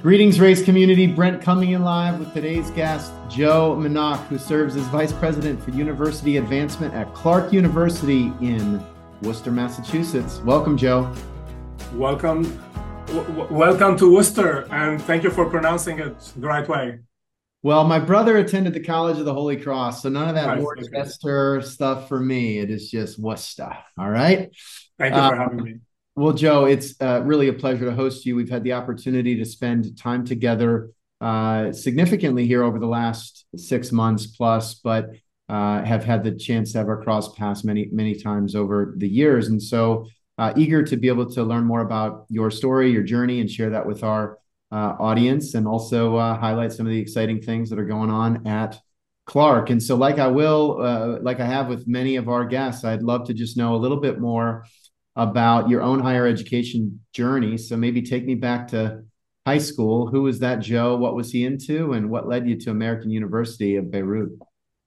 Greetings, 0.00 0.38
race 0.38 0.64
community. 0.64 1.08
Brent 1.08 1.42
coming 1.42 1.72
in 1.72 1.82
live 1.82 2.20
with 2.20 2.32
today's 2.32 2.70
guest, 2.70 3.10
Joe 3.28 3.76
Manok, 3.76 4.24
who 4.28 4.38
serves 4.38 4.76
as 4.76 4.84
Vice 4.84 5.12
President 5.12 5.60
for 5.60 5.72
University 5.72 6.36
Advancement 6.36 6.94
at 6.94 7.12
Clark 7.14 7.52
University 7.52 8.32
in 8.40 8.80
Worcester, 9.22 9.50
Massachusetts. 9.50 10.38
Welcome, 10.44 10.76
Joe. 10.76 11.12
Welcome. 11.94 12.44
W- 13.06 13.48
welcome 13.50 13.96
to 13.96 14.14
Worcester, 14.14 14.68
and 14.70 15.02
thank 15.02 15.24
you 15.24 15.30
for 15.30 15.50
pronouncing 15.50 15.98
it 15.98 16.16
the 16.36 16.46
right 16.46 16.68
way. 16.68 17.00
Well, 17.64 17.82
my 17.82 17.98
brother 17.98 18.36
attended 18.36 18.74
the 18.74 18.84
College 18.84 19.18
of 19.18 19.24
the 19.24 19.34
Holy 19.34 19.56
Cross, 19.56 20.04
so 20.04 20.08
none 20.08 20.28
of 20.28 20.36
that 20.36 20.60
Worcester 20.60 21.56
okay. 21.56 21.66
stuff 21.66 22.06
for 22.06 22.20
me. 22.20 22.60
It 22.60 22.70
is 22.70 22.88
just 22.88 23.18
Worcester. 23.18 23.76
All 23.98 24.08
right. 24.08 24.48
Thank 24.96 25.16
you 25.16 25.20
for 25.20 25.34
uh, 25.34 25.36
having 25.36 25.62
me. 25.64 25.74
Well, 26.18 26.32
Joe, 26.32 26.64
it's 26.64 27.00
uh, 27.00 27.22
really 27.22 27.46
a 27.46 27.52
pleasure 27.52 27.84
to 27.84 27.92
host 27.92 28.26
you. 28.26 28.34
We've 28.34 28.50
had 28.50 28.64
the 28.64 28.72
opportunity 28.72 29.36
to 29.36 29.44
spend 29.44 29.96
time 29.96 30.24
together 30.24 30.90
uh, 31.20 31.70
significantly 31.70 32.44
here 32.44 32.64
over 32.64 32.80
the 32.80 32.88
last 32.88 33.46
six 33.54 33.92
months 33.92 34.26
plus, 34.26 34.74
but 34.74 35.10
uh, 35.48 35.84
have 35.84 36.02
had 36.02 36.24
the 36.24 36.32
chance 36.32 36.72
to 36.72 36.80
our 36.80 37.00
cross 37.04 37.32
paths 37.36 37.62
many, 37.62 37.88
many 37.92 38.16
times 38.16 38.56
over 38.56 38.94
the 38.96 39.08
years. 39.08 39.46
And 39.46 39.62
so 39.62 40.08
uh, 40.38 40.52
eager 40.56 40.82
to 40.82 40.96
be 40.96 41.06
able 41.06 41.30
to 41.34 41.44
learn 41.44 41.62
more 41.62 41.82
about 41.82 42.26
your 42.28 42.50
story, 42.50 42.90
your 42.90 43.04
journey, 43.04 43.40
and 43.40 43.48
share 43.48 43.70
that 43.70 43.86
with 43.86 44.02
our 44.02 44.38
uh, 44.72 44.96
audience 44.98 45.54
and 45.54 45.68
also 45.68 46.16
uh, 46.16 46.36
highlight 46.36 46.72
some 46.72 46.84
of 46.84 46.90
the 46.90 46.98
exciting 46.98 47.40
things 47.40 47.70
that 47.70 47.78
are 47.78 47.84
going 47.84 48.10
on 48.10 48.44
at 48.44 48.76
Clark. 49.26 49.70
And 49.70 49.80
so, 49.80 49.94
like 49.94 50.18
I 50.18 50.26
will, 50.26 51.20
like 51.22 51.38
I 51.38 51.46
have 51.46 51.68
with 51.68 51.86
many 51.86 52.16
of 52.16 52.28
our 52.28 52.44
guests, 52.44 52.82
I'd 52.82 53.02
love 53.02 53.28
to 53.28 53.34
just 53.34 53.56
know 53.56 53.76
a 53.76 53.78
little 53.78 54.00
bit 54.00 54.18
more 54.18 54.64
about 55.18 55.68
your 55.68 55.82
own 55.82 55.98
higher 55.98 56.26
education 56.26 57.00
journey. 57.12 57.58
So 57.58 57.76
maybe 57.76 58.00
take 58.00 58.24
me 58.24 58.36
back 58.36 58.68
to 58.68 59.02
high 59.44 59.58
school. 59.58 60.06
Who 60.06 60.22
was 60.22 60.38
that 60.38 60.60
Joe? 60.60 60.96
What 60.96 61.14
was 61.16 61.32
he 61.32 61.44
into, 61.44 61.92
and 61.92 62.08
what 62.08 62.28
led 62.28 62.48
you 62.48 62.56
to 62.60 62.70
American 62.70 63.10
University 63.10 63.76
of 63.76 63.90
Beirut? 63.90 64.30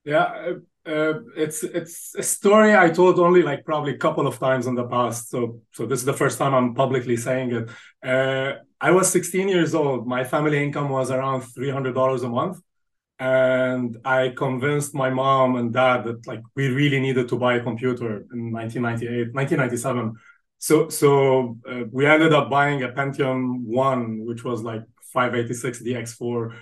Yeah, 0.04 0.24
uh, 0.24 0.90
uh, 0.90 1.20
it's 1.36 1.62
it's 1.62 2.14
a 2.16 2.22
story 2.22 2.74
I 2.74 2.88
told 2.90 3.18
only 3.18 3.42
like 3.42 3.64
probably 3.64 3.92
a 3.94 3.98
couple 3.98 4.26
of 4.26 4.38
times 4.38 4.66
in 4.66 4.74
the 4.74 4.88
past. 4.88 5.30
So 5.30 5.60
so 5.72 5.86
this 5.86 6.00
is 6.00 6.06
the 6.06 6.18
first 6.22 6.38
time 6.38 6.54
I'm 6.54 6.74
publicly 6.74 7.16
saying 7.16 7.48
it. 7.58 7.70
Uh, 8.02 8.54
I 8.80 8.90
was 8.90 9.10
16 9.10 9.48
years 9.48 9.74
old. 9.74 10.08
My 10.08 10.24
family 10.24 10.60
income 10.64 10.88
was 10.88 11.10
around 11.10 11.42
$300 11.42 12.24
a 12.24 12.28
month. 12.28 12.58
And 13.18 13.98
I 14.04 14.30
convinced 14.30 14.94
my 14.94 15.10
mom 15.10 15.56
and 15.56 15.72
dad 15.72 16.04
that 16.04 16.26
like 16.26 16.42
we 16.56 16.68
really 16.68 16.98
needed 16.98 17.28
to 17.28 17.36
buy 17.36 17.54
a 17.54 17.62
computer 17.62 18.26
in 18.32 18.50
1998, 18.52 19.32
1997 19.32 20.16
so 20.62 20.88
so 20.88 21.58
uh, 21.68 21.82
we 21.90 22.06
ended 22.06 22.32
up 22.32 22.48
buying 22.48 22.84
a 22.84 22.88
Pentium 22.88 23.64
one, 23.64 24.24
which 24.24 24.44
was 24.44 24.62
like 24.62 24.84
586 25.12 25.82
DX4, 25.82 26.54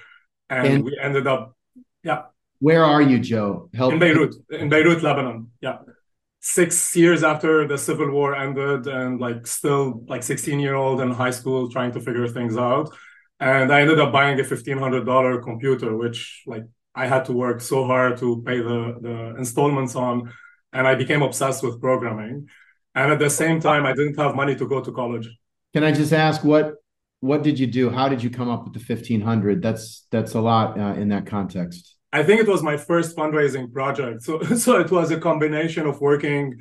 and, 0.49 0.67
and 0.67 0.85
we 0.85 0.99
ended 0.99 1.27
up, 1.27 1.55
yeah. 2.03 2.23
Where 2.61 2.83
are 2.83 3.03
you, 3.03 3.19
Joe? 3.19 3.69
Help 3.75 3.93
in 3.93 3.99
Beirut, 3.99 4.35
in 4.49 4.71
Beirut, 4.71 5.03
Lebanon. 5.03 5.51
Yeah, 5.61 5.81
six 6.41 6.97
years 6.97 7.23
after 7.23 7.69
the 7.69 7.77
civil 7.77 8.11
war 8.11 8.35
ended, 8.35 8.87
and 8.87 9.21
like 9.21 9.47
still 9.47 10.03
like 10.09 10.23
16 10.23 10.59
year 10.59 10.77
old 10.77 11.03
in 11.03 11.11
high 11.11 11.31
school 11.31 11.71
trying 11.71 11.93
to 11.93 12.01
figure 12.01 12.27
things 12.27 12.57
out, 12.57 12.91
and 13.41 13.73
I 13.73 13.81
ended 13.81 13.99
up 13.99 14.13
buying 14.13 14.39
a 14.39 14.43
$1500 14.43 15.43
computer, 15.43 15.97
which 15.97 16.43
like 16.47 16.65
I 16.95 17.07
had 17.07 17.25
to 17.27 17.33
work 17.33 17.61
so 17.61 17.87
hard 17.87 18.19
to 18.19 18.43
pay 18.47 18.59
the 18.59 18.99
the 19.01 19.35
installments 19.39 19.97
on, 19.97 20.33
and 20.73 20.87
I 20.87 20.95
became 20.95 21.23
obsessed 21.23 21.63
with 21.63 21.81
programming. 21.81 22.49
And 22.95 23.13
at 23.13 23.19
the 23.21 23.31
same 23.31 23.61
time 23.61 23.87
i 23.87 23.93
didn't 23.93 24.19
have 24.19 24.35
money 24.35 24.57
to 24.57 24.67
go 24.69 24.81
to 24.81 24.93
college. 24.93 25.29
Can 25.73 25.85
i 25.85 25.93
just 25.93 26.13
ask 26.13 26.45
what 26.45 26.75
what 27.21 27.43
did 27.43 27.59
you 27.59 27.67
do? 27.67 27.91
How 27.91 28.09
did 28.09 28.23
you 28.23 28.31
come 28.31 28.49
up 28.49 28.65
with 28.65 28.73
the 28.73 28.81
1500 28.81 29.63
that's 29.63 30.07
that's 30.11 30.35
a 30.35 30.41
lot 30.41 30.79
uh, 30.79 30.95
in 30.95 31.09
that 31.09 31.27
context. 31.27 31.97
I 32.13 32.23
think 32.25 32.41
it 32.41 32.49
was 32.49 32.63
my 32.63 32.77
first 32.77 33.17
fundraising 33.17 33.73
project. 33.73 34.23
So 34.23 34.43
so 34.65 34.81
it 34.81 34.91
was 34.91 35.11
a 35.11 35.21
combination 35.21 35.87
of 35.87 36.01
working 36.01 36.57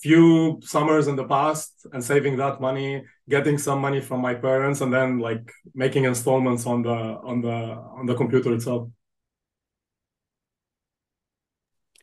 few 0.00 0.60
summers 0.62 1.08
in 1.08 1.16
the 1.16 1.24
past 1.24 1.86
and 1.92 2.02
saving 2.02 2.36
that 2.36 2.60
money 2.60 3.04
getting 3.28 3.58
some 3.58 3.80
money 3.80 4.00
from 4.00 4.20
my 4.20 4.34
parents 4.34 4.80
and 4.80 4.92
then 4.92 5.18
like 5.18 5.52
making 5.74 6.04
installments 6.04 6.66
on 6.66 6.82
the 6.82 6.90
on 6.90 7.40
the 7.40 7.56
on 7.98 8.06
the 8.06 8.14
computer 8.14 8.54
itself 8.54 8.88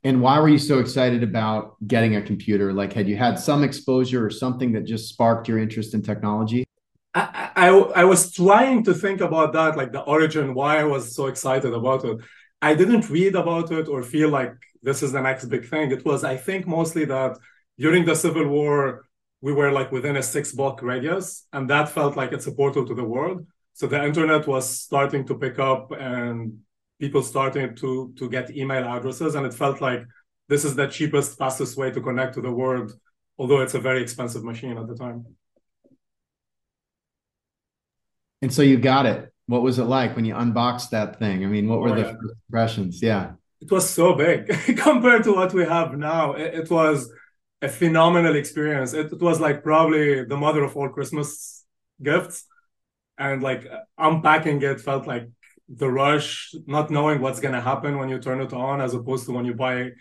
and 0.05 0.22
why 0.22 0.39
were 0.39 0.50
you 0.50 0.59
so 0.59 0.78
excited 0.78 1.23
about 1.23 1.78
getting 1.88 2.16
a 2.16 2.22
computer? 2.22 2.72
Like, 2.72 2.94
had 2.94 3.07
you 3.07 3.17
had 3.17 3.39
some 3.39 3.63
exposure 3.63 4.23
or 4.23 4.29
something 4.29 4.72
that 4.73 4.84
just 4.85 5.09
sparked 5.09 5.47
your 5.47 5.57
interest 5.57 5.95
in 5.95 6.03
technology? 6.03 6.63
I, 7.16 7.50
I, 7.55 7.69
I 7.69 8.03
was 8.03 8.31
trying 8.31 8.84
to 8.84 8.94
think 8.94 9.22
about 9.22 9.53
that, 9.53 9.75
like 9.75 9.91
the 9.91 10.01
origin, 10.01 10.53
why 10.53 10.79
I 10.79 10.84
was 10.84 11.16
so 11.16 11.25
excited 11.25 11.73
about 11.73 12.05
it. 12.05 12.19
I 12.61 12.75
didn't 12.75 13.09
read 13.09 13.34
about 13.35 13.72
it 13.72 13.88
or 13.88 14.03
feel 14.03 14.29
like 14.29 14.53
this 14.84 15.01
is 15.01 15.11
the 15.11 15.22
next 15.22 15.45
big 15.45 15.67
thing. 15.67 15.89
It 15.91 16.05
was, 16.05 16.23
I 16.23 16.38
think, 16.38 16.67
mostly 16.67 17.05
that 17.05 17.39
during 17.77 18.05
the 18.05 18.15
Civil 18.15 18.47
War, 18.47 19.05
we 19.41 19.53
were 19.53 19.71
like 19.71 19.91
within 19.91 20.15
a 20.15 20.23
six 20.23 20.51
block 20.51 20.81
radius, 20.81 21.47
and 21.53 21.69
that 21.69 21.89
felt 21.89 22.15
like 22.15 22.31
it's 22.31 22.47
a 22.47 22.51
portal 22.51 22.85
to 22.85 22.95
the 22.95 23.03
world. 23.03 23.45
So 23.73 23.87
the 23.87 24.03
internet 24.03 24.47
was 24.47 24.69
starting 24.69 25.25
to 25.27 25.35
pick 25.35 25.59
up, 25.59 25.91
and 25.91 26.59
people 26.99 27.21
starting 27.21 27.75
to 27.75 28.13
to 28.17 28.29
get 28.29 28.55
email 28.55 28.83
addresses 28.83 29.35
and 29.35 29.45
it 29.45 29.53
felt 29.53 29.81
like 29.81 30.05
this 30.47 30.63
is 30.63 30.75
the 30.75 30.87
cheapest 30.87 31.37
fastest 31.37 31.77
way 31.77 31.91
to 31.91 32.01
connect 32.01 32.33
to 32.35 32.41
the 32.41 32.51
world 32.51 32.93
although 33.37 33.61
it's 33.61 33.73
a 33.73 33.79
very 33.79 34.01
expensive 34.01 34.43
machine 34.43 34.77
at 34.77 34.87
the 34.87 34.95
time. 34.95 35.25
And 38.41 38.53
so 38.53 38.61
you 38.61 38.77
got 38.77 39.05
it. 39.05 39.33
What 39.47 39.61
was 39.61 39.77
it 39.77 39.83
like 39.83 40.15
when 40.15 40.23
you 40.23 40.35
unboxed 40.35 40.91
that 40.91 41.19
thing? 41.19 41.43
I 41.43 41.47
mean 41.47 41.67
what 41.67 41.81
were 41.81 41.89
oh, 41.89 41.95
the 41.95 42.01
yeah. 42.01 42.13
first 42.13 42.35
impressions? 42.47 43.01
Yeah. 43.01 43.31
It 43.59 43.71
was 43.71 43.89
so 43.89 44.13
big 44.13 44.47
compared 44.77 45.23
to 45.25 45.33
what 45.33 45.53
we 45.53 45.65
have 45.65 45.97
now. 45.97 46.33
It, 46.33 46.53
it 46.61 46.69
was 46.69 47.11
a 47.65 47.69
phenomenal 47.69 48.35
experience 48.35 48.93
it, 48.93 49.07
it 49.11 49.21
was 49.29 49.39
like 49.39 49.63
probably 49.63 50.23
the 50.31 50.37
mother 50.45 50.63
of 50.63 50.75
all 50.77 50.89
christmas 50.89 51.65
gifts 52.09 52.45
and 53.17 53.41
like 53.41 53.63
unpacking 53.97 54.61
it 54.61 54.81
felt 54.81 55.07
like 55.07 55.25
the 55.69 55.89
rush, 55.89 56.53
not 56.67 56.91
knowing 56.91 57.21
what's 57.21 57.39
gonna 57.39 57.61
happen 57.61 57.97
when 57.97 58.09
you 58.09 58.19
turn 58.19 58.41
it 58.41 58.53
on, 58.53 58.81
as 58.81 58.93
opposed 58.93 59.25
to 59.25 59.31
when 59.31 59.45
you 59.45 59.53
buy 59.53 59.91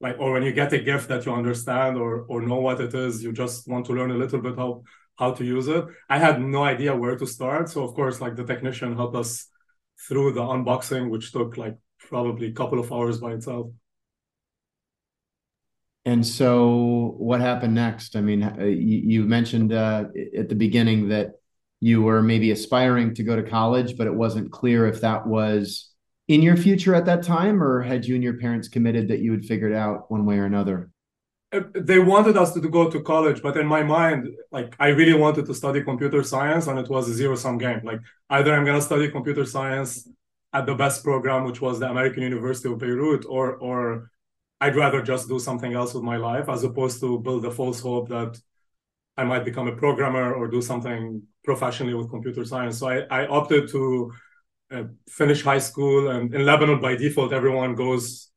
like 0.00 0.16
or 0.20 0.32
when 0.32 0.44
you 0.44 0.52
get 0.52 0.72
a 0.72 0.78
gift 0.78 1.08
that 1.08 1.26
you 1.26 1.32
understand 1.32 1.96
or 1.96 2.24
or 2.28 2.40
know 2.42 2.60
what 2.60 2.80
it 2.80 2.94
is, 2.94 3.22
you 3.22 3.32
just 3.32 3.68
want 3.68 3.86
to 3.86 3.92
learn 3.92 4.10
a 4.10 4.16
little 4.16 4.40
bit 4.40 4.56
how 4.56 4.82
how 5.18 5.32
to 5.32 5.44
use 5.44 5.66
it. 5.68 5.84
I 6.08 6.18
had 6.18 6.40
no 6.40 6.62
idea 6.62 6.94
where 6.94 7.16
to 7.16 7.26
start. 7.26 7.68
So 7.68 7.82
of 7.82 7.94
course, 7.94 8.20
like 8.20 8.36
the 8.36 8.44
technician 8.44 8.94
helped 8.96 9.16
us 9.16 9.48
through 10.06 10.32
the 10.32 10.42
unboxing, 10.42 11.10
which 11.10 11.32
took 11.32 11.56
like 11.56 11.76
probably 11.98 12.48
a 12.48 12.52
couple 12.52 12.78
of 12.78 12.92
hours 12.92 13.18
by 13.18 13.32
itself. 13.32 13.68
And 16.04 16.26
so, 16.26 17.14
what 17.18 17.40
happened 17.40 17.74
next? 17.74 18.16
I 18.16 18.20
mean, 18.20 18.40
you, 18.58 19.20
you 19.20 19.24
mentioned 19.24 19.72
uh, 19.72 20.04
at 20.36 20.48
the 20.48 20.54
beginning 20.54 21.08
that 21.08 21.32
you 21.80 22.02
were 22.02 22.22
maybe 22.22 22.50
aspiring 22.50 23.14
to 23.14 23.22
go 23.22 23.36
to 23.36 23.42
college, 23.42 23.96
but 23.96 24.06
it 24.06 24.14
wasn't 24.14 24.50
clear 24.50 24.86
if 24.86 25.00
that 25.02 25.26
was 25.26 25.90
in 26.26 26.42
your 26.42 26.56
future 26.56 26.94
at 26.94 27.06
that 27.06 27.22
time, 27.22 27.62
or 27.62 27.82
had 27.82 28.04
you 28.04 28.14
and 28.14 28.24
your 28.24 28.38
parents 28.38 28.68
committed 28.68 29.08
that 29.08 29.20
you 29.20 29.30
would 29.30 29.44
figure 29.44 29.68
it 29.68 29.74
out 29.74 30.10
one 30.10 30.26
way 30.26 30.38
or 30.38 30.44
another? 30.44 30.90
Uh, 31.50 31.60
they 31.74 31.98
wanted 31.98 32.36
us 32.36 32.52
to 32.52 32.60
go 32.60 32.90
to 32.90 33.00
college, 33.02 33.42
but 33.42 33.56
in 33.56 33.66
my 33.66 33.82
mind, 33.82 34.28
like 34.52 34.76
I 34.78 34.88
really 34.88 35.14
wanted 35.14 35.46
to 35.46 35.54
study 35.54 35.82
computer 35.82 36.22
science, 36.22 36.66
and 36.66 36.78
it 36.78 36.88
was 36.88 37.08
a 37.08 37.14
zero 37.14 37.36
sum 37.36 37.56
game. 37.56 37.80
Like 37.82 38.00
either 38.28 38.54
I'm 38.54 38.66
gonna 38.66 38.82
study 38.82 39.10
computer 39.10 39.46
science 39.46 40.08
at 40.52 40.66
the 40.66 40.74
best 40.74 41.02
program, 41.02 41.44
which 41.44 41.60
was 41.62 41.78
the 41.80 41.88
American 41.88 42.22
University 42.22 42.70
of 42.70 42.78
Beirut, 42.78 43.24
or 43.26 43.56
or 43.56 44.10
I'd 44.60 44.76
rather 44.76 45.02
just 45.02 45.28
do 45.28 45.38
something 45.38 45.72
else 45.72 45.94
with 45.94 46.02
my 46.02 46.16
life 46.16 46.48
as 46.48 46.64
opposed 46.64 47.00
to 47.00 47.20
build 47.20 47.44
a 47.44 47.50
false 47.50 47.80
hope 47.80 48.08
that 48.08 48.36
I 49.16 49.24
might 49.24 49.44
become 49.44 49.68
a 49.68 49.76
programmer 49.76 50.34
or 50.34 50.48
do 50.48 50.62
something 50.62 51.22
professionally 51.44 51.94
with 51.94 52.10
computer 52.10 52.44
science. 52.44 52.78
So 52.78 52.88
I, 52.88 53.06
I 53.10 53.26
opted 53.26 53.68
to 53.70 54.12
uh, 54.70 54.84
finish 55.08 55.42
high 55.42 55.58
school. 55.58 56.10
And 56.10 56.34
in 56.34 56.44
Lebanon, 56.44 56.80
by 56.80 56.96
default, 56.96 57.32
everyone 57.32 57.74
goes 57.74 58.30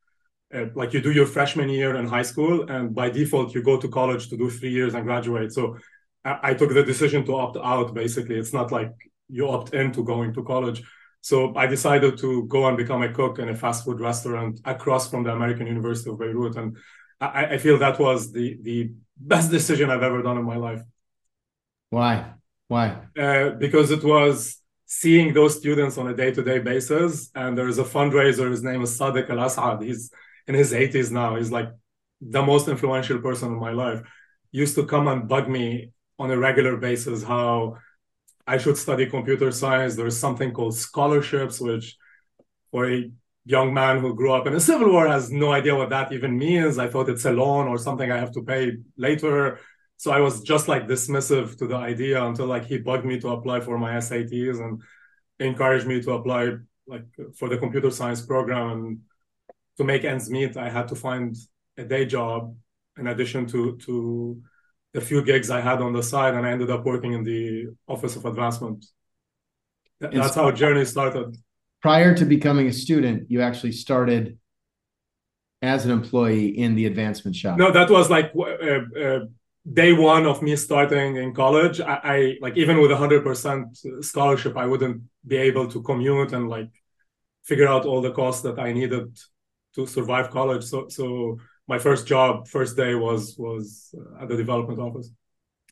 uh, 0.54 0.66
like 0.76 0.94
you 0.94 1.02
do 1.02 1.12
your 1.12 1.26
freshman 1.26 1.70
year 1.70 1.96
in 1.96 2.08
high 2.08 2.22
school, 2.24 2.70
and 2.70 2.94
by 2.94 3.10
default, 3.10 3.54
you 3.56 3.64
go 3.64 3.80
to 3.80 3.88
college 3.88 4.30
to 4.30 4.38
do 4.38 4.50
three 4.50 4.72
years 4.72 4.94
and 4.94 5.06
graduate. 5.06 5.54
So 5.54 5.78
I, 6.26 6.40
I 6.44 6.54
took 6.54 6.74
the 6.74 6.84
decision 6.84 7.26
to 7.26 7.36
opt 7.36 7.58
out. 7.58 7.94
Basically, 7.94 8.36
it's 8.38 8.54
not 8.54 8.72
like 8.72 8.92
you 9.30 9.48
opt 9.50 9.74
into 9.74 10.04
going 10.04 10.34
to 10.34 10.44
college. 10.44 10.84
So 11.22 11.56
I 11.56 11.68
decided 11.68 12.18
to 12.20 12.46
go 12.48 12.68
and 12.68 12.76
become 12.76 13.04
a 13.04 13.14
cook 13.14 13.40
in 13.40 13.50
a 13.50 13.56
fast 13.56 13.86
food 13.86 14.00
restaurant 14.00 14.60
across 14.66 15.10
from 15.10 15.24
the 15.24 15.32
American 15.32 15.68
University 15.68 16.10
of 16.10 16.20
Beirut, 16.20 16.56
and 16.56 16.78
I, 17.20 17.46
I 17.46 17.58
feel 17.58 17.78
that 17.78 18.00
was 18.00 18.32
the 18.32 18.58
the 18.62 18.92
best 19.18 19.52
decision 19.52 19.90
I've 19.92 20.04
ever 20.04 20.22
done 20.24 20.38
in 20.38 20.46
my 20.46 20.58
life. 20.58 20.82
Why? 21.92 22.34
Why? 22.68 22.98
Uh, 23.18 23.52
because 23.52 23.92
it 23.92 24.04
was 24.04 24.58
seeing 24.86 25.34
those 25.34 25.58
students 25.58 25.98
on 25.98 26.08
a 26.08 26.16
day-to-day 26.16 26.60
basis, 26.60 27.30
and 27.36 27.58
there 27.58 27.68
is 27.68 27.80
a 27.80 27.84
fundraiser. 27.84 28.50
His 28.50 28.64
name 28.64 28.82
is 28.82 28.98
Sadiq 28.98 29.30
Al 29.30 29.42
Asad. 29.42 29.84
He's 29.84 30.12
in 30.48 30.56
his 30.56 30.74
80s 30.74 31.12
now. 31.12 31.36
He's 31.36 31.52
like 31.52 31.70
the 32.20 32.42
most 32.42 32.68
influential 32.68 33.20
person 33.20 33.54
in 33.54 33.60
my 33.60 33.72
life. 33.72 34.02
Used 34.52 34.76
to 34.76 34.86
come 34.86 35.08
and 35.08 35.28
bug 35.28 35.48
me 35.48 35.92
on 36.18 36.32
a 36.32 36.38
regular 36.38 36.78
basis 36.78 37.24
how 37.24 37.78
I 38.48 38.58
should 38.58 38.78
study 38.78 39.06
computer 39.06 39.52
science. 39.52 39.96
There's 39.96 40.18
something 40.18 40.52
called 40.52 40.76
scholarships, 40.76 41.60
which 41.60 41.98
for 42.72 42.90
a 42.90 43.10
young 43.46 43.74
man 43.74 44.00
who 44.00 44.16
grew 44.16 44.34
up 44.34 44.48
in 44.48 44.54
a 44.54 44.60
civil 44.60 44.92
war 44.92 45.08
has 45.08 45.32
no 45.32 45.52
idea 45.52 45.76
what 45.76 45.90
that 45.90 46.12
even 46.12 46.38
means. 46.38 46.78
I 46.78 46.88
thought 46.88 47.10
it's 47.10 47.26
a 47.26 47.32
loan 47.32 47.68
or 47.68 47.78
something 47.78 48.12
I 48.12 48.18
have 48.18 48.32
to 48.34 48.44
pay 48.44 48.74
later. 48.98 49.60
So 49.98 50.12
I 50.12 50.20
was 50.20 50.42
just 50.42 50.68
like 50.68 50.88
dismissive 50.88 51.58
to 51.58 51.68
the 51.68 51.76
idea 51.76 52.24
until 52.24 52.48
like 52.48 52.66
he 52.66 52.78
bugged 52.78 53.06
me 53.06 53.20
to 53.20 53.30
apply 53.30 53.62
for 53.62 53.78
my 53.78 53.94
SATs 53.94 54.60
and 54.60 54.82
encouraged 55.40 55.88
me 55.88 56.02
to 56.02 56.12
apply 56.14 56.54
like 56.88 57.06
for 57.38 57.50
the 57.50 57.58
computer 57.58 57.92
science 57.92 58.22
program. 58.22 58.72
And 58.72 59.00
to 59.78 59.84
make 59.84 60.04
ends 60.04 60.30
meet, 60.30 60.58
I 60.58 60.70
had 60.70 60.88
to 60.90 60.96
find 60.96 61.36
a 61.78 61.84
day 61.84 62.06
job 62.06 62.56
in 62.98 63.08
addition 63.08 63.46
to 63.48 63.78
to 63.78 64.42
the 64.94 65.02
few 65.02 65.24
gigs 65.24 65.50
I 65.50 65.62
had 65.62 65.82
on 65.82 65.94
the 65.94 66.04
side, 66.04 66.34
and 66.34 66.46
I 66.46 66.52
ended 66.52 66.70
up 66.70 66.84
working 66.86 67.14
in 67.14 67.24
the 67.24 67.68
Office 67.88 68.16
of 68.16 68.26
Advancement. 68.26 68.86
That's 70.00 70.36
how 70.36 70.52
journey 70.52 70.86
started 70.86 71.38
prior 71.82 72.14
to 72.16 72.26
becoming 72.26 72.68
a 72.68 72.74
student, 72.74 73.30
you 73.30 73.42
actually 73.42 73.72
started 73.72 74.38
as 75.62 75.86
an 75.86 75.92
employee 75.92 76.48
in 76.58 76.76
the 76.76 76.86
advancement 76.86 77.36
shop. 77.36 77.58
No, 77.58 77.72
that 77.72 77.90
was 77.90 78.10
like 78.10 78.32
uh, 78.36 79.00
uh, 79.00 79.20
day 79.72 79.94
one 79.94 80.26
of 80.26 80.42
me 80.42 80.56
starting 80.56 81.18
in 81.18 81.34
college. 81.34 81.82
I, 81.82 82.00
I 82.04 82.38
like 82.42 82.58
even 82.58 82.82
with 82.82 82.92
a 82.92 82.98
hundred 82.98 83.24
percent 83.24 83.78
scholarship, 84.02 84.58
I 84.58 84.66
wouldn't 84.66 85.04
be 85.26 85.38
able 85.38 85.68
to 85.70 85.82
commute 85.82 86.34
and 86.34 86.50
like 86.50 86.70
figure 87.44 87.68
out 87.68 87.86
all 87.86 88.02
the 88.02 88.12
costs 88.12 88.42
that 88.44 88.60
I 88.60 88.74
needed 88.74 89.18
to 89.76 89.86
survive 89.88 90.30
college. 90.30 90.64
So, 90.64 90.88
so 90.90 91.38
my 91.72 91.80
first 91.80 92.06
job, 92.06 92.50
first 92.50 92.76
day 92.76 92.96
was 92.96 93.36
was 93.38 93.96
at 94.22 94.28
the 94.28 94.36
development 94.36 94.78
office. 94.78 95.10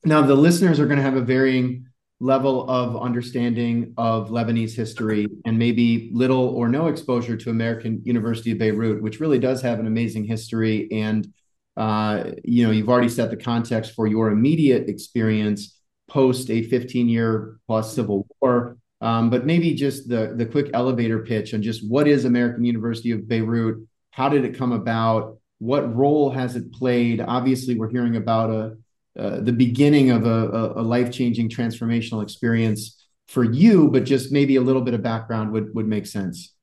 Now, 0.05 0.21
the 0.21 0.33
listeners 0.33 0.79
are 0.79 0.85
going 0.85 0.97
to 0.97 1.03
have 1.03 1.17
a 1.17 1.27
varying 1.35 1.87
level 2.21 2.69
of 2.69 2.95
understanding 2.95 3.93
of 3.97 4.29
Lebanese 4.29 4.73
history 4.73 5.27
and 5.45 5.59
maybe 5.59 6.09
little 6.13 6.47
or 6.59 6.69
no 6.69 6.87
exposure 6.87 7.35
to 7.35 7.49
American 7.49 8.01
University 8.05 8.53
of 8.53 8.59
Beirut, 8.59 9.03
which 9.03 9.19
really 9.19 9.39
does 9.39 9.61
have 9.61 9.77
an 9.81 9.87
amazing 9.87 10.23
history. 10.23 10.87
And 10.89 11.27
uh, 11.75 12.31
you 12.45 12.65
know, 12.65 12.71
you've 12.71 12.89
already 12.89 13.09
set 13.09 13.29
the 13.29 13.37
context 13.51 13.91
for 13.93 14.07
your 14.07 14.31
immediate 14.31 14.87
experience 14.87 15.81
post 16.09 16.49
a 16.49 16.63
15 16.63 17.09
year 17.09 17.59
plus 17.67 17.93
civil 17.93 18.25
war. 18.39 18.77
Um, 19.01 19.29
but 19.29 19.45
maybe 19.45 19.73
just 19.73 20.07
the 20.07 20.33
the 20.37 20.45
quick 20.45 20.69
elevator 20.73 21.19
pitch 21.25 21.53
on 21.53 21.61
just 21.61 21.81
what 21.89 22.07
is 22.07 22.23
American 22.23 22.63
University 22.63 23.11
of 23.11 23.27
Beirut? 23.27 23.85
How 24.11 24.29
did 24.29 24.45
it 24.45 24.57
come 24.57 24.71
about? 24.71 25.38
What 25.59 25.95
role 25.95 26.31
has 26.31 26.55
it 26.55 26.73
played? 26.73 27.21
Obviously, 27.21 27.75
we're 27.75 27.89
hearing 27.89 28.15
about 28.15 28.49
a 28.49 28.77
uh, 29.19 29.41
the 29.41 29.51
beginning 29.51 30.11
of 30.11 30.25
a, 30.25 30.73
a 30.77 30.81
life 30.81 31.11
changing 31.11 31.49
transformational 31.49 32.23
experience 32.23 33.05
for 33.27 33.43
you, 33.43 33.89
but 33.89 34.05
just 34.05 34.31
maybe 34.31 34.55
a 34.55 34.61
little 34.61 34.81
bit 34.81 34.93
of 34.93 35.01
background 35.01 35.51
would 35.51 35.73
would 35.75 35.87
make 35.87 36.05
sense. 36.05 36.53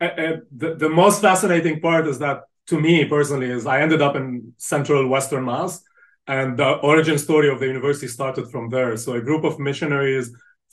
Uh, 0.00 0.04
uh, 0.04 0.36
the, 0.56 0.74
the 0.74 0.88
most 0.88 1.20
fascinating 1.20 1.80
part 1.80 2.06
is 2.06 2.18
that 2.18 2.42
to 2.66 2.80
me 2.80 3.04
personally 3.04 3.50
is 3.50 3.66
I 3.66 3.80
ended 3.80 4.00
up 4.02 4.16
in 4.16 4.52
central 4.58 5.08
Western 5.08 5.44
Mass, 5.44 5.82
and 6.26 6.56
the 6.56 6.74
origin 6.90 7.18
story 7.18 7.48
of 7.48 7.58
the 7.58 7.66
university 7.66 8.08
started 8.08 8.50
from 8.50 8.70
there. 8.70 8.96
So 8.96 9.14
a 9.14 9.20
group 9.20 9.44
of 9.44 9.58
missionaries 9.58 10.30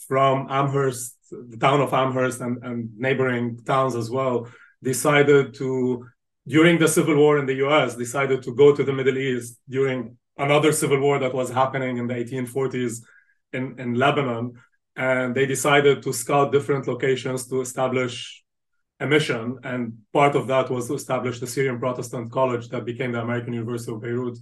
from 0.07 0.47
Amherst, 0.49 1.15
the 1.31 1.57
town 1.57 1.81
of 1.81 1.93
Amherst, 1.93 2.41
and, 2.41 2.63
and 2.63 2.89
neighboring 2.97 3.59
towns 3.65 3.95
as 3.95 4.09
well, 4.09 4.47
decided 4.83 5.53
to 5.55 6.05
during 6.47 6.79
the 6.79 6.87
civil 6.87 7.15
war 7.15 7.37
in 7.37 7.45
the 7.45 7.55
U.S. 7.55 7.95
decided 7.95 8.41
to 8.43 8.55
go 8.55 8.75
to 8.75 8.83
the 8.83 8.93
Middle 8.93 9.17
East 9.17 9.59
during 9.69 10.17
another 10.37 10.71
civil 10.71 10.99
war 10.99 11.19
that 11.19 11.33
was 11.33 11.49
happening 11.49 11.97
in 11.97 12.07
the 12.07 12.15
1840s 12.15 13.01
in, 13.53 13.79
in 13.79 13.95
Lebanon. 13.95 14.53
And 14.95 15.35
they 15.35 15.45
decided 15.45 16.01
to 16.03 16.13
scout 16.13 16.51
different 16.51 16.87
locations 16.87 17.47
to 17.47 17.61
establish 17.61 18.43
a 18.99 19.07
mission. 19.07 19.57
And 19.63 19.99
part 20.13 20.35
of 20.35 20.47
that 20.47 20.69
was 20.69 20.87
to 20.87 20.95
establish 20.95 21.39
the 21.39 21.47
Syrian 21.47 21.79
Protestant 21.79 22.31
College 22.31 22.69
that 22.69 22.85
became 22.85 23.11
the 23.11 23.21
American 23.21 23.53
University 23.53 23.91
of 23.91 24.01
Beirut. 24.01 24.37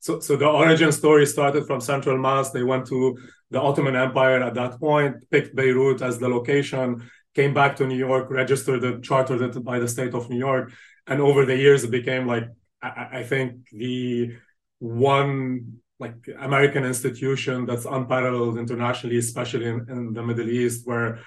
So, 0.00 0.20
so 0.20 0.36
the 0.36 0.46
origin 0.46 0.92
story 0.92 1.26
started 1.26 1.66
from 1.66 1.80
Central 1.80 2.18
Mass. 2.18 2.50
They 2.50 2.62
went 2.62 2.86
to 2.86 3.18
the 3.50 3.60
Ottoman 3.60 3.96
Empire 3.96 4.42
at 4.42 4.54
that 4.54 4.78
point, 4.78 5.16
picked 5.30 5.56
Beirut 5.56 6.02
as 6.02 6.18
the 6.18 6.28
location, 6.28 7.10
came 7.34 7.52
back 7.52 7.76
to 7.76 7.86
New 7.86 7.96
York, 7.96 8.30
registered 8.30 8.84
it, 8.84 9.02
chartered 9.02 9.42
it 9.42 9.64
by 9.64 9.78
the 9.78 9.88
state 9.88 10.14
of 10.14 10.30
New 10.30 10.38
York. 10.38 10.72
And 11.08 11.20
over 11.20 11.44
the 11.44 11.56
years, 11.56 11.84
it 11.84 11.90
became 11.90 12.26
like, 12.26 12.48
I, 12.82 13.08
I 13.12 13.22
think, 13.24 13.70
the 13.70 14.36
one 14.78 15.80
like 15.98 16.14
American 16.38 16.84
institution 16.84 17.66
that's 17.66 17.84
unparalleled 17.84 18.58
internationally, 18.58 19.18
especially 19.18 19.66
in, 19.66 19.86
in 19.88 20.12
the 20.12 20.22
Middle 20.22 20.48
East, 20.48 20.86
where 20.86 21.20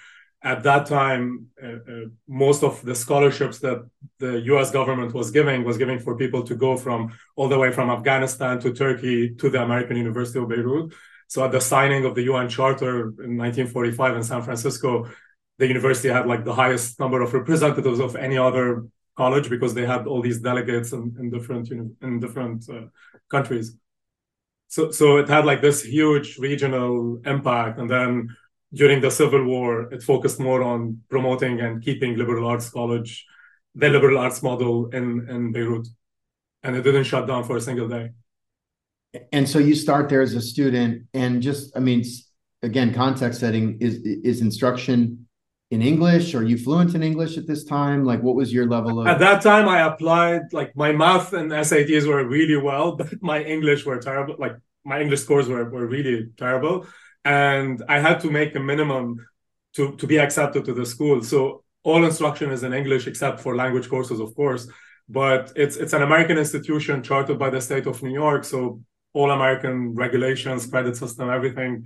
at 0.44 0.64
that 0.64 0.86
time 0.86 1.48
uh, 1.62 1.68
uh, 1.68 2.06
most 2.28 2.64
of 2.64 2.82
the 2.84 2.96
scholarships 2.96 3.60
that 3.60 3.88
the 4.20 4.40
U.S. 4.52 4.72
government 4.72 5.14
was 5.14 5.30
giving 5.30 5.64
was 5.64 5.78
giving 5.78 6.00
for 6.00 6.16
people 6.18 6.42
to 6.44 6.56
go 6.56 6.78
from 6.78 7.16
all 7.36 7.48
the 7.48 7.58
way 7.58 7.72
from 7.72 7.90
Afghanistan 7.90 8.60
to 8.60 8.74
Turkey 8.74 9.36
to 9.36 9.50
the 9.50 9.62
American 9.62 9.98
University 9.98 10.40
of 10.40 10.48
Beirut. 10.50 10.94
So 11.28 11.46
at 11.46 11.52
the 11.52 11.62
signing 11.62 12.06
of 12.06 12.16
the 12.16 12.24
UN 12.24 12.50
Charter 12.50 13.02
in 13.24 13.38
1945 13.38 14.16
in 14.18 14.24
San 14.24 14.42
Francisco, 14.42 15.10
the 15.60 15.68
university 15.68 16.10
had 16.10 16.28
like 16.28 16.44
the 16.44 16.56
highest 16.56 17.00
number 17.00 17.22
of 17.22 17.34
representatives 17.34 18.00
of 18.00 18.16
any 18.16 18.38
other 18.38 18.86
college 19.18 19.50
because 19.50 19.74
they 19.74 19.86
had 19.86 20.08
all 20.08 20.22
these 20.22 20.40
delegates 20.40 20.94
in, 20.94 21.16
in 21.20 21.30
different 21.30 21.70
in 21.72 22.20
different 22.20 22.70
uh, 22.70 22.86
countries. 23.30 23.76
So 24.68 24.92
so 24.92 25.18
it 25.18 25.28
had 25.28 25.46
like 25.46 25.62
this 25.62 25.84
huge 25.84 26.38
regional 26.38 27.22
impact, 27.26 27.80
and 27.80 27.90
then 27.90 28.30
during 28.74 29.02
the 29.02 29.12
Civil 29.12 29.44
War, 29.44 29.94
it 29.94 30.02
focused 30.02 30.40
more 30.40 30.64
on 30.64 31.02
promoting 31.10 31.60
and 31.60 31.84
keeping 31.84 32.18
liberal 32.18 32.48
arts 32.48 32.70
college, 32.70 33.26
the 33.76 33.90
liberal 33.90 34.18
arts 34.18 34.42
model 34.42 34.88
in 34.90 35.28
in 35.30 35.52
Beirut, 35.52 35.88
and 36.64 36.76
it 36.76 36.84
didn't 36.84 37.04
shut 37.04 37.28
down 37.28 37.44
for 37.44 37.58
a 37.58 37.62
single 37.62 37.90
day. 37.90 38.12
And 39.34 39.48
so 39.48 39.60
you 39.60 39.76
start 39.76 40.08
there 40.08 40.22
as 40.22 40.34
a 40.36 40.42
student, 40.42 41.08
and 41.14 41.42
just 41.42 41.76
I 41.76 41.80
mean, 41.80 42.04
again, 42.64 42.94
context 42.94 43.42
setting 43.42 43.78
is 43.82 43.96
is 44.24 44.40
instruction 44.42 45.28
in 45.72 45.82
English? 45.82 46.36
Are 46.36 46.44
you 46.44 46.58
fluent 46.58 46.94
in 46.96 47.02
English 47.02 47.38
at 47.38 47.48
this 47.48 47.64
time? 47.64 48.04
Like, 48.04 48.22
what 48.22 48.36
was 48.36 48.54
your 48.54 48.68
level 48.68 49.00
of? 49.00 49.08
At 49.08 49.20
that 49.20 49.42
time, 49.42 49.68
I 49.68 49.80
applied. 49.82 50.42
Like, 50.52 50.76
my 50.76 50.92
math 50.92 51.34
and 51.34 51.50
SATs 51.50 52.06
were 52.06 52.24
really 52.26 52.58
well, 52.58 52.96
but 53.00 53.10
my 53.22 53.42
English 53.42 53.86
were 53.86 53.98
terrible. 53.98 54.36
Like, 54.38 54.56
my 54.84 55.00
English 55.00 55.22
scores 55.22 55.48
were 55.48 55.70
were 55.70 55.88
really 55.88 56.30
terrible, 56.38 56.86
and 57.24 57.82
I 57.88 58.00
had 58.00 58.20
to 58.22 58.30
make 58.30 58.56
a 58.56 58.60
minimum 58.60 59.18
to 59.76 59.96
to 59.96 60.06
be 60.06 60.20
accepted 60.20 60.66
to 60.66 60.74
the 60.74 60.86
school. 60.86 61.24
So 61.24 61.64
all 61.84 62.04
instruction 62.04 62.52
is 62.52 62.64
in 62.64 62.74
English 62.74 63.08
except 63.08 63.40
for 63.40 63.56
language 63.56 63.90
courses, 63.90 64.20
of 64.20 64.36
course. 64.36 64.68
But 65.08 65.54
it's 65.56 65.78
it's 65.78 65.94
an 65.94 66.04
American 66.04 66.38
institution 66.38 67.02
chartered 67.02 67.40
by 67.40 67.50
the 67.50 67.62
state 67.62 67.88
of 67.88 68.04
New 68.04 68.14
York, 68.14 68.44
so 68.44 68.82
all 69.14 69.32
American 69.32 69.94
regulations, 69.96 70.66
credit 70.66 70.96
system, 70.98 71.30
everything 71.30 71.86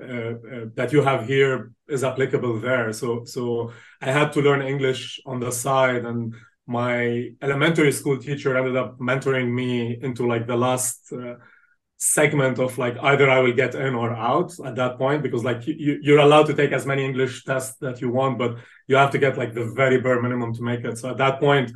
Uh, 0.00 0.34
uh, 0.54 0.64
that 0.74 0.92
you 0.92 1.02
have 1.02 1.26
here 1.26 1.72
is 1.88 2.04
applicable 2.04 2.58
there. 2.60 2.92
So 2.92 3.24
so 3.24 3.72
I 4.00 4.10
had 4.10 4.32
to 4.32 4.40
learn 4.40 4.62
English 4.62 5.20
on 5.26 5.40
the 5.40 5.52
side, 5.52 6.04
and 6.04 6.34
my 6.66 7.30
elementary 7.42 7.92
school 7.92 8.18
teacher 8.18 8.56
ended 8.56 8.76
up 8.76 8.98
mentoring 8.98 9.52
me 9.52 9.98
into 10.00 10.26
like 10.26 10.46
the 10.46 10.56
last. 10.56 11.12
Uh, 11.12 11.34
segment 12.02 12.58
of 12.58 12.78
like 12.78 12.96
either 13.02 13.28
I 13.28 13.40
will 13.40 13.52
get 13.52 13.74
in 13.74 13.94
or 13.94 14.10
out 14.14 14.52
at 14.64 14.74
that 14.76 14.96
point 14.96 15.22
because 15.22 15.44
like 15.44 15.66
you, 15.66 15.98
you're 16.00 16.18
allowed 16.18 16.46
to 16.46 16.54
take 16.54 16.72
as 16.72 16.86
many 16.86 17.04
English 17.04 17.44
tests 17.44 17.76
that 17.80 18.00
you 18.00 18.08
want, 18.10 18.38
but 18.38 18.56
you 18.88 18.96
have 18.96 19.10
to 19.10 19.18
get 19.18 19.36
like 19.36 19.52
the 19.52 19.66
very 19.76 20.00
bare 20.00 20.20
minimum 20.20 20.54
to 20.54 20.62
make 20.62 20.82
it. 20.82 20.96
So 20.96 21.10
at 21.10 21.18
that 21.18 21.40
point, 21.40 21.72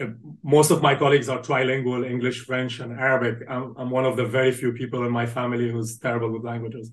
uh, 0.00 0.06
most 0.44 0.70
of 0.70 0.80
my 0.80 0.94
colleagues 0.94 1.28
are 1.28 1.40
trilingual 1.40 2.08
English, 2.08 2.44
French, 2.44 2.78
and 2.78 2.92
Arabic. 2.92 3.48
I'm, 3.48 3.74
I'm 3.76 3.90
one 3.90 4.04
of 4.04 4.16
the 4.16 4.24
very 4.24 4.52
few 4.52 4.72
people 4.72 5.04
in 5.04 5.10
my 5.10 5.26
family 5.26 5.70
who's 5.72 5.98
terrible 5.98 6.30
with 6.30 6.44
languages. 6.44 6.92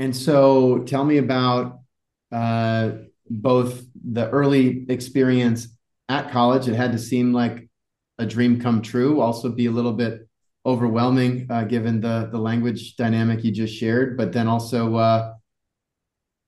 And 0.00 0.16
so 0.16 0.78
tell 0.78 1.04
me 1.04 1.18
about 1.18 1.80
uh, 2.32 2.92
both 3.28 3.84
the 3.94 4.30
early 4.30 4.86
experience 4.88 5.68
at 6.08 6.30
college. 6.30 6.68
It 6.68 6.74
had 6.74 6.92
to 6.92 6.98
seem 6.98 7.34
like 7.34 7.68
a 8.18 8.24
dream 8.24 8.62
come 8.62 8.80
true, 8.80 9.20
also 9.20 9.50
be 9.50 9.66
a 9.66 9.70
little 9.70 9.92
bit 9.92 10.26
overwhelming 10.64 11.48
uh, 11.50 11.64
given 11.64 12.00
the, 12.00 12.30
the 12.32 12.38
language 12.38 12.96
dynamic 12.96 13.44
you 13.44 13.50
just 13.52 13.74
shared, 13.74 14.16
but 14.16 14.32
then 14.32 14.48
also 14.48 14.96
uh, 14.96 15.34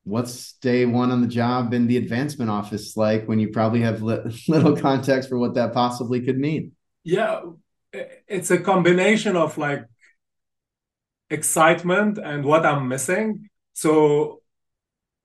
what's 0.05 0.55
day 0.55 0.87
one 0.87 1.11
on 1.11 1.21
the 1.21 1.27
job 1.27 1.75
in 1.75 1.87
the 1.87 1.99
advancement 1.99 2.51
office 2.51 2.97
like 2.97 3.27
when 3.27 3.39
you 3.39 3.49
probably 3.49 3.83
have 3.83 4.01
li- 4.03 4.23
little 4.49 4.75
context 4.75 5.29
for 5.29 5.37
what 5.37 5.55
that 5.55 5.75
possibly 5.75 6.23
could 6.23 6.39
mean? 6.39 6.73
Yeah, 7.05 7.43
it's 7.93 8.51
a 8.51 8.59
combination 8.59 9.37
of 9.37 9.59
like 9.59 9.85
excitement 11.33 12.19
and 12.19 12.45
what 12.45 12.65
I'm 12.65 12.89
missing. 12.89 13.49
So 13.73 14.43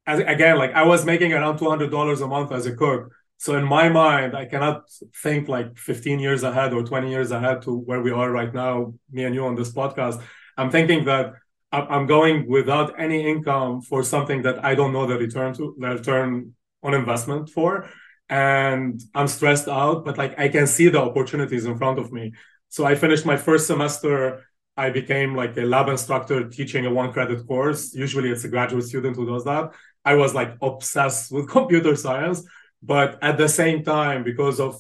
as, 0.06 0.20
again, 0.20 0.58
like 0.58 0.74
I 0.74 0.84
was 0.84 1.06
making 1.06 1.34
around 1.34 1.58
two 1.58 1.70
hundred 1.70 1.92
dollars 1.92 2.22
a 2.22 2.28
month 2.28 2.52
as 2.52 2.66
a 2.66 2.76
cook. 2.76 3.12
So 3.40 3.56
in 3.56 3.66
my 3.66 3.88
mind, 3.90 4.36
I 4.36 4.46
cannot 4.46 4.90
think 5.22 5.48
like 5.48 5.78
15 5.78 6.20
years 6.20 6.42
ahead 6.42 6.74
or 6.74 6.84
20 6.84 7.10
years 7.12 7.30
ahead 7.32 7.62
to 7.64 7.72
where 7.78 8.02
we 8.02 8.10
are 8.12 8.32
right 8.32 8.52
now, 8.52 8.94
me 9.12 9.26
and 9.26 9.36
you 9.36 9.46
on 9.46 9.56
this 9.56 9.72
podcast. 9.72 10.24
I'm 10.58 10.72
thinking 10.72 11.06
that 11.06 11.34
I'm 11.72 12.08
going 12.08 12.48
without 12.50 13.00
any 13.00 13.30
income 13.30 13.82
for 13.82 14.02
something 14.02 14.42
that 14.44 14.64
I 14.66 14.74
don't 14.74 14.94
know 14.94 15.06
the 15.06 15.18
return 15.18 15.54
to 15.56 15.76
the 15.78 15.90
return 15.90 16.56
on 16.82 16.94
investment 16.94 17.50
for. 17.50 17.90
And 18.30 19.00
I'm 19.14 19.28
stressed 19.28 19.68
out, 19.68 20.04
but 20.04 20.18
like 20.18 20.40
I 20.40 20.48
can 20.48 20.66
see 20.66 20.90
the 20.90 21.02
opportunities 21.02 21.66
in 21.66 21.78
front 21.78 22.00
of 22.00 22.12
me. 22.12 22.34
So 22.70 22.86
I 22.86 22.96
finished 22.96 23.26
my 23.26 23.38
first 23.38 23.68
semester. 23.68 24.46
I 24.78 24.92
became 24.92 25.36
like 25.36 25.58
a 25.58 25.62
lab 25.62 25.90
instructor 25.90 26.48
teaching 26.48 26.86
a 26.86 26.92
one 26.92 27.12
credit 27.12 27.46
course. 27.48 27.94
Usually 27.94 28.30
it's 28.30 28.44
a 28.44 28.48
graduate 28.48 28.84
student 28.84 29.16
who 29.16 29.26
does 29.26 29.44
that. 29.46 29.72
I 30.06 30.16
was 30.16 30.36
like 30.36 30.56
obsessed 30.62 31.32
with 31.32 31.50
computer 31.58 31.96
science. 31.96 32.44
But 32.84 33.18
at 33.24 33.38
the 33.38 33.50
same 33.50 33.84
time, 33.84 34.24
because 34.24 34.60
of 34.60 34.80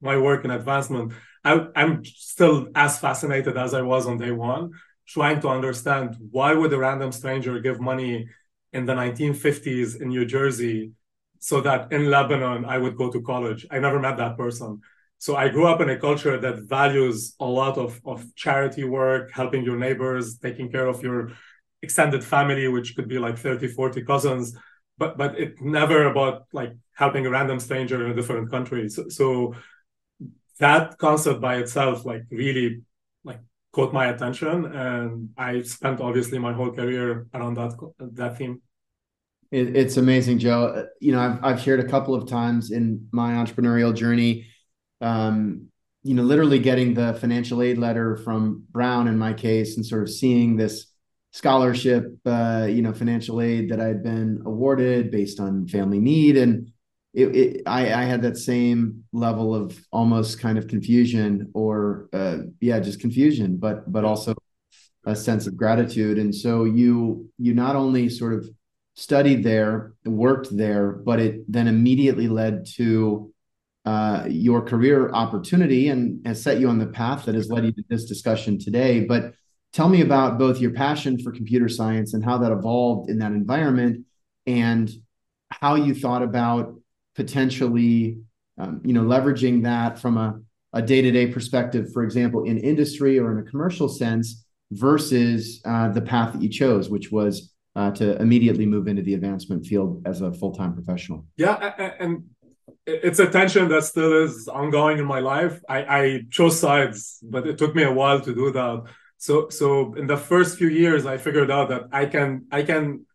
my 0.00 0.16
work 0.16 0.44
in 0.44 0.50
advancement, 0.50 1.12
I, 1.44 1.66
I'm 1.76 2.04
still 2.04 2.68
as 2.74 2.98
fascinated 2.98 3.56
as 3.56 3.72
I 3.72 3.82
was 3.82 4.06
on 4.06 4.18
day 4.18 4.32
one 4.32 4.72
trying 5.06 5.40
to 5.40 5.48
understand 5.48 6.16
why 6.32 6.52
would 6.52 6.72
a 6.72 6.78
random 6.78 7.12
stranger 7.12 7.60
give 7.60 7.80
money 7.80 8.28
in 8.72 8.84
the 8.86 8.92
1950s 8.92 10.00
in 10.00 10.08
New 10.08 10.26
Jersey 10.26 10.90
so 11.38 11.60
that 11.60 11.92
in 11.92 12.10
Lebanon 12.10 12.64
I 12.64 12.78
would 12.78 12.96
go 12.96 13.10
to 13.12 13.22
college. 13.22 13.64
I 13.70 13.78
never 13.78 14.00
met 14.00 14.16
that 14.16 14.36
person. 14.36 14.80
So 15.18 15.34
I 15.34 15.48
grew 15.48 15.66
up 15.66 15.80
in 15.80 15.88
a 15.88 15.98
culture 15.98 16.38
that 16.38 16.60
values 16.64 17.34
a 17.40 17.46
lot 17.46 17.78
of, 17.78 18.00
of 18.04 18.34
charity 18.34 18.84
work, 18.84 19.32
helping 19.32 19.64
your 19.64 19.78
neighbors, 19.78 20.38
taking 20.38 20.70
care 20.70 20.86
of 20.86 21.02
your 21.02 21.32
extended 21.82 22.22
family, 22.22 22.68
which 22.68 22.94
could 22.94 23.08
be 23.08 23.18
like 23.18 23.38
30, 23.38 23.68
40 23.68 24.02
cousins. 24.04 24.56
But 24.98 25.18
but 25.18 25.38
it 25.38 25.60
never 25.60 26.06
about 26.06 26.46
like 26.52 26.72
helping 26.94 27.26
a 27.26 27.30
random 27.30 27.60
stranger 27.60 28.04
in 28.04 28.10
a 28.10 28.14
different 28.14 28.50
country. 28.50 28.88
So, 28.88 29.08
so 29.08 29.54
that 30.58 30.96
concept 30.98 31.40
by 31.40 31.56
itself 31.56 32.04
like 32.04 32.22
really 32.30 32.82
like 33.24 33.40
caught 33.72 33.92
my 33.92 34.06
attention 34.06 34.64
and 34.66 35.30
i 35.36 35.62
spent 35.62 36.00
obviously 36.00 36.38
my 36.38 36.52
whole 36.52 36.70
career 36.70 37.26
around 37.34 37.54
that 37.54 37.72
that 37.98 38.38
theme 38.38 38.60
it, 39.50 39.76
it's 39.76 39.96
amazing 39.96 40.38
joe 40.38 40.86
you 41.00 41.12
know 41.12 41.20
I've, 41.20 41.44
I've 41.44 41.60
shared 41.60 41.80
a 41.80 41.88
couple 41.88 42.14
of 42.14 42.28
times 42.28 42.70
in 42.70 43.06
my 43.12 43.32
entrepreneurial 43.32 43.94
journey 43.94 44.46
um, 45.00 45.68
you 46.02 46.14
know 46.14 46.22
literally 46.22 46.58
getting 46.58 46.94
the 46.94 47.14
financial 47.14 47.62
aid 47.62 47.78
letter 47.78 48.16
from 48.18 48.64
brown 48.70 49.08
in 49.08 49.18
my 49.18 49.32
case 49.32 49.76
and 49.76 49.84
sort 49.84 50.02
of 50.02 50.10
seeing 50.10 50.56
this 50.56 50.86
scholarship 51.32 52.16
uh, 52.24 52.66
you 52.68 52.80
know 52.80 52.92
financial 52.92 53.40
aid 53.40 53.70
that 53.70 53.80
i 53.80 53.86
had 53.86 54.02
been 54.02 54.42
awarded 54.46 55.10
based 55.10 55.38
on 55.38 55.68
family 55.68 55.98
need. 55.98 56.36
And 56.36 56.72
it, 57.12 57.36
it, 57.36 57.62
I, 57.66 57.92
I 57.92 58.02
had 58.04 58.22
that 58.22 58.36
same 58.36 59.04
level 59.12 59.54
of 59.54 59.78
almost 59.92 60.40
kind 60.40 60.58
of 60.58 60.68
confusion 60.68 61.50
or 61.54 62.08
uh, 62.12 62.38
yeah 62.60 62.78
just 62.80 63.00
confusion 63.00 63.56
but 63.56 63.90
but 63.90 64.04
also 64.04 64.34
a 65.04 65.14
sense 65.14 65.46
of 65.46 65.56
gratitude. 65.56 66.18
And 66.18 66.34
so 66.34 66.64
you 66.64 67.30
you 67.38 67.54
not 67.54 67.76
only 67.76 68.08
sort 68.08 68.34
of 68.34 68.48
studied 68.94 69.44
there 69.44 69.92
worked 70.04 70.56
there 70.56 70.92
but 70.92 71.20
it 71.20 71.52
then 71.52 71.68
immediately 71.68 72.28
led 72.28 72.66
to 72.76 73.32
uh, 73.86 74.26
your 74.28 74.60
career 74.60 75.10
opportunity 75.12 75.88
and 75.88 76.26
has 76.26 76.42
set 76.42 76.58
you 76.58 76.68
on 76.68 76.78
the 76.78 76.86
path 76.86 77.24
that 77.24 77.36
has 77.36 77.48
led 77.48 77.64
you 77.64 77.72
to 77.72 77.84
this 77.88 78.04
discussion 78.04 78.58
today. 78.58 79.04
But 79.04 79.34
tell 79.72 79.88
me 79.88 80.00
about 80.00 80.38
both 80.38 80.58
your 80.58 80.72
passion 80.72 81.22
for 81.22 81.30
computer 81.30 81.68
science 81.68 82.12
and 82.12 82.24
how 82.24 82.36
that 82.38 82.50
evolved 82.50 83.08
in 83.08 83.20
that 83.20 83.30
environment 83.30 84.04
and 84.44 84.90
how 85.50 85.76
you 85.76 85.94
thought 85.94 86.22
about 86.22 86.74
potentially 87.14 88.18
um, 88.58 88.80
you 88.84 88.92
know 88.92 89.02
leveraging 89.02 89.62
that 89.62 89.98
from 89.98 90.16
a, 90.16 90.40
a 90.72 90.82
day-to-day 90.82 91.28
perspective 91.28 91.92
for 91.92 92.02
example 92.02 92.44
in 92.44 92.58
industry 92.58 93.18
or 93.18 93.32
in 93.32 93.46
a 93.46 93.48
commercial 93.48 93.88
sense 93.88 94.44
versus 94.72 95.60
uh, 95.64 95.88
the 95.90 96.00
path 96.00 96.32
that 96.32 96.42
you 96.42 96.48
chose 96.48 96.90
which 96.90 97.12
was 97.12 97.54
uh, 97.76 97.90
to 97.90 98.16
immediately 98.20 98.64
move 98.64 98.88
into 98.88 99.02
the 99.02 99.14
advancement 99.14 99.64
field 99.66 100.02
as 100.06 100.22
a 100.22 100.32
full-time 100.32 100.72
professional. 100.72 101.26
Yeah 101.36 101.92
and 102.00 102.24
it's 102.86 103.18
a 103.18 103.30
tension 103.30 103.68
that 103.68 103.84
still 103.84 104.24
is 104.24 104.48
ongoing 104.48 104.98
in 104.98 105.04
my 105.04 105.20
life 105.20 105.60
I, 105.68 105.78
I 105.98 106.20
chose 106.30 106.58
sides 106.58 107.18
but 107.22 107.46
it 107.46 107.58
took 107.58 107.74
me 107.74 107.84
a 107.84 107.92
while 107.92 108.20
to 108.20 108.34
do 108.34 108.50
that 108.52 108.84
so 109.18 109.48
so 109.48 109.94
in 109.94 110.06
the 110.06 110.16
first 110.16 110.58
few 110.58 110.68
years 110.68 111.06
i 111.06 111.16
figured 111.16 111.50
out 111.50 111.68
that 111.68 111.84
i 111.92 112.06
can 112.06 112.46
i 112.50 112.62
can 112.62 113.06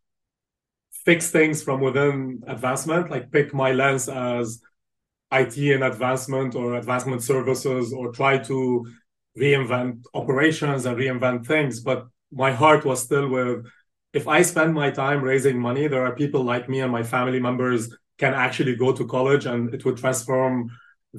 fix 1.06 1.32
things 1.32 1.64
from 1.64 1.82
within 1.82 2.42
advancement, 2.48 3.10
like 3.10 3.32
pick 3.32 3.54
my 3.54 3.72
lens 3.72 4.08
as 4.08 4.62
IT 5.32 5.58
and 5.58 5.84
advancement 5.84 6.56
or 6.56 6.76
advancement 6.76 7.24
services, 7.24 7.94
or 7.94 8.12
try 8.12 8.38
to 8.38 8.86
reinvent 9.38 10.04
operations 10.14 10.86
and 10.86 10.98
reinvent 10.98 11.46
things. 11.46 11.80
But 11.80 12.08
my 12.32 12.52
heart 12.52 12.86
was 12.86 13.02
still 13.02 13.30
with 13.30 13.66
if 14.14 14.28
I 14.28 14.42
spend 14.42 14.74
my 14.74 14.92
time 14.92 15.22
raising 15.22 15.58
money, 15.58 15.88
there 15.88 16.06
are 16.06 16.16
people 16.16 16.44
like 16.44 16.68
me 16.68 16.82
and 16.82 16.92
my 16.92 17.04
family 17.04 17.40
members 17.40 17.96
can 18.24 18.34
actually 18.46 18.76
go 18.76 18.90
to 18.94 19.04
college 19.16 19.46
and 19.52 19.74
it 19.76 19.84
would 19.86 19.98
transform 19.98 20.54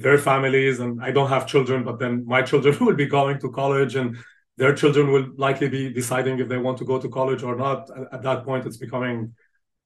their 0.03 0.17
families. 0.29 0.79
And 0.79 0.91
I 1.07 1.11
don't 1.11 1.29
have 1.35 1.51
children, 1.53 1.83
but 1.83 1.99
then 1.99 2.13
my 2.25 2.41
children 2.49 2.73
will 2.85 2.99
be 3.03 3.09
going 3.17 3.37
to 3.39 3.49
college 3.61 3.93
and 3.95 4.17
their 4.61 4.73
children 4.81 5.11
will 5.13 5.27
likely 5.47 5.69
be 5.77 5.83
deciding 6.01 6.39
if 6.39 6.47
they 6.47 6.61
want 6.65 6.77
to 6.79 6.85
go 6.91 6.97
to 6.99 7.09
college 7.19 7.43
or 7.43 7.55
not. 7.55 7.89
At 8.15 8.23
that 8.27 8.39
point, 8.45 8.65
it's 8.67 8.77
becoming 8.77 9.33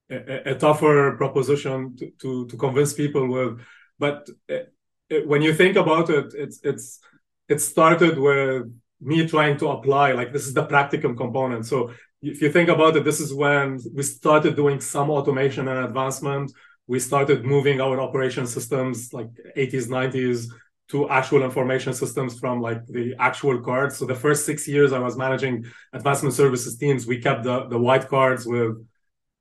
a, 0.09 0.51
a 0.51 0.55
tougher 0.55 1.15
proposition 1.21 1.95
to, 1.97 2.05
to, 2.21 2.47
to 2.47 2.55
convince 2.57 2.93
people 2.93 3.25
with. 3.35 3.51
But 3.97 4.29
it, 4.47 4.73
it, 5.09 5.27
when 5.27 5.41
you 5.41 5.53
think 5.53 5.75
about 5.77 6.09
it, 6.09 6.27
it's 6.43 6.59
it's 6.63 6.99
it 7.47 7.59
started 7.61 8.15
with 8.27 8.63
me 8.99 9.27
trying 9.27 9.57
to 9.61 9.67
apply 9.69 10.07
like 10.11 10.33
this 10.33 10.47
is 10.47 10.53
the 10.53 10.65
practicum 10.73 11.15
component. 11.23 11.65
So 11.65 11.77
if 12.21 12.41
you 12.41 12.51
think 12.51 12.69
about 12.69 12.97
it, 12.97 13.03
this 13.03 13.19
is 13.19 13.33
when 13.33 13.79
we 13.95 14.03
started 14.03 14.55
doing 14.55 14.79
some 14.81 15.09
automation 15.09 15.67
and 15.67 15.85
advancement. 15.85 16.51
We 16.87 16.99
started 16.99 17.45
moving 17.45 17.81
our 17.81 17.99
operation 17.99 18.47
systems 18.47 19.13
like 19.13 19.29
80s, 19.55 19.87
90s 19.87 20.47
to 20.89 21.09
actual 21.09 21.43
information 21.43 21.93
systems 21.93 22.39
from 22.39 22.61
like 22.61 22.85
the 22.87 23.13
actual 23.19 23.59
cards. 23.59 23.97
So 23.97 24.05
the 24.05 24.15
first 24.15 24.45
six 24.45 24.67
years 24.67 24.93
I 24.93 24.99
was 24.99 25.17
managing 25.17 25.65
advancement 25.91 26.33
services 26.33 26.77
teams, 26.77 27.05
we 27.05 27.19
kept 27.19 27.43
the, 27.43 27.67
the 27.67 27.77
white 27.77 28.07
cards 28.07 28.45
with 28.45 28.77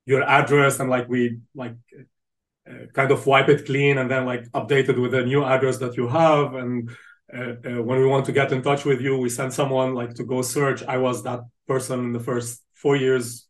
your 0.07 0.23
address 0.23 0.81
and 0.81 0.91
like 0.91 1.09
we 1.09 1.39
like 1.55 1.75
uh, 2.69 2.87
kind 2.95 3.13
of 3.13 3.25
wipe 3.27 3.49
it 3.49 3.65
clean 3.65 3.99
and 3.99 4.11
then 4.11 4.27
like 4.27 4.45
update 4.51 4.89
it 4.89 4.99
with 4.99 5.15
a 5.15 5.25
new 5.25 5.45
address 5.45 5.79
that 5.79 5.97
you 5.97 6.09
have. 6.09 6.55
And 6.55 6.91
uh, 7.33 7.55
uh, 7.65 7.83
when 7.83 8.01
we 8.01 8.07
want 8.07 8.27
to 8.27 8.33
get 8.33 8.51
in 8.51 8.63
touch 8.63 8.85
with 8.85 9.01
you 9.01 9.17
we 9.19 9.29
send 9.29 9.53
someone 9.53 9.95
like 9.95 10.15
to 10.15 10.25
go 10.25 10.43
search. 10.43 10.83
I 10.83 10.99
was 10.99 11.23
that 11.23 11.41
person 11.69 12.01
in 12.01 12.13
the 12.13 12.21
first 12.21 12.63
four 12.75 12.97
years 12.97 13.47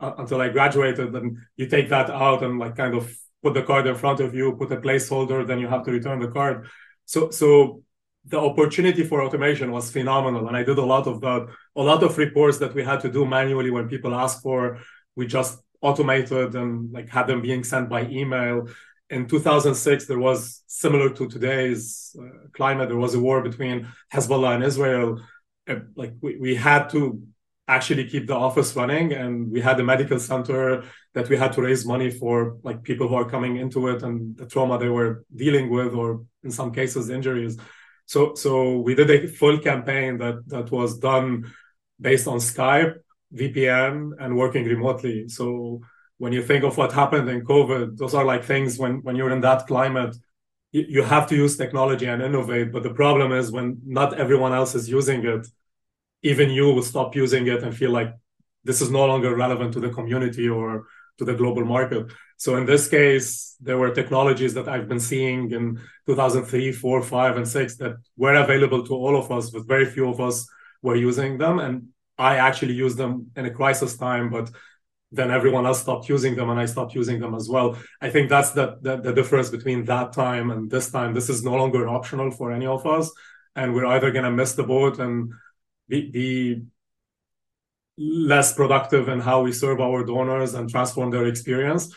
uh, 0.00 0.12
until 0.18 0.40
i 0.40 0.48
graduated. 0.48 1.14
And 1.14 1.38
you 1.56 1.66
take 1.68 1.88
that 1.90 2.10
out 2.10 2.42
and 2.42 2.58
like 2.58 2.74
kind 2.76 2.94
of 2.94 3.16
put 3.42 3.54
the 3.54 3.62
card 3.62 3.86
in 3.86 3.94
front 3.94 4.20
of 4.20 4.34
you 4.34 4.52
put 4.52 4.72
a 4.72 4.76
placeholder 4.76 5.46
then 5.46 5.58
you 5.58 5.68
have 5.68 5.84
to 5.84 5.92
return 5.92 6.18
the 6.20 6.28
card 6.28 6.66
so 7.04 7.30
so 7.30 7.82
the 8.24 8.38
opportunity 8.38 9.04
for 9.04 9.22
automation 9.22 9.70
was 9.70 9.90
phenomenal 9.90 10.48
and 10.48 10.56
i 10.56 10.62
did 10.62 10.78
a 10.78 10.84
lot 10.84 11.06
of 11.06 11.20
that 11.20 11.46
a 11.76 11.82
lot 11.82 12.02
of 12.02 12.18
reports 12.18 12.58
that 12.58 12.74
we 12.74 12.82
had 12.82 13.00
to 13.00 13.10
do 13.10 13.24
manually 13.24 13.70
when 13.70 13.88
people 13.88 14.14
ask 14.14 14.42
for 14.42 14.78
we 15.16 15.26
just 15.26 15.58
automated 15.80 16.54
and 16.54 16.92
like 16.92 17.08
had 17.08 17.26
them 17.26 17.40
being 17.40 17.64
sent 17.64 17.88
by 17.88 18.02
email. 18.06 18.68
In 19.10 19.26
2006, 19.26 20.06
there 20.06 20.18
was 20.18 20.62
similar 20.66 21.10
to 21.10 21.28
today's 21.28 22.14
uh, 22.20 22.48
climate. 22.52 22.88
There 22.88 22.98
was 22.98 23.14
a 23.14 23.20
war 23.20 23.42
between 23.42 23.88
Hezbollah 24.12 24.56
and 24.56 24.64
Israel. 24.64 25.20
Uh, 25.68 25.76
like 25.96 26.14
we, 26.20 26.36
we 26.36 26.54
had 26.54 26.88
to 26.90 27.22
actually 27.66 28.08
keep 28.08 28.26
the 28.26 28.34
office 28.34 28.74
running, 28.76 29.12
and 29.12 29.50
we 29.50 29.60
had 29.60 29.78
a 29.80 29.84
medical 29.84 30.18
center 30.18 30.84
that 31.18 31.28
we 31.28 31.36
had 31.36 31.52
to 31.52 31.62
raise 31.62 31.84
money 31.84 32.10
for, 32.10 32.58
like 32.62 32.84
people 32.84 33.08
who 33.08 33.16
are 33.16 33.28
coming 33.28 33.56
into 33.56 33.88
it 33.88 34.04
and 34.04 34.36
the 34.36 34.46
trauma 34.46 34.78
they 34.78 34.88
were 34.88 35.24
dealing 35.34 35.68
with, 35.68 35.92
or 35.92 36.24
in 36.44 36.52
some 36.52 36.70
cases 36.72 37.10
injuries. 37.10 37.56
So 38.06 38.20
so 38.42 38.78
we 38.86 38.94
did 38.94 39.10
a 39.10 39.26
full 39.26 39.58
campaign 39.58 40.18
that 40.18 40.36
that 40.52 40.70
was 40.70 40.90
done 41.10 41.52
based 42.08 42.28
on 42.28 42.38
Skype 42.38 42.94
VPN 43.40 44.12
and 44.20 44.38
working 44.42 44.64
remotely. 44.64 45.28
So 45.28 45.80
when 46.22 46.32
you 46.32 46.42
think 46.50 46.62
of 46.64 46.76
what 46.78 46.92
happened 46.92 47.28
in 47.28 47.44
COVID, 47.52 47.96
those 48.00 48.14
are 48.14 48.26
like 48.32 48.44
things 48.44 48.78
when 48.82 48.94
when 49.06 49.16
you're 49.16 49.34
in 49.36 49.42
that 49.48 49.66
climate, 49.66 50.14
you, 50.70 50.82
you 50.94 51.02
have 51.14 51.26
to 51.30 51.36
use 51.44 51.56
technology 51.56 52.06
and 52.06 52.22
innovate. 52.22 52.70
But 52.74 52.84
the 52.84 52.94
problem 53.02 53.32
is 53.40 53.50
when 53.56 53.66
not 53.84 54.10
everyone 54.24 54.52
else 54.60 54.72
is 54.80 54.88
using 54.98 55.20
it, 55.34 55.44
even 56.22 56.46
you 56.58 56.66
will 56.74 56.88
stop 56.92 57.16
using 57.24 57.44
it 57.54 57.64
and 57.64 57.76
feel 57.82 57.90
like 57.90 58.10
this 58.68 58.80
is 58.80 58.90
no 58.98 59.04
longer 59.12 59.34
relevant 59.34 59.72
to 59.72 59.80
the 59.80 59.94
community 59.98 60.48
or 60.48 60.86
to 61.18 61.24
the 61.24 61.34
global 61.34 61.64
market. 61.64 62.06
So 62.36 62.56
in 62.56 62.66
this 62.66 62.88
case, 62.88 63.56
there 63.60 63.78
were 63.78 63.90
technologies 63.90 64.54
that 64.54 64.68
I've 64.68 64.88
been 64.88 65.00
seeing 65.00 65.50
in 65.50 65.80
2003, 66.06 66.72
4, 66.72 67.02
5, 67.02 67.36
and 67.36 67.48
6 67.48 67.76
that 67.76 67.96
were 68.16 68.34
available 68.34 68.86
to 68.86 68.94
all 68.94 69.16
of 69.16 69.30
us, 69.30 69.50
but 69.50 69.66
very 69.66 69.86
few 69.86 70.08
of 70.08 70.20
us 70.20 70.48
were 70.82 70.96
using 70.96 71.38
them. 71.38 71.58
And 71.58 71.88
I 72.16 72.36
actually 72.36 72.74
used 72.74 72.96
them 72.96 73.30
in 73.36 73.46
a 73.46 73.50
crisis 73.50 73.96
time, 73.96 74.30
but 74.30 74.50
then 75.10 75.30
everyone 75.30 75.66
else 75.66 75.80
stopped 75.80 76.08
using 76.08 76.36
them 76.36 76.50
and 76.50 76.60
I 76.60 76.66
stopped 76.66 76.94
using 76.94 77.18
them 77.18 77.34
as 77.34 77.48
well. 77.48 77.78
I 78.00 78.10
think 78.10 78.28
that's 78.28 78.50
the, 78.50 78.76
the, 78.82 78.98
the 78.98 79.12
difference 79.12 79.48
between 79.48 79.84
that 79.86 80.12
time 80.12 80.50
and 80.50 80.70
this 80.70 80.90
time. 80.90 81.14
This 81.14 81.30
is 81.30 81.42
no 81.42 81.54
longer 81.54 81.88
optional 81.88 82.30
for 82.30 82.52
any 82.52 82.66
of 82.66 82.86
us. 82.86 83.10
And 83.56 83.74
we're 83.74 83.86
either 83.86 84.10
going 84.10 84.24
to 84.24 84.30
miss 84.30 84.54
the 84.54 84.64
boat 84.64 84.98
and 84.98 85.32
be, 85.88 86.10
be 86.10 86.62
less 87.98 88.54
productive 88.54 89.08
in 89.08 89.20
how 89.20 89.42
we 89.42 89.52
serve 89.52 89.80
our 89.80 90.04
donors 90.04 90.54
and 90.54 90.70
transform 90.70 91.10
their 91.10 91.26
experience, 91.26 91.92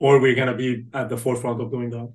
or 0.00 0.20
we're 0.20 0.34
going 0.34 0.48
to 0.48 0.54
be 0.54 0.86
at 0.94 1.08
the 1.08 1.16
forefront 1.16 1.60
of 1.60 1.70
doing 1.70 1.90
that. 1.90 2.12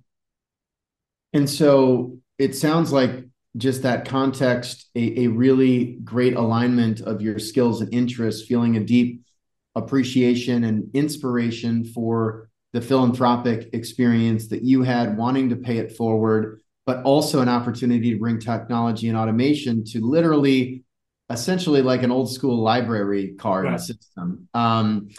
And 1.34 1.50
so 1.50 2.18
it 2.38 2.56
sounds 2.56 2.92
like 2.92 3.26
just 3.58 3.84
that 3.84 4.06
context, 4.06 4.90
a, 4.96 5.26
a 5.26 5.28
really 5.28 5.98
great 6.04 6.36
alignment 6.36 7.02
of 7.02 7.22
your 7.22 7.38
skills 7.38 7.82
and 7.82 7.94
interests, 7.94 8.48
feeling 8.48 8.78
a 8.78 8.84
deep 8.84 9.24
appreciation 9.76 10.64
and 10.64 10.90
inspiration 10.96 11.86
for 11.86 12.50
the 12.74 12.82
philanthropic 12.82 13.70
experience 13.74 14.48
that 14.48 14.64
you 14.64 14.82
had, 14.82 15.18
wanting 15.18 15.50
to 15.50 15.56
pay 15.56 15.78
it 15.78 15.96
forward, 15.96 16.62
but 16.86 17.04
also 17.04 17.42
an 17.42 17.50
opportunity 17.50 18.12
to 18.12 18.20
bring 18.20 18.40
technology 18.40 19.10
and 19.10 19.18
automation 19.18 19.84
to 19.84 20.00
literally, 20.00 20.84
essentially, 21.34 21.82
like 21.82 22.04
an 22.04 22.12
old 22.12 22.32
school 22.32 22.62
library 22.62 23.36
card 23.38 23.66
right. 23.66 23.80
system. 23.80 24.48
Um, 24.54 25.10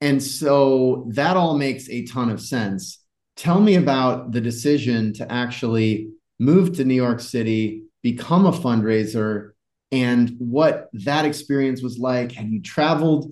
and 0.00 0.22
so 0.22 1.06
that 1.14 1.36
all 1.36 1.56
makes 1.56 1.88
a 1.88 2.04
ton 2.06 2.30
of 2.30 2.40
sense. 2.40 3.02
Tell 3.36 3.60
me 3.60 3.76
about 3.76 4.32
the 4.32 4.40
decision 4.40 5.12
to 5.14 5.30
actually 5.30 6.10
move 6.38 6.76
to 6.76 6.84
New 6.84 6.94
York 6.94 7.20
City, 7.20 7.84
become 8.02 8.46
a 8.46 8.52
fundraiser, 8.52 9.50
and 9.92 10.34
what 10.38 10.88
that 10.92 11.24
experience 11.24 11.82
was 11.82 11.98
like. 11.98 12.32
Had 12.32 12.50
you 12.50 12.60
traveled 12.62 13.30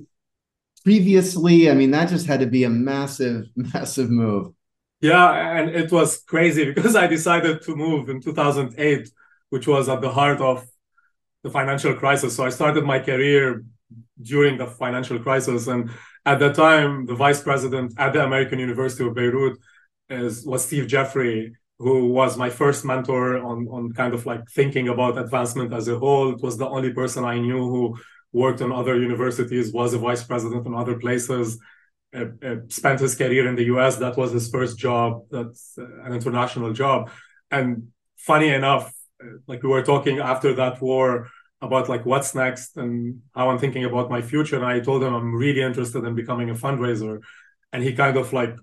previously? 0.85 1.71
I 1.71 1.75
mean, 1.75 1.91
that 1.91 2.09
just 2.09 2.27
had 2.27 2.41
to 2.41 2.47
be 2.47 2.65
a 2.65 2.71
massive, 2.71 3.47
massive 3.57 4.11
move. 4.11 4.53
Yeah, 5.01 5.59
and 5.59 5.71
it 5.71 5.93
was 5.93 6.23
crazy 6.23 6.73
because 6.73 6.97
I 6.97 7.07
decided 7.07 7.63
to 7.63 7.77
move 7.77 8.09
in 8.09 8.23
2008, 8.23 9.11
which 9.51 9.67
was 9.67 9.89
at 9.89 10.01
the 10.01 10.11
heart 10.11 10.41
of 10.41 10.67
the 11.45 11.51
financial 11.51 11.95
crisis. 11.95 12.35
So 12.35 12.45
I 12.45 12.49
started 12.49 12.85
my 12.85 12.99
career 12.99 13.65
during 14.21 14.59
the 14.59 14.67
financial 14.67 15.19
crisis. 15.21 15.69
And 15.69 15.91
at 16.27 16.39
that 16.41 16.55
time, 16.57 17.07
the 17.07 17.15
vice 17.15 17.41
president 17.43 17.93
at 17.99 18.15
the 18.15 18.25
American 18.25 18.59
University 18.59 19.05
of 19.07 19.15
Beirut 19.15 19.59
is, 20.09 20.45
was 20.45 20.65
Steve 20.65 20.89
Jeffrey, 20.89 21.55
who 21.79 22.09
was 22.09 22.37
my 22.37 22.49
first 22.49 22.85
mentor 22.85 23.39
on, 23.39 23.69
on 23.69 23.93
kind 23.93 24.15
of 24.15 24.25
like 24.25 24.49
thinking 24.51 24.89
about 24.89 25.19
advancement 25.19 25.73
as 25.73 25.87
a 25.87 25.99
whole. 25.99 26.33
It 26.35 26.43
was 26.43 26.57
the 26.57 26.69
only 26.69 26.93
person 26.93 27.25
I 27.25 27.39
knew 27.39 27.63
who 27.73 27.99
worked 28.33 28.63
on 28.63 28.73
other 28.73 29.01
universities, 29.01 29.73
was 29.73 29.95
a 29.95 29.99
vice 29.99 30.25
president 30.25 30.67
in 30.67 30.75
other 30.75 30.99
places, 30.99 31.61
uh, 32.17 32.27
uh, 32.43 32.57
spent 32.69 33.01
his 33.01 33.15
career 33.15 33.47
in 33.49 33.55
the 33.55 33.65
US. 33.75 33.97
That 33.97 34.17
was 34.17 34.33
his 34.33 34.49
first 34.49 34.79
job. 34.79 35.25
That's 35.31 35.77
uh, 35.79 35.85
an 36.05 36.15
international 36.15 36.73
job. 36.73 37.11
And 37.51 37.89
funny 38.17 38.49
enough, 38.49 38.93
like 39.47 39.63
we 39.63 39.69
were 39.69 39.83
talking 39.83 40.19
after 40.19 40.55
that 40.55 40.81
war 40.81 41.29
about 41.61 41.89
like 41.89 42.05
what's 42.05 42.35
next 42.35 42.77
and 42.77 43.21
how 43.35 43.51
I'm 43.51 43.59
thinking 43.59 43.85
about 43.85 44.11
my 44.11 44.23
future. 44.23 44.57
And 44.57 44.65
I 44.65 44.81
told 44.81 45.03
him 45.03 45.15
I'm 45.15 45.35
really 45.35 45.63
interested 45.63 46.05
in 46.05 46.15
becoming 46.15 46.51
a 46.51 46.55
fundraiser. 46.55 47.21
And 47.73 47.83
he 47.83 47.95
kind 47.95 48.17
of 48.17 48.33
like 48.33 48.57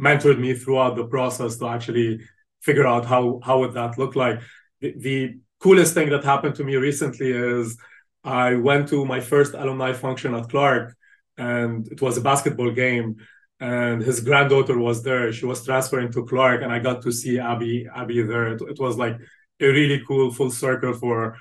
mentored 0.00 0.38
me 0.38 0.54
throughout 0.54 0.96
the 0.96 1.04
process 1.04 1.56
to 1.58 1.68
actually 1.68 2.20
figure 2.60 2.86
out 2.86 3.04
how 3.04 3.40
how 3.44 3.58
would 3.60 3.74
that 3.74 3.98
look 3.98 4.16
like. 4.16 4.40
The, 4.80 4.94
the 4.98 5.38
coolest 5.60 5.94
thing 5.94 6.10
that 6.10 6.24
happened 6.24 6.54
to 6.56 6.64
me 6.64 6.76
recently 6.76 7.30
is 7.30 7.76
I 8.24 8.54
went 8.54 8.88
to 8.88 9.04
my 9.04 9.20
first 9.20 9.54
alumni 9.54 9.92
function 9.92 10.34
at 10.34 10.48
Clark, 10.48 10.96
and 11.36 11.86
it 11.88 12.00
was 12.00 12.16
a 12.16 12.20
basketball 12.20 12.70
game. 12.70 13.16
And 13.60 14.02
his 14.02 14.20
granddaughter 14.20 14.76
was 14.76 15.04
there. 15.04 15.32
She 15.32 15.46
was 15.46 15.64
transferring 15.64 16.10
to 16.12 16.24
Clark, 16.24 16.62
and 16.62 16.72
I 16.72 16.80
got 16.80 17.02
to 17.02 17.12
see 17.12 17.38
Abby 17.38 17.86
Abby 17.94 18.22
there. 18.22 18.54
It, 18.54 18.62
it 18.62 18.78
was 18.80 18.96
like 18.96 19.18
a 19.62 19.68
really 19.68 20.02
cool 20.06 20.32
full 20.32 20.50
circle 20.50 20.94
for 20.94 21.36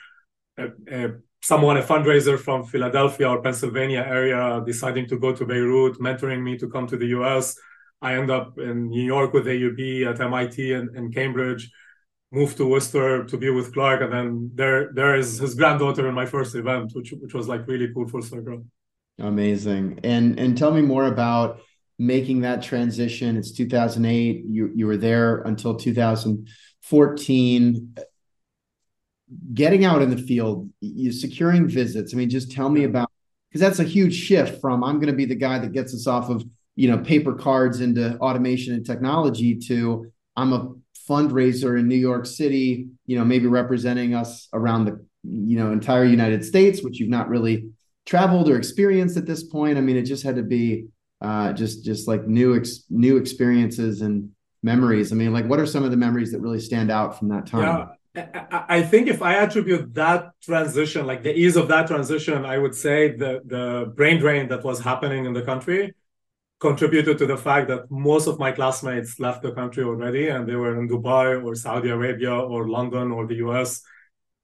a, 0.57 0.67
a, 0.91 1.09
someone, 1.41 1.77
a 1.77 1.81
fundraiser 1.81 2.39
from 2.39 2.63
Philadelphia 2.63 3.29
or 3.29 3.41
Pennsylvania 3.41 4.05
area, 4.07 4.61
deciding 4.65 5.07
to 5.07 5.17
go 5.17 5.35
to 5.35 5.45
Beirut, 5.45 5.99
mentoring 5.99 6.41
me 6.41 6.57
to 6.57 6.69
come 6.69 6.87
to 6.87 6.97
the 6.97 7.07
U.S. 7.07 7.57
I 8.01 8.15
end 8.15 8.31
up 8.31 8.57
in 8.57 8.89
New 8.89 9.03
York 9.03 9.33
with 9.33 9.45
AUB 9.45 10.07
at 10.07 10.21
MIT 10.21 10.73
and, 10.73 10.95
and 10.95 11.13
Cambridge 11.13 11.69
moved 12.31 12.57
to 12.57 12.65
Worcester 12.65 13.23
to 13.25 13.37
be 13.37 13.49
with 13.49 13.73
Clark, 13.73 14.01
and 14.01 14.13
then 14.13 14.51
there 14.55 14.91
there 14.93 15.15
is 15.15 15.39
his 15.39 15.55
granddaughter 15.55 16.07
in 16.07 16.15
my 16.15 16.25
first 16.25 16.55
event, 16.55 16.91
which 16.93 17.11
which 17.11 17.33
was 17.33 17.47
like 17.47 17.67
really 17.67 17.93
cool 17.93 18.07
for 18.07 18.21
circle. 18.21 18.65
Amazing, 19.19 19.99
and 20.03 20.39
and 20.39 20.57
tell 20.57 20.71
me 20.71 20.81
more 20.81 21.05
about 21.05 21.61
making 21.99 22.41
that 22.41 22.63
transition. 22.63 23.37
It's 23.37 23.51
2008. 23.51 24.43
You 24.47 24.71
you 24.73 24.87
were 24.87 24.97
there 24.97 25.41
until 25.41 25.75
2014. 25.75 27.95
Getting 29.53 29.85
out 29.85 30.01
in 30.01 30.09
the 30.09 30.17
field, 30.17 30.69
you 30.81 31.11
securing 31.11 31.67
visits. 31.67 32.13
I 32.13 32.17
mean, 32.17 32.29
just 32.29 32.51
tell 32.51 32.69
me 32.69 32.83
about 32.83 33.09
because 33.49 33.61
that's 33.61 33.79
a 33.79 33.83
huge 33.83 34.15
shift 34.15 34.61
from 34.61 34.83
I'm 34.83 34.95
going 34.95 35.07
to 35.07 35.13
be 35.13 35.25
the 35.25 35.35
guy 35.35 35.59
that 35.59 35.73
gets 35.73 35.93
us 35.93 36.07
off 36.07 36.29
of 36.29 36.43
you 36.75 36.89
know 36.89 36.97
paper 36.97 37.33
cards 37.33 37.81
into 37.81 38.17
automation 38.17 38.73
and 38.73 38.85
technology 38.85 39.55
to 39.67 40.11
I'm 40.35 40.53
a 40.53 40.73
fundraiser 41.09 41.79
in 41.79 41.87
New 41.87 41.95
York 41.95 42.25
City, 42.25 42.87
you 43.05 43.17
know, 43.17 43.25
maybe 43.25 43.47
representing 43.47 44.13
us 44.13 44.47
around 44.53 44.85
the, 44.85 45.05
you 45.23 45.57
know, 45.57 45.71
entire 45.71 46.05
United 46.05 46.45
States, 46.45 46.81
which 46.81 46.99
you've 46.99 47.09
not 47.09 47.29
really 47.29 47.69
traveled 48.05 48.49
or 48.49 48.57
experienced 48.57 49.17
at 49.17 49.25
this 49.25 49.43
point. 49.43 49.77
I 49.77 49.81
mean, 49.81 49.97
it 49.97 50.03
just 50.03 50.23
had 50.23 50.35
to 50.37 50.43
be 50.43 50.87
uh, 51.21 51.53
just 51.53 51.83
just 51.85 52.07
like 52.07 52.27
new 52.27 52.55
ex- 52.55 52.85
new 52.89 53.17
experiences 53.17 54.01
and 54.01 54.31
memories. 54.63 55.11
I 55.11 55.15
mean, 55.15 55.33
like 55.33 55.45
what 55.45 55.59
are 55.59 55.65
some 55.65 55.83
of 55.83 55.91
the 55.91 55.97
memories 55.97 56.31
that 56.31 56.39
really 56.39 56.59
stand 56.59 56.91
out 56.91 57.17
from 57.17 57.29
that 57.29 57.45
time? 57.45 57.61
Yeah. 57.61 57.87
I 58.13 58.83
think 58.83 59.07
if 59.07 59.21
I 59.21 59.35
attribute 59.35 59.93
that 59.93 60.31
transition, 60.41 61.07
like 61.07 61.23
the 61.23 61.33
ease 61.33 61.55
of 61.55 61.69
that 61.69 61.87
transition, 61.87 62.43
I 62.45 62.57
would 62.57 62.75
say 62.75 63.15
the 63.15 63.41
the 63.45 63.93
brain 63.95 64.19
drain 64.19 64.49
that 64.49 64.63
was 64.63 64.81
happening 64.81 65.25
in 65.25 65.33
the 65.33 65.43
country 65.43 65.95
contributed 66.59 67.17
to 67.17 67.25
the 67.25 67.37
fact 67.37 67.67
that 67.69 67.89
most 67.89 68.27
of 68.27 68.37
my 68.37 68.51
classmates 68.51 69.19
left 69.19 69.41
the 69.41 69.51
country 69.51 69.83
already 69.83 70.27
and 70.27 70.47
they 70.47 70.55
were 70.55 70.79
in 70.79 70.87
Dubai 70.87 71.43
or 71.43 71.55
Saudi 71.55 71.89
Arabia 71.89 72.35
or 72.35 72.69
London 72.69 73.11
or 73.11 73.25
the 73.25 73.37
US 73.47 73.81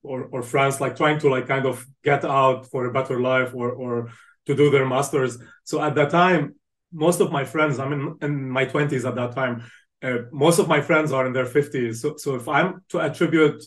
or, 0.01 0.23
or 0.31 0.41
France, 0.41 0.81
like 0.81 0.95
trying 0.95 1.19
to 1.19 1.29
like 1.29 1.47
kind 1.47 1.65
of 1.67 1.85
get 2.03 2.25
out 2.25 2.65
for 2.71 2.85
a 2.85 2.91
better 2.91 3.19
life 3.21 3.53
or, 3.53 3.69
or 3.71 4.09
to 4.47 4.55
do 4.55 4.71
their 4.71 4.87
masters. 4.87 5.37
So 5.63 5.79
at 5.79 5.93
that 5.95 6.09
time, 6.09 6.55
most 6.91 7.19
of 7.19 7.31
my 7.31 7.43
friends, 7.43 7.77
I'm 7.77 7.93
in, 7.93 8.15
in 8.21 8.49
my 8.49 8.65
20s 8.65 9.07
at 9.07 9.15
that 9.15 9.35
time, 9.35 9.63
uh, 10.03 10.17
most 10.31 10.59
of 10.59 10.67
my 10.67 10.81
friends 10.81 11.11
are 11.11 11.25
in 11.25 11.33
their 11.33 11.45
50s. 11.45 11.95
So, 11.95 12.17
so 12.17 12.35
if 12.35 12.47
I'm 12.47 12.83
to 12.89 12.99
attribute 12.99 13.63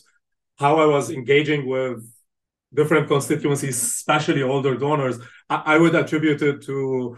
how 0.57 0.79
I 0.79 0.85
was 0.85 1.09
engaging 1.09 1.67
with 1.67 2.07
different 2.73 3.07
constituencies, 3.07 3.81
especially 3.81 4.43
older 4.43 4.75
donors, 4.77 5.19
I, 5.49 5.61
I 5.65 5.77
would 5.77 5.95
attribute 5.95 6.41
it 6.41 6.61
to 6.63 7.17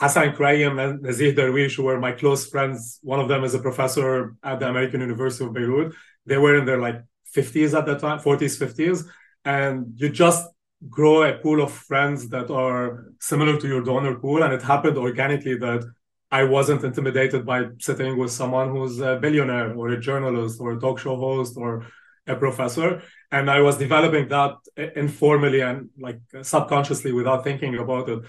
Hassan 0.00 0.32
Kraim 0.32 0.82
and 0.82 1.04
Nazih 1.04 1.34
Darwish, 1.34 1.76
who 1.76 1.84
were 1.84 2.00
my 2.00 2.12
close 2.12 2.48
friends. 2.48 2.98
One 3.02 3.20
of 3.20 3.28
them 3.28 3.44
is 3.44 3.54
a 3.54 3.58
professor 3.58 4.34
at 4.42 4.60
the 4.60 4.68
American 4.68 5.00
University 5.00 5.44
of 5.44 5.52
Beirut. 5.52 5.94
They 6.26 6.38
were 6.38 6.56
in 6.56 6.64
their 6.64 6.80
like 6.80 7.02
50s 7.34 7.76
at 7.78 7.86
that 7.86 8.00
time, 8.00 8.18
40s, 8.18 8.58
50s. 8.58 9.06
And 9.44 9.92
you 9.96 10.08
just 10.08 10.46
grow 10.88 11.22
a 11.22 11.36
pool 11.36 11.62
of 11.62 11.72
friends 11.72 12.28
that 12.30 12.50
are 12.50 13.06
similar 13.20 13.58
to 13.60 13.68
your 13.68 13.82
donor 13.82 14.16
pool. 14.16 14.42
And 14.42 14.52
it 14.52 14.62
happened 14.62 14.96
organically 14.96 15.56
that 15.58 15.84
I 16.30 16.44
wasn't 16.44 16.84
intimidated 16.84 17.44
by 17.44 17.66
sitting 17.78 18.16
with 18.16 18.30
someone 18.30 18.70
who's 18.70 19.00
a 19.00 19.16
billionaire 19.16 19.74
or 19.74 19.88
a 19.88 20.00
journalist 20.00 20.60
or 20.60 20.72
a 20.72 20.80
talk 20.80 20.98
show 21.00 21.16
host 21.16 21.56
or 21.56 21.86
a 22.26 22.36
professor. 22.36 23.02
And 23.32 23.50
I 23.50 23.60
was 23.60 23.76
developing 23.76 24.28
that 24.28 24.54
informally 24.96 25.60
and 25.60 25.90
like 25.98 26.20
subconsciously 26.42 27.12
without 27.12 27.42
thinking 27.42 27.76
about 27.78 28.08
it. 28.08 28.20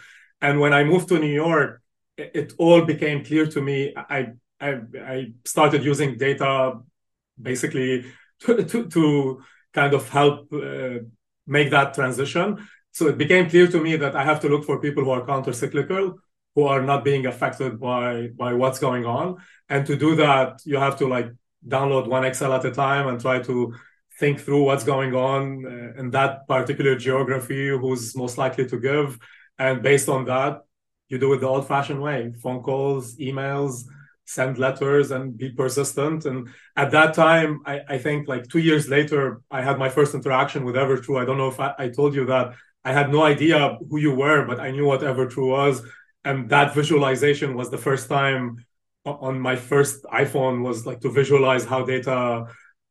And 0.41 0.59
when 0.59 0.73
I 0.73 0.83
moved 0.83 1.09
to 1.09 1.19
New 1.19 1.33
York, 1.33 1.81
it, 2.17 2.53
all 2.57 2.81
became 2.81 3.23
clear 3.23 3.45
to 3.47 3.61
me. 3.61 3.93
I, 3.95 4.29
I, 4.59 4.79
I 4.99 5.33
started 5.45 5.83
using 5.83 6.17
data 6.17 6.79
basically 7.39 8.05
to, 8.41 8.63
to, 8.63 8.87
to 8.89 9.41
kind 9.73 9.93
of 9.93 10.09
help 10.09 10.51
uh, 10.53 10.99
make 11.47 11.69
that 11.71 11.93
transition. 11.93 12.67
So 12.91 13.07
it 13.07 13.17
became 13.17 13.49
clear 13.49 13.67
to 13.67 13.79
me 13.81 13.95
that 13.97 14.15
I 14.15 14.23
have 14.23 14.39
to 14.41 14.49
look 14.49 14.65
for 14.65 14.79
people 14.79 15.03
who 15.03 15.11
are 15.11 15.25
counter-cyclical, 15.25 16.19
who 16.55 16.63
are 16.65 16.81
not 16.81 17.03
being 17.03 17.25
affected 17.25 17.79
by 17.79 18.27
by 18.35 18.53
what's 18.53 18.79
going 18.79 19.05
on. 19.05 19.37
And 19.69 19.85
to 19.87 19.95
do 19.95 20.15
that, 20.15 20.61
you 20.65 20.77
have 20.77 20.97
to 20.99 21.07
like 21.07 21.29
download 21.67 22.07
one 22.07 22.25
Excel 22.25 22.53
at 22.53 22.65
a 22.65 22.71
time 22.71 23.07
and 23.07 23.19
try 23.19 23.39
to 23.39 23.73
think 24.19 24.39
through 24.39 24.63
what's 24.63 24.83
going 24.83 25.15
on 25.15 25.65
uh, 25.65 25.99
in 25.99 26.11
that 26.11 26.47
particular 26.47 26.95
geography, 26.95 27.69
who's 27.69 28.15
most 28.15 28.37
likely 28.37 28.67
to 28.67 28.79
give, 28.79 29.17
and 29.57 29.81
based 29.81 30.09
on 30.09 30.25
that, 30.25 30.61
you 31.07 31.17
do 31.17 31.33
it 31.33 31.39
the 31.39 31.47
old 31.47 31.67
fashioned 31.67 32.01
way 32.01 32.33
phone 32.41 32.61
calls, 32.61 33.17
emails, 33.17 33.83
send 34.25 34.57
letters, 34.57 35.11
and 35.11 35.37
be 35.37 35.49
persistent. 35.49 36.25
And 36.25 36.49
at 36.75 36.91
that 36.91 37.13
time, 37.13 37.61
I, 37.65 37.81
I 37.89 37.97
think 37.97 38.27
like 38.27 38.47
two 38.47 38.59
years 38.59 38.87
later, 38.87 39.41
I 39.51 39.61
had 39.61 39.77
my 39.77 39.89
first 39.89 40.13
interaction 40.15 40.63
with 40.63 40.75
Evertrue. 40.75 41.21
I 41.21 41.25
don't 41.25 41.37
know 41.37 41.49
if 41.49 41.59
I, 41.59 41.73
I 41.77 41.89
told 41.89 42.15
you 42.15 42.25
that. 42.25 42.55
I 42.83 42.93
had 42.93 43.11
no 43.11 43.21
idea 43.21 43.77
who 43.89 43.97
you 43.99 44.15
were, 44.15 44.45
but 44.45 44.59
I 44.59 44.71
knew 44.71 44.87
what 44.87 45.01
Evertrue 45.01 45.49
was. 45.49 45.83
And 46.23 46.49
that 46.49 46.73
visualization 46.73 47.55
was 47.55 47.69
the 47.69 47.77
first 47.77 48.09
time 48.09 48.65
on 49.05 49.39
my 49.39 49.55
first 49.55 50.03
iPhone 50.05 50.63
was 50.63 50.85
like 50.85 51.01
to 51.01 51.09
visualize 51.09 51.65
how 51.65 51.83
data 51.83 52.45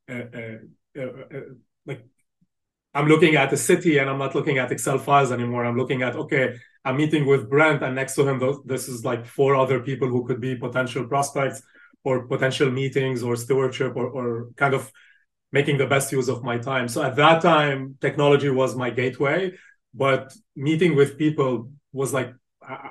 uh, 0.08 0.12
uh, 0.12 0.58
uh, 0.98 1.02
uh 1.02 1.40
like 1.86 2.04
I'm 2.92 3.06
looking 3.06 3.36
at 3.36 3.52
a 3.52 3.56
city 3.56 3.98
and 3.98 4.10
I'm 4.10 4.18
not 4.18 4.34
looking 4.34 4.58
at 4.58 4.72
Excel 4.72 4.98
files 4.98 5.30
anymore. 5.30 5.64
I'm 5.64 5.76
looking 5.76 6.02
at, 6.02 6.16
okay, 6.16 6.56
I'm 6.84 6.96
meeting 6.96 7.26
with 7.26 7.48
Brent 7.48 7.82
and 7.82 7.94
next 7.94 8.16
to 8.16 8.26
him, 8.26 8.40
this 8.64 8.88
is 8.88 9.04
like 9.04 9.24
four 9.26 9.54
other 9.54 9.80
people 9.80 10.08
who 10.08 10.26
could 10.26 10.40
be 10.40 10.56
potential 10.56 11.06
prospects 11.06 11.62
or 12.02 12.26
potential 12.26 12.70
meetings 12.70 13.22
or 13.22 13.36
stewardship 13.36 13.94
or, 13.94 14.06
or 14.06 14.48
kind 14.56 14.74
of 14.74 14.90
making 15.52 15.78
the 15.78 15.86
best 15.86 16.10
use 16.10 16.28
of 16.28 16.42
my 16.42 16.58
time. 16.58 16.88
So 16.88 17.02
at 17.02 17.16
that 17.16 17.42
time, 17.42 17.96
technology 18.00 18.50
was 18.50 18.74
my 18.74 18.90
gateway, 18.90 19.52
but 19.94 20.32
meeting 20.56 20.96
with 20.96 21.18
people 21.18 21.70
was 21.92 22.12
like, 22.12 22.32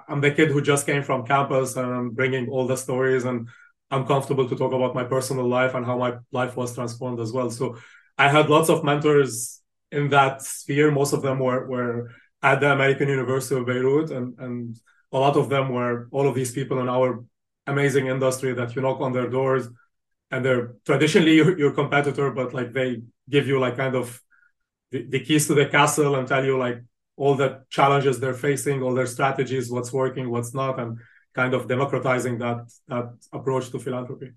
I'm 0.08 0.22
the 0.22 0.32
kid 0.32 0.50
who 0.50 0.62
just 0.62 0.86
came 0.86 1.04
from 1.04 1.26
campus 1.26 1.76
and 1.76 1.88
I'm 1.88 2.10
bringing 2.12 2.50
all 2.50 2.68
the 2.68 2.78
stories 2.78 3.26
and 3.26 3.48
I'm 3.92 4.06
comfortable 4.06 4.48
to 4.48 4.56
talk 4.56 4.74
about 4.74 4.96
my 4.96 5.04
personal 5.04 5.48
life 5.48 5.74
and 5.76 5.86
how 5.86 5.98
my 5.98 6.15
life 6.32 6.56
was 6.56 6.76
transformed 6.76 7.20
as 7.20 7.32
well. 7.32 7.50
So 7.50 7.78
I 8.18 8.30
had 8.30 8.50
lots 8.50 8.70
of 8.70 8.84
mentors 8.84 9.62
in 9.92 10.10
that 10.10 10.42
sphere. 10.42 10.92
Most 10.92 11.13
of 11.13 11.22
them 11.22 11.39
were, 11.39 11.68
were 11.68 12.12
at 12.42 12.60
the 12.60 12.72
American 12.72 13.10
University 13.10 13.60
of 13.60 13.65
Beirut 13.65 14.12
and, 14.12 14.38
and 14.39 14.78
a 15.12 15.18
lot 15.18 15.36
of 15.36 15.50
them 15.50 15.70
were 15.70 16.08
all 16.12 16.28
of 16.28 16.36
these 16.36 16.52
people 16.52 16.80
in 16.80 16.89
our 16.89 17.24
amazing 17.65 18.08
industry 18.08 18.54
that 18.54 18.76
you 18.76 18.82
knock 18.82 19.00
on 19.02 19.13
their 19.13 19.30
doors 19.30 19.68
and 20.32 20.46
they're 20.46 20.76
traditionally 20.86 21.36
your, 21.36 21.58
your 21.58 21.72
competitor, 21.72 22.32
but 22.32 22.54
like 22.54 22.74
they 22.74 23.02
give 23.30 23.48
you 23.48 23.60
like 23.60 23.76
kind 23.78 23.96
of 23.96 24.22
the, 24.92 25.04
the 25.04 25.20
keys 25.20 25.48
to 25.48 25.54
the 25.54 25.65
castle 25.65 26.15
and 26.15 26.28
tell 26.28 26.44
you 26.44 26.58
like 26.58 26.84
all 27.19 27.36
the 27.36 27.62
challenges 27.69 28.19
they're 28.19 28.34
facing, 28.34 28.82
all 28.82 28.95
their 28.95 29.05
strategies, 29.05 29.69
what's 29.69 29.91
working, 29.91 30.29
what's 30.29 30.53
not, 30.53 30.79
and 30.79 30.97
kind 31.36 31.53
of 31.53 31.67
democratizing 31.67 32.38
that 32.39 32.60
that 32.88 33.13
approach 33.34 33.69
to 33.71 33.77
philanthropy. 33.79 34.32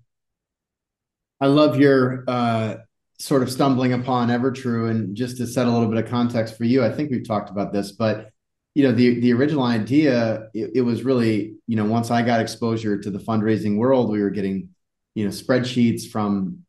I 1.39 1.47
love 1.47 1.79
your 1.79 2.25
uh, 2.27 2.75
sort 3.19 3.41
of 3.41 3.49
stumbling 3.49 3.93
upon 3.93 4.27
Evertrue, 4.27 4.89
and 4.91 5.15
just 5.15 5.37
to 5.37 5.47
set 5.47 5.65
a 5.65 5.71
little 5.71 5.87
bit 5.87 6.03
of 6.03 6.09
context 6.11 6.57
for 6.57 6.65
you, 6.65 6.83
I 6.83 6.91
think 6.91 7.09
we've 7.09 7.27
talked 7.27 7.49
about 7.49 7.71
this, 7.71 7.93
but 7.93 8.29
you 8.75 8.83
know 8.83 8.91
the 8.91 9.19
the 9.21 9.31
original 9.31 9.63
idea 9.63 10.49
it, 10.53 10.71
it 10.75 10.81
was 10.81 11.03
really 11.03 11.55
you 11.67 11.77
know 11.77 11.85
once 11.85 12.11
I 12.11 12.21
got 12.21 12.41
exposure 12.41 12.97
to 12.99 13.09
the 13.09 13.19
fundraising 13.19 13.77
world, 13.77 14.11
we 14.11 14.21
were 14.21 14.29
getting 14.29 14.69
you 15.15 15.23
know 15.23 15.31
spreadsheets 15.31 16.03
from 16.13 16.65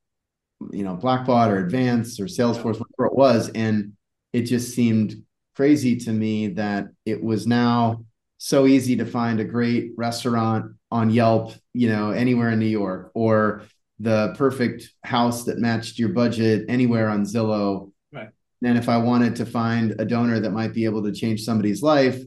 you 0.70 0.84
know 0.84 0.96
Blackbaud 0.96 1.48
or 1.48 1.58
Advance 1.58 2.20
or 2.20 2.26
Salesforce, 2.26 2.78
whatever 2.78 3.06
it 3.06 3.16
was, 3.16 3.50
and 3.50 3.94
it 4.32 4.42
just 4.42 4.74
seemed 4.74 5.24
crazy 5.54 5.96
to 5.96 6.12
me 6.12 6.48
that 6.48 6.88
it 7.04 7.22
was 7.22 7.46
now 7.46 8.04
so 8.38 8.66
easy 8.66 8.96
to 8.96 9.06
find 9.06 9.40
a 9.40 9.44
great 9.44 9.92
restaurant 9.96 10.72
on 10.90 11.10
Yelp, 11.10 11.54
you 11.72 11.88
know, 11.88 12.10
anywhere 12.10 12.50
in 12.50 12.58
New 12.58 12.66
York, 12.66 13.10
or 13.14 13.62
the 14.00 14.34
perfect 14.36 14.90
house 15.04 15.44
that 15.44 15.58
matched 15.58 15.98
your 15.98 16.10
budget 16.10 16.66
anywhere 16.68 17.08
on 17.08 17.24
Zillow. 17.24 17.90
Right. 18.12 18.28
And 18.62 18.76
if 18.76 18.88
I 18.88 18.98
wanted 18.98 19.36
to 19.36 19.46
find 19.46 19.94
a 19.98 20.04
donor 20.04 20.40
that 20.40 20.50
might 20.50 20.74
be 20.74 20.84
able 20.84 21.02
to 21.04 21.12
change 21.12 21.42
somebody's 21.42 21.82
life, 21.82 22.20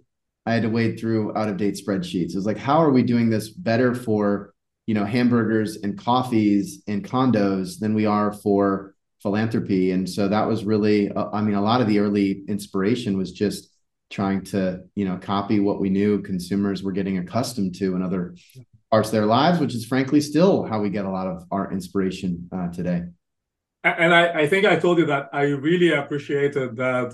I 0.46 0.54
had 0.54 0.64
to 0.64 0.70
wade 0.70 1.00
through 1.00 1.38
out 1.38 1.50
of 1.50 1.58
date 1.58 1.76
spreadsheets. 1.76 2.32
It 2.32 2.36
was 2.36 2.46
like, 2.46 2.58
how 2.58 2.78
are 2.78 2.92
we 2.92 3.04
doing 3.04 3.30
this 3.30 3.50
better 3.50 3.94
for 3.94 4.54
you 4.88 4.94
know 4.94 5.06
hamburgers 5.06 5.78
and 5.84 5.98
coffees 5.98 6.82
and 6.88 7.04
condos 7.04 7.80
than 7.80 7.94
we 7.94 8.06
are 8.06 8.34
for 8.34 8.96
philanthropy. 9.22 9.92
And 9.92 10.10
so 10.10 10.28
that 10.28 10.48
was 10.48 10.64
really 10.64 11.12
uh, 11.12 11.30
i 11.34 11.42
mean 11.42 11.56
a 11.56 11.62
lot 11.62 11.82
of 11.82 11.88
the 11.88 12.00
early 12.00 12.44
inspiration 12.48 13.18
was 13.18 13.32
just 13.32 13.70
trying 14.10 14.42
to 14.42 14.82
you 14.96 15.06
know 15.06 15.18
copy 15.18 15.60
what 15.60 15.80
we 15.80 15.90
knew. 15.90 16.22
Consumers 16.22 16.84
were 16.84 16.92
getting 16.92 17.18
accustomed 17.18 17.76
to 17.76 17.96
in 17.96 18.02
other 18.02 18.36
parts 18.92 19.10
of 19.10 19.14
their 19.14 19.26
lives 19.26 19.60
which 19.60 19.76
is 19.76 19.86
frankly 19.86 20.22
still 20.22 20.64
how 20.64 20.80
we 20.80 20.90
get 20.90 21.06
a 21.06 21.10
lot 21.10 21.28
of 21.28 21.44
our 21.52 21.72
inspiration 21.72 22.50
uh, 22.56 22.70
today. 22.70 23.04
And 23.84 24.14
I, 24.14 24.42
I 24.42 24.48
think 24.48 24.66
i 24.66 24.76
told 24.76 24.98
you 24.98 25.06
that 25.08 25.30
i 25.34 25.44
really 25.44 25.92
appreciated 25.94 26.76
that 26.78 27.14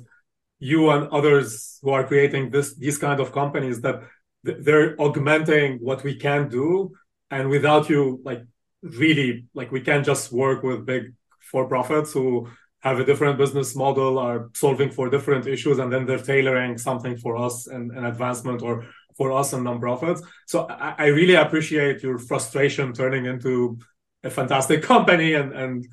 you 0.60 0.90
and 0.92 1.10
others 1.10 1.80
who 1.82 1.90
are 1.90 2.06
creating 2.08 2.50
this 2.50 2.76
these 2.76 2.98
kind 2.98 3.20
of 3.20 3.34
companies 3.34 3.82
that 3.82 4.04
they're 4.44 4.96
augmenting 5.00 5.80
what 5.80 6.04
we 6.04 6.16
can 6.16 6.50
do. 6.50 6.92
And 7.32 7.50
without 7.50 7.90
you 7.90 8.22
like 8.24 8.44
really 8.82 9.46
like 9.54 9.72
we 9.72 9.82
can't 9.82 10.06
just 10.06 10.32
work 10.32 10.64
with 10.64 10.86
big 10.86 11.14
for 11.54 11.68
profits 11.68 12.12
who 12.12 12.50
have 12.82 13.00
a 13.00 13.06
different 13.06 13.38
business 13.38 13.76
model 13.78 14.20
are 14.20 14.50
solving 14.54 14.92
for 14.92 15.10
different 15.10 15.48
issues 15.48 15.80
and 15.80 15.94
then 15.94 16.06
they're 16.06 16.18
tailoring 16.34 16.78
something 16.78 17.16
for 17.16 17.38
us 17.38 17.68
and 17.68 17.92
an 17.92 18.06
advancement 18.06 18.62
or 18.62 18.86
for 19.16 19.32
us 19.32 19.54
and 19.54 19.66
nonprofits 19.66 20.22
so 20.48 20.68
I, 20.68 20.96
I 20.98 21.06
really 21.20 21.36
appreciate 21.36 22.04
your 22.04 22.18
frustration 22.18 22.92
turning 22.92 23.26
into 23.26 23.78
a 24.24 24.30
fantastic 24.30 24.84
company 24.94 25.36
and 25.36 25.54
and 25.54 25.88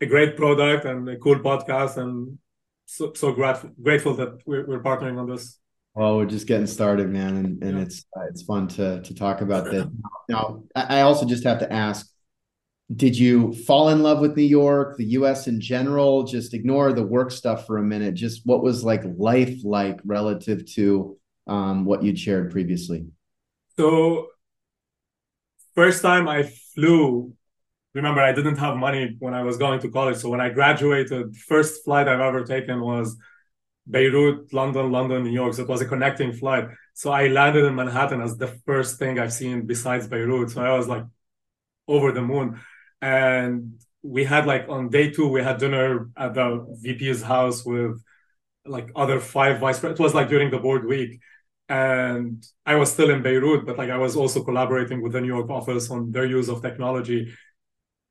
a 0.00 0.06
great 0.06 0.36
product 0.36 0.84
and 0.86 1.08
a 1.08 1.16
cool 1.18 1.38
podcast 1.38 1.98
and 1.98 2.38
so, 2.86 3.12
so 3.14 3.32
grateful 3.32 3.70
grateful 3.80 4.14
that 4.14 4.32
we're, 4.46 4.66
we're 4.66 4.82
partnering 4.82 5.18
on 5.20 5.28
this 5.28 5.60
well, 5.96 6.16
we're 6.16 6.26
just 6.26 6.48
getting 6.48 6.66
started, 6.66 7.08
man, 7.08 7.36
and, 7.36 7.62
and 7.62 7.76
yeah. 7.76 7.84
it's 7.84 8.04
uh, 8.16 8.22
it's 8.28 8.42
fun 8.42 8.66
to 8.68 9.00
to 9.00 9.14
talk 9.14 9.42
about 9.42 9.66
this. 9.66 9.86
Now, 10.28 10.64
I 10.74 11.02
also 11.02 11.24
just 11.24 11.44
have 11.44 11.60
to 11.60 11.72
ask: 11.72 12.12
Did 12.94 13.16
you 13.16 13.54
fall 13.54 13.88
in 13.88 14.02
love 14.02 14.20
with 14.20 14.36
New 14.36 14.42
York, 14.42 14.98
the 14.98 15.06
U.S. 15.18 15.46
in 15.46 15.60
general? 15.60 16.24
Just 16.24 16.52
ignore 16.52 16.92
the 16.92 17.02
work 17.02 17.30
stuff 17.30 17.66
for 17.66 17.78
a 17.78 17.82
minute. 17.82 18.14
Just 18.14 18.42
what 18.44 18.62
was 18.62 18.84
like 18.84 19.02
life 19.16 19.64
like 19.64 20.00
relative 20.04 20.66
to 20.72 21.16
um, 21.46 21.86
what 21.86 22.02
you'd 22.02 22.18
shared 22.18 22.50
previously? 22.50 23.06
So, 23.76 24.28
first 25.74 26.02
time 26.02 26.28
I 26.28 26.42
flew. 26.74 27.34
Remember, 27.94 28.20
I 28.20 28.32
didn't 28.32 28.56
have 28.56 28.76
money 28.76 29.16
when 29.18 29.34
I 29.34 29.42
was 29.42 29.56
going 29.56 29.80
to 29.80 29.88
college. 29.88 30.16
So 30.16 30.28
when 30.28 30.40
I 30.40 30.50
graduated, 30.50 31.36
first 31.36 31.84
flight 31.84 32.08
I've 32.08 32.20
ever 32.20 32.44
taken 32.44 32.80
was 32.80 33.16
Beirut, 33.88 34.52
London, 34.52 34.90
London, 34.90 35.22
New 35.22 35.30
York. 35.30 35.54
So 35.54 35.62
it 35.62 35.68
was 35.68 35.80
a 35.80 35.86
connecting 35.86 36.32
flight. 36.32 36.68
So 36.94 37.12
I 37.12 37.28
landed 37.28 37.64
in 37.64 37.74
Manhattan 37.74 38.20
as 38.20 38.36
the 38.36 38.48
first 38.66 38.98
thing 38.98 39.18
I've 39.18 39.32
seen 39.32 39.66
besides 39.66 40.08
Beirut. 40.08 40.50
So 40.50 40.62
I 40.62 40.76
was 40.76 40.88
like 40.88 41.04
over 41.86 42.12
the 42.12 42.22
moon. 42.22 42.60
And 43.04 43.54
we 44.02 44.22
had 44.24 44.46
like 44.46 44.64
on 44.68 44.88
day 44.88 45.06
two, 45.10 45.28
we 45.28 45.42
had 45.42 45.58
dinner 45.58 46.10
at 46.16 46.34
the 46.34 46.46
VP's 46.82 47.22
house 47.22 47.58
with 47.64 47.94
like 48.64 48.88
other 48.96 49.18
five 49.20 49.60
vice 49.60 49.78
presidents. 49.78 50.00
It 50.00 50.08
was 50.08 50.14
like 50.14 50.30
during 50.30 50.50
the 50.50 50.58
board 50.66 50.84
week. 50.86 51.20
And 51.68 52.44
I 52.66 52.74
was 52.76 52.90
still 52.92 53.10
in 53.10 53.22
Beirut, 53.22 53.66
but 53.66 53.78
like 53.78 53.90
I 53.90 53.98
was 53.98 54.16
also 54.16 54.42
collaborating 54.48 55.02
with 55.02 55.12
the 55.12 55.20
New 55.20 55.34
York 55.36 55.50
office 55.50 55.90
on 55.90 56.12
their 56.12 56.26
use 56.38 56.48
of 56.48 56.62
technology. 56.62 57.20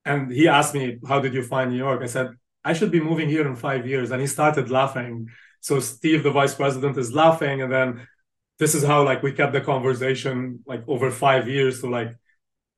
And 0.05 0.31
he 0.31 0.47
asked 0.47 0.73
me, 0.73 0.99
How 1.07 1.19
did 1.19 1.33
you 1.33 1.43
find 1.43 1.71
New 1.71 1.77
York? 1.87 2.01
I 2.03 2.07
said, 2.07 2.27
I 2.63 2.73
should 2.73 2.91
be 2.91 2.99
moving 2.99 3.29
here 3.29 3.47
in 3.47 3.55
five 3.55 3.87
years. 3.87 4.11
And 4.11 4.21
he 4.21 4.27
started 4.27 4.69
laughing 4.69 5.29
so 5.63 5.79
Steve, 5.79 6.23
the 6.23 6.31
vice 6.31 6.53
president, 6.55 6.97
is 6.97 7.13
laughing, 7.13 7.61
and 7.61 7.71
then 7.71 8.05
this 8.59 8.75
is 8.75 8.83
how 8.83 9.05
like 9.05 9.23
we 9.23 9.31
kept 9.31 9.53
the 9.53 9.61
conversation 9.61 10.59
like 10.67 10.83
over 10.89 11.09
five 11.09 11.47
years. 11.47 11.79
So 11.79 11.87
like 11.87 12.11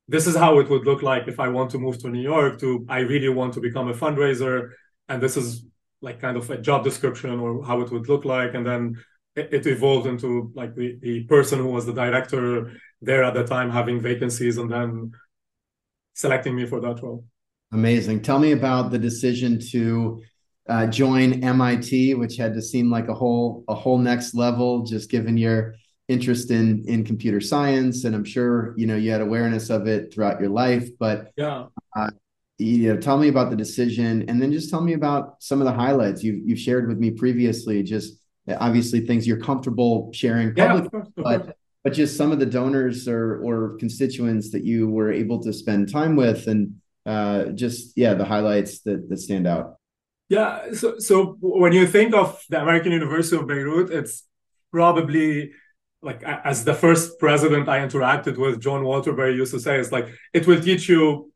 this 0.08 0.28
is 0.28 0.36
how 0.36 0.60
it 0.60 0.70
would 0.70 0.86
look 0.86 1.02
like 1.02 1.28
if 1.28 1.40
I 1.40 1.48
want 1.48 1.72
to 1.72 1.80
move 1.80 1.98
to 2.00 2.10
New 2.10 2.22
York. 2.22 2.60
To 2.60 2.86
I 2.90 3.00
really 3.00 3.30
want 3.30 3.54
to 3.56 3.60
become 3.60 3.90
a 3.90 3.94
fundraiser, 3.94 4.72
and 5.10 5.22
this 5.22 5.36
is 5.38 5.66
like 6.02 6.22
kind 6.22 6.38
of 6.38 6.50
a 6.50 6.58
job 6.58 6.84
description 6.84 7.40
or 7.40 7.66
how 7.66 7.82
it 7.82 7.92
would 7.92 8.08
look 8.08 8.26
like, 8.26 8.54
and 8.54 8.66
then 8.66 8.96
it, 9.36 9.66
evolved 9.66 10.08
into 10.08 10.52
like 10.56 10.76
the 10.76 10.98
the 11.02 11.24
person 11.24 11.60
who 11.60 11.70
was 11.70 11.86
the 11.86 11.94
director 11.94 12.72
there 13.02 13.24
at 13.24 13.34
the 13.34 13.44
time 13.44 13.70
having 13.72 14.00
vacancies, 14.00 14.58
and 14.58 14.72
then 14.72 15.12
selecting 16.14 16.56
me 16.56 16.66
for 16.66 16.80
that 16.80 17.02
role. 17.02 17.26
Amazing. 17.72 18.22
Tell 18.22 18.40
me 18.40 18.52
about 18.52 18.92
the 18.92 19.00
decision 19.00 19.60
to 19.72 20.22
uh, 20.70 20.88
join 20.88 21.44
MIT, 21.44 22.14
which 22.14 22.38
had 22.38 22.54
to 22.54 22.62
seem 22.62 22.92
like 22.92 23.08
a 23.08 23.14
whole 23.14 23.64
a 23.68 23.74
whole 23.74 23.98
next 23.98 24.36
level, 24.36 24.84
just 24.84 25.10
given 25.10 25.36
your 25.36 25.76
interest 26.08 26.52
in 26.52 26.84
in 26.88 27.04
computer 27.04 27.42
science, 27.42 28.04
and 28.04 28.16
I'm 28.16 28.26
sure 28.26 28.74
you 28.78 28.88
know 28.88 28.96
you 28.96 29.12
had 29.12 29.22
awareness 29.22 29.70
of 29.70 29.88
it 29.88 30.14
throughout 30.14 30.40
your 30.40 30.50
life. 30.50 30.88
But 31.00 31.32
yeah, 31.36 31.66
uh, 31.96 32.10
you 32.58 32.94
know, 32.94 33.00
tell 33.00 33.18
me 33.18 33.28
about 33.28 33.50
the 33.50 33.56
decision, 33.56 34.26
and 34.28 34.42
then 34.42 34.52
just 34.52 34.70
tell 34.70 34.82
me 34.82 34.94
about 34.94 35.42
some 35.42 35.62
of 35.62 35.66
the 35.66 35.74
highlights 35.74 36.24
you 36.24 36.42
you've 36.46 36.60
shared 36.60 36.88
with 36.88 37.00
me 37.00 37.12
previously. 37.12 37.84
Just 37.84 38.20
obviously 38.48 39.02
things 39.02 39.28
you're 39.28 39.40
comfortable 39.40 40.12
sharing 40.14 40.54
publicly, 40.54 41.00
yeah, 41.18 41.24
but 41.24 41.58
but 41.84 41.94
just 41.94 42.18
some 42.18 42.32
of 42.32 42.40
the 42.40 42.46
donors 42.46 43.08
or 43.08 43.42
or 43.42 43.78
constituents 43.78 44.52
that 44.52 44.64
you 44.64 44.90
were 44.90 45.12
able 45.12 45.42
to 45.44 45.52
spend 45.52 45.92
time 45.92 46.16
with, 46.16 46.48
and 46.48 46.76
uh, 47.06 47.46
just 47.46 47.94
yeah, 47.98 48.14
the 48.14 48.26
highlights 48.26 48.82
that 48.82 49.10
that 49.10 49.18
stand 49.18 49.48
out. 49.48 49.76
Yeah, 50.30 50.74
so 50.74 51.00
so 51.00 51.38
when 51.40 51.74
you 51.74 51.88
think 51.88 52.14
of 52.14 52.42
the 52.50 52.62
American 52.62 52.92
University 52.92 53.38
of 53.38 53.48
Beirut, 53.48 53.92
it's 53.92 54.24
probably 54.72 55.52
like 56.06 56.24
as 56.24 56.64
the 56.64 56.74
first 56.74 57.20
president 57.20 57.68
I 57.68 57.80
interacted 57.80 58.38
with, 58.38 58.62
John 58.62 58.84
Waterbury 58.84 59.36
used 59.36 59.54
to 59.54 59.60
say, 59.60 59.80
it's 59.80 59.92
like 59.92 60.08
it 60.34 60.48
will 60.48 60.62
teach 60.62 60.88
you 60.88 61.32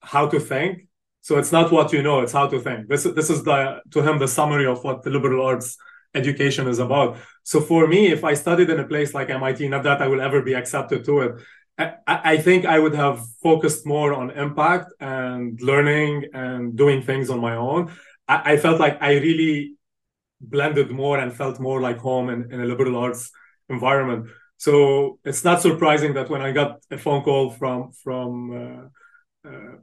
how 0.00 0.26
to 0.28 0.40
think. 0.40 0.86
So 1.20 1.36
it's 1.38 1.52
not 1.52 1.70
what 1.70 1.92
you 1.92 2.02
know, 2.02 2.20
it's 2.20 2.32
how 2.32 2.46
to 2.48 2.58
think. 2.58 2.88
This 2.88 3.04
this 3.04 3.30
is 3.30 3.44
the 3.44 3.80
to 3.94 4.02
him 4.02 4.18
the 4.18 4.28
summary 4.28 4.66
of 4.66 4.82
what 4.84 5.02
the 5.02 5.10
liberal 5.10 5.44
arts 5.46 5.76
education 6.14 6.66
is 6.66 6.78
about. 6.78 7.18
So 7.44 7.60
for 7.60 7.86
me, 7.86 8.08
if 8.16 8.24
I 8.24 8.34
studied 8.34 8.70
in 8.70 8.80
a 8.80 8.88
place 8.92 9.14
like 9.14 9.30
MIT, 9.30 9.68
not 9.68 9.84
that 9.84 10.02
I 10.02 10.08
will 10.08 10.22
ever 10.28 10.40
be 10.42 10.54
accepted 10.54 11.04
to 11.04 11.20
it, 11.20 11.32
I, 11.78 11.92
I 12.32 12.36
think 12.38 12.64
I 12.64 12.78
would 12.78 12.94
have 12.94 13.16
focused 13.42 13.86
more 13.86 14.12
on 14.14 14.30
impact 14.30 14.92
and 14.98 15.60
learning 15.60 16.24
and 16.32 16.76
doing 16.76 17.02
things 17.02 17.30
on 17.30 17.40
my 17.40 17.54
own 17.54 17.90
I, 18.30 18.52
I 18.52 18.56
felt 18.56 18.78
like 18.80 18.96
I 19.02 19.12
really 19.18 19.74
blended 20.40 20.90
more 20.90 21.18
and 21.18 21.34
felt 21.34 21.60
more 21.60 21.80
like 21.80 21.98
home 21.98 22.30
in, 22.30 22.50
in 22.52 22.60
a 22.60 22.64
liberal 22.64 22.96
arts 22.96 23.30
environment. 23.70 24.26
So 24.58 25.18
it's 25.24 25.44
not 25.44 25.62
surprising 25.62 26.12
that 26.14 26.28
when 26.28 26.42
I 26.42 26.52
got 26.52 26.80
a 26.90 26.98
phone 26.98 27.22
call 27.22 27.50
from 27.50 27.92
from 28.04 28.30
uh, 28.62 29.48
uh, 29.48 29.76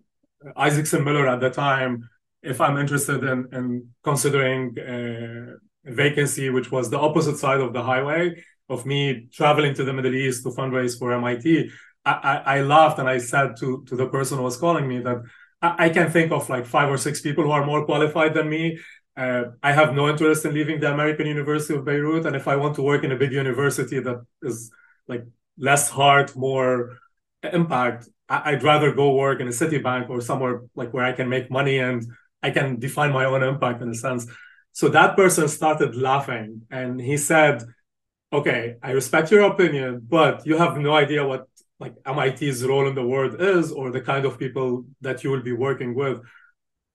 Isaacson 0.56 1.04
Miller 1.04 1.28
at 1.28 1.39
the 1.39 1.50
time, 1.50 2.08
if 2.43 2.62
I'm 2.62 2.78
interested 2.78 3.23
in, 3.23 3.47
in 3.52 3.89
considering 4.04 4.76
a 4.78 5.56
vacancy, 5.84 6.50
which 6.50 6.71
was 6.71 6.89
the 6.89 7.00
opposite 7.00 7.38
side 7.38 7.60
of 7.60 7.73
the 7.73 7.82
highway 7.82 8.43
of 8.69 8.86
me 8.86 9.28
traveling 9.34 9.73
to 9.73 9.84
the 9.84 9.93
Middle 9.93 10.13
East 10.13 10.43
to 10.43 10.50
fundraise 10.50 10.97
for 11.00 11.12
MIT, 11.13 11.69
I, 12.06 12.12
I, 12.12 12.58
I 12.58 12.62
laughed 12.62 13.00
and 13.00 13.10
I 13.10 13.17
said 13.17 13.56
to, 13.60 13.84
to 13.88 13.95
the 13.95 14.08
person 14.08 14.38
who 14.38 14.43
was 14.43 14.58
calling 14.58 14.88
me 14.88 15.00
that 15.00 15.17
I, 15.62 15.86
I 15.86 15.89
can 15.89 16.12
think 16.12 16.32
of 16.32 16.50
like 16.50 16.65
five 16.65 16.89
or 16.89 16.97
six 16.97 17.21
people 17.21 17.43
who 17.43 17.52
are 17.52 17.65
more 17.65 17.86
qualified 17.86 18.34
than 18.34 18.50
me. 18.50 18.80
Uh, 19.17 19.51
I 19.63 19.71
have 19.71 19.95
no 19.95 20.08
interest 20.08 20.45
in 20.45 20.53
leaving 20.53 20.80
the 20.80 20.93
American 20.93 21.25
University 21.25 21.73
of 21.73 21.84
Beirut. 21.84 22.27
And 22.27 22.36
if 22.36 22.47
I 22.47 22.56
want 22.56 22.75
to 22.75 22.84
work 22.84 23.03
in 23.03 23.12
a 23.12 23.15
big 23.15 23.34
university 23.34 23.99
that 23.99 24.23
is 24.43 24.71
like 25.08 25.25
less 25.58 25.89
hard, 25.89 26.36
more 26.36 26.99
impact, 27.41 28.08
I'd 28.30 28.63
rather 28.63 28.91
go 28.91 29.15
work 29.15 29.39
in 29.39 29.47
a 29.47 29.51
Citibank 29.51 30.10
or 30.10 30.21
somewhere 30.21 30.62
like 30.75 30.93
where 30.93 31.06
I 31.06 31.13
can 31.13 31.30
make 31.30 31.49
money 31.49 31.80
and 31.80 32.06
I 32.43 32.51
can 32.51 32.80
define 32.80 33.12
my 33.12 33.25
own 33.25 33.41
impact 33.41 33.82
in 33.82 33.89
a 33.89 33.95
sense. 33.95 34.27
So 34.73 34.89
that 34.89 35.15
person 35.15 35.47
started 35.47 35.95
laughing 35.95 36.62
and 36.69 37.01
he 37.01 37.17
said, 37.17 37.63
Okay, 38.32 38.75
I 38.84 38.91
respect 38.91 39.32
your 39.32 39.43
opinion, 39.43 40.06
but 40.08 40.45
you 40.45 40.58
have 40.58 40.77
no 40.77 40.93
idea 40.93 41.25
what 41.25 41.47
like 41.80 41.95
MIT's 42.06 42.63
role 42.63 42.88
in 42.88 42.93
the 42.95 43.06
world 43.06 43.38
is 43.39 43.71
or 43.71 43.89
the 43.89 44.01
kind 44.01 44.25
of 44.25 44.38
people 44.38 44.86
that 45.01 45.23
you 45.23 45.32
will 45.32 45.41
be 45.41 45.53
working 45.53 45.95
with. 45.95 46.19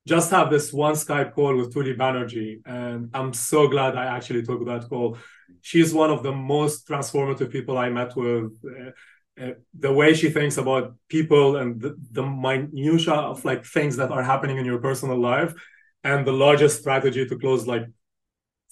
Just 0.06 0.30
have 0.30 0.50
this 0.50 0.72
one 0.72 0.94
Skype 0.94 1.32
call 1.32 1.56
with 1.56 1.72
Tuli 1.72 1.94
Banerjee. 1.94 2.60
And 2.66 3.10
I'm 3.14 3.32
so 3.32 3.68
glad 3.68 3.96
I 3.96 4.06
actually 4.06 4.42
took 4.42 4.64
that 4.66 4.88
call. 4.88 5.16
She's 5.60 5.94
one 5.94 6.10
of 6.10 6.22
the 6.22 6.32
most 6.32 6.88
transformative 6.88 7.50
people 7.50 7.78
I 7.78 7.88
met 7.88 8.16
with. 8.16 8.52
Uh, 8.64 8.90
uh, 9.40 9.52
the 9.78 9.92
way 9.92 10.12
she 10.12 10.28
thinks 10.28 10.58
about 10.58 10.94
people 11.08 11.56
and 11.56 11.80
the, 11.80 11.96
the 12.10 12.22
minutia 12.22 13.14
of 13.14 13.42
like 13.46 13.64
things 13.64 13.96
that 13.96 14.10
are 14.10 14.22
happening 14.22 14.58
in 14.58 14.66
your 14.66 14.78
personal 14.78 15.18
life 15.18 15.54
and 16.04 16.26
the 16.26 16.32
largest 16.32 16.80
strategy 16.80 17.24
to 17.26 17.38
close 17.38 17.66
like 17.66 17.86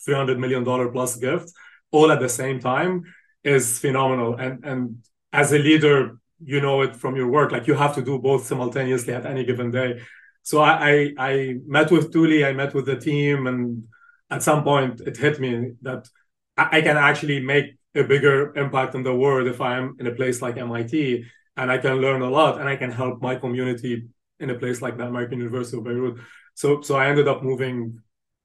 300 0.04 0.38
million 0.38 0.62
dollar 0.62 0.90
plus 0.90 1.16
gifts 1.16 1.54
all 1.92 2.12
at 2.12 2.20
the 2.20 2.28
same 2.28 2.60
time 2.60 3.04
is 3.42 3.78
phenomenal 3.78 4.34
and 4.34 4.64
and 4.64 5.02
as 5.32 5.52
a 5.52 5.58
leader 5.58 6.18
you 6.44 6.60
know 6.60 6.82
it 6.82 6.94
from 6.94 7.16
your 7.16 7.28
work 7.28 7.52
like 7.52 7.66
you 7.66 7.74
have 7.74 7.94
to 7.94 8.02
do 8.02 8.18
both 8.18 8.44
simultaneously 8.44 9.14
at 9.14 9.24
any 9.24 9.44
given 9.44 9.70
day 9.70 9.98
so 10.42 10.60
i 10.60 10.90
i, 10.90 11.14
I 11.18 11.54
met 11.66 11.90
with 11.90 12.12
tuli 12.12 12.44
i 12.44 12.52
met 12.52 12.74
with 12.74 12.86
the 12.86 12.96
team 12.96 13.46
and 13.46 13.84
at 14.30 14.42
some 14.42 14.62
point 14.62 15.00
it 15.00 15.16
hit 15.16 15.40
me 15.40 15.72
that 15.82 16.08
I, 16.56 16.78
I 16.78 16.80
can 16.82 16.96
actually 16.96 17.40
make 17.40 17.76
a 17.94 18.04
bigger 18.04 18.56
impact 18.56 18.94
in 18.94 19.02
the 19.02 19.14
world 19.14 19.48
if 19.48 19.60
I'm 19.60 19.96
in 19.98 20.06
a 20.06 20.14
place 20.14 20.40
like 20.40 20.56
MIT 20.56 21.24
and 21.56 21.70
I 21.70 21.78
can 21.78 21.96
learn 21.96 22.22
a 22.22 22.30
lot 22.30 22.60
and 22.60 22.68
I 22.68 22.76
can 22.76 22.90
help 22.92 23.20
my 23.20 23.34
community 23.34 24.08
in 24.38 24.50
a 24.50 24.54
place 24.54 24.80
like 24.80 24.96
the 24.96 25.06
American 25.06 25.38
University 25.38 25.76
of 25.76 25.84
Beirut. 25.84 26.18
So 26.54 26.80
so 26.82 26.96
I 26.96 27.08
ended 27.08 27.26
up 27.28 27.42
moving 27.42 28.00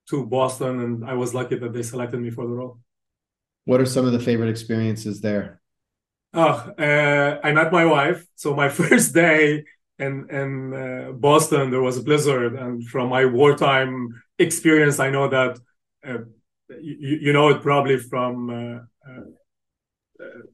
to 0.10 0.25
Boston 0.25 0.79
and 0.81 1.05
I 1.05 1.13
was 1.13 1.34
lucky 1.34 1.55
that 1.58 1.73
they 1.73 1.84
selected 1.84 2.19
me 2.19 2.31
for 2.31 2.45
the 2.45 2.53
role. 2.53 2.79
What 3.65 3.81
are 3.81 3.86
some 3.86 4.05
of 4.05 4.12
the 4.12 4.19
favorite 4.19 4.49
experiences 4.49 5.21
there? 5.21 5.62
Oh, 6.34 6.73
uh, 6.77 7.39
I 7.43 7.51
met 7.53 7.71
my 7.71 7.86
wife. 7.86 8.25
So 8.36 8.55
my 8.55 8.69
first 8.81 9.13
day 9.13 9.65
in 9.99 10.29
in 10.29 10.73
uh, 10.73 11.12
Boston, 11.13 11.71
there 11.71 11.81
was 11.81 11.97
a 11.97 12.03
blizzard, 12.03 12.55
and 12.55 12.88
from 12.88 13.10
my 13.10 13.25
wartime 13.25 14.10
experience, 14.38 14.99
I 14.99 15.10
know 15.10 15.29
that 15.29 15.60
uh, 16.05 16.17
you, 16.69 17.19
you 17.21 17.34
know 17.34 17.49
it 17.49 17.62
probably 17.62 17.97
from 17.97 18.49
uh, 18.49 19.12
uh, 19.12 19.21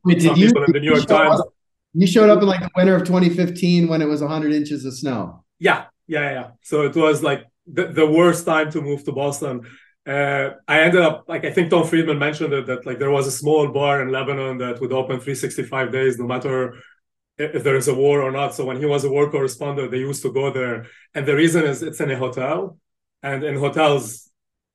Wait, 0.04 0.19
did 0.19 0.38
you, 0.38 0.47
in 0.47 0.71
the 0.71 0.80
New 0.80 0.91
York 0.93 1.08
Times. 1.08 1.39
Up, 1.39 1.54
you 1.93 2.08
showed 2.08 2.30
up 2.30 2.41
in 2.41 2.47
like 2.47 2.62
the 2.62 2.69
winter 2.75 2.95
of 2.95 3.04
2015 3.04 3.88
when 3.88 4.01
it 4.01 4.06
was 4.06 4.21
100 4.21 4.54
inches 4.54 4.86
of 4.86 4.93
snow. 4.93 5.43
Yeah, 5.60 5.86
yeah, 6.08 6.32
yeah. 6.32 6.47
So 6.62 6.84
it 6.84 6.95
was 6.95 7.21
like 7.21 7.45
the, 7.67 7.88
the 7.88 8.06
worst 8.06 8.45
time 8.45 8.71
to 8.71 8.82
move 8.82 9.04
to 9.06 9.12
Boston. 9.12 9.62
Uh, 10.08 10.51
I 10.67 10.82
ended 10.82 11.01
up 11.01 11.25
like 11.27 11.45
I 11.45 11.51
think 11.51 11.69
Tom 11.69 11.86
Friedman 11.86 12.17
mentioned 12.17 12.54
it 12.54 12.65
that 12.65 12.86
like 12.86 12.97
there 12.97 13.12
was 13.12 13.27
a 13.27 13.32
small 13.32 13.67
bar 13.67 14.01
in 14.01 14.10
Lebanon 14.10 14.58
that 14.58 14.82
would 14.82 14.91
open 14.91 15.19
365 15.19 15.91
days 15.91 16.17
no 16.17 16.25
matter 16.25 16.75
if 17.43 17.63
there 17.63 17.75
is 17.75 17.88
a 17.88 17.95
war 17.95 18.21
or 18.21 18.32
not. 18.32 18.56
So 18.56 18.65
when 18.65 18.77
he 18.77 18.86
was 18.86 19.04
a 19.04 19.10
war 19.10 19.30
correspondent, 19.30 19.91
they 19.91 19.99
used 19.99 20.21
to 20.23 20.32
go 20.32 20.51
there, 20.51 20.88
and 21.13 21.25
the 21.25 21.36
reason 21.36 21.65
is 21.65 21.82
it's 21.84 21.99
in 21.99 22.12
a 22.12 22.17
hotel, 22.17 22.77
and 23.23 23.43
in 23.43 23.56
hotels 23.58 24.32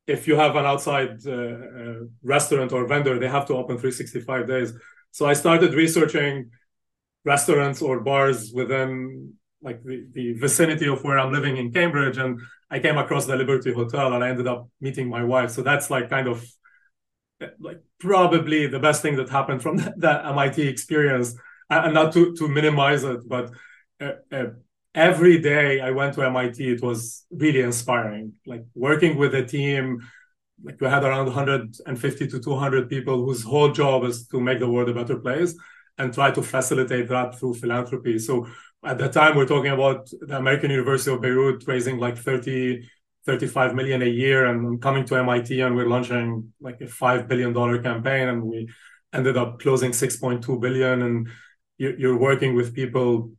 if 0.07 0.29
you 0.29 0.37
have 0.37 0.55
an 0.55 0.65
outside 0.65 1.19
uh, 1.27 1.33
uh, 1.33 1.95
restaurant 2.23 2.73
or 2.73 2.87
vendor, 2.87 3.19
they 3.19 3.29
have 3.29 3.47
to 3.47 3.55
open 3.55 3.77
365 3.77 4.47
days. 4.47 4.73
So 5.11 5.27
I 5.27 5.33
started 5.33 5.75
researching 5.75 6.51
restaurants 7.25 7.83
or 7.83 8.01
bars 8.01 8.53
within 8.53 9.35
like 9.63 9.83
the, 9.83 10.07
the 10.13 10.35
vicinity 10.35 10.87
of 10.87 11.03
where 11.03 11.19
I'm 11.19 11.33
living 11.33 11.57
in 11.57 11.73
Cambridge, 11.73 12.19
and 12.19 12.41
I 12.71 12.79
came 12.79 12.99
across 12.99 13.27
the 13.27 13.37
Liberty 13.37 13.73
Hotel, 13.73 14.13
and 14.13 14.23
I 14.23 14.29
ended 14.29 14.47
up 14.47 14.69
meeting 14.81 15.09
my 15.09 15.25
wife. 15.25 15.51
So 15.51 15.63
that's 15.63 15.91
like 15.91 16.09
kind 16.09 16.29
of 16.29 16.47
like 17.59 17.81
probably 17.99 18.67
the 18.67 18.79
best 18.79 19.03
thing 19.03 19.17
that 19.17 19.29
happened 19.29 19.63
from 19.63 19.77
that, 19.79 20.01
that 20.01 20.27
MIT 20.27 20.63
experience, 20.63 21.35
and 21.71 21.95
not 21.95 22.13
to 22.15 22.35
to 22.37 22.49
minimize 22.49 23.05
it, 23.05 23.29
but. 23.29 23.51
Uh, 23.99 24.13
uh, 24.31 24.45
every 24.97 25.39
day 25.39 25.79
I 25.81 25.91
went 25.91 26.15
to 26.15 26.23
MIT, 26.23 26.67
it 26.67 26.83
was 26.83 27.25
really 27.31 27.61
inspiring. 27.61 28.33
Like 28.47 28.65
working 28.75 29.17
with 29.19 29.35
a 29.35 29.45
team, 29.45 30.01
like 30.65 30.81
we 30.81 30.89
had 30.89 31.05
around 31.05 31.27
150 31.27 32.27
to 32.29 32.41
200 32.41 32.89
people 32.89 33.25
whose 33.25 33.43
whole 33.43 33.71
job 33.71 34.05
is 34.05 34.27
to 34.29 34.41
make 34.41 34.59
the 34.59 34.69
world 34.69 34.89
a 34.89 34.95
better 34.95 35.19
place 35.19 35.55
and 35.99 36.13
try 36.13 36.31
to 36.31 36.43
facilitate 36.43 37.09
that 37.09 37.39
through 37.39 37.55
philanthropy. 37.55 38.19
So 38.19 38.47
at 38.85 38.99
the 38.99 39.09
time, 39.09 39.37
we're 39.37 39.47
talking 39.47 39.73
about 39.73 40.09
the 40.21 40.39
American 40.39 40.71
University 40.71 41.15
of 41.15 41.21
Beirut 41.21 41.65
raising 41.67 41.99
like 41.99 42.17
30, 42.17 42.89
35 43.27 43.75
million 43.75 44.01
a 44.01 44.07
year 44.07 44.47
and 44.47 44.81
coming 44.81 45.05
to 45.07 45.17
MIT 45.17 45.61
and 45.61 45.77
we're 45.77 45.89
launching 45.89 46.53
like 46.61 46.81
a 46.81 46.85
$5 46.85 47.29
billion 47.29 47.53
campaign 47.83 48.29
and 48.29 48.43
we 48.43 48.69
ended 49.13 49.37
up 49.37 49.61
closing 49.61 49.91
6.2 49.91 50.61
billion 50.61 51.03
and 51.03 51.29
you're 51.79 52.17
working 52.19 52.55
with 52.55 52.75
people 52.75 53.31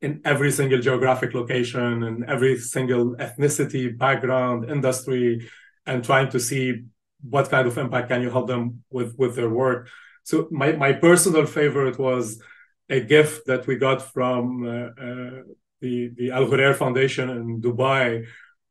in 0.00 0.20
every 0.24 0.50
single 0.52 0.80
geographic 0.80 1.34
location 1.34 2.02
and 2.04 2.24
every 2.24 2.58
single 2.58 3.16
ethnicity, 3.16 3.96
background, 3.96 4.70
industry, 4.70 5.48
and 5.86 6.04
trying 6.04 6.28
to 6.30 6.38
see 6.38 6.84
what 7.22 7.50
kind 7.50 7.66
of 7.66 7.76
impact 7.78 8.08
can 8.08 8.22
you 8.22 8.30
help 8.30 8.46
them 8.46 8.84
with 8.90 9.16
with 9.18 9.34
their 9.34 9.50
work. 9.50 9.88
So 10.22 10.48
my 10.50 10.72
my 10.72 10.92
personal 10.92 11.46
favorite 11.46 11.98
was 11.98 12.40
a 12.88 13.00
gift 13.00 13.46
that 13.46 13.66
we 13.66 13.76
got 13.76 14.02
from 14.14 14.66
uh, 14.66 15.04
uh, 15.06 15.42
the 15.80 16.10
the 16.16 16.30
Al 16.30 16.46
Ghurair 16.46 16.76
Foundation 16.76 17.30
in 17.30 17.60
Dubai, 17.60 18.26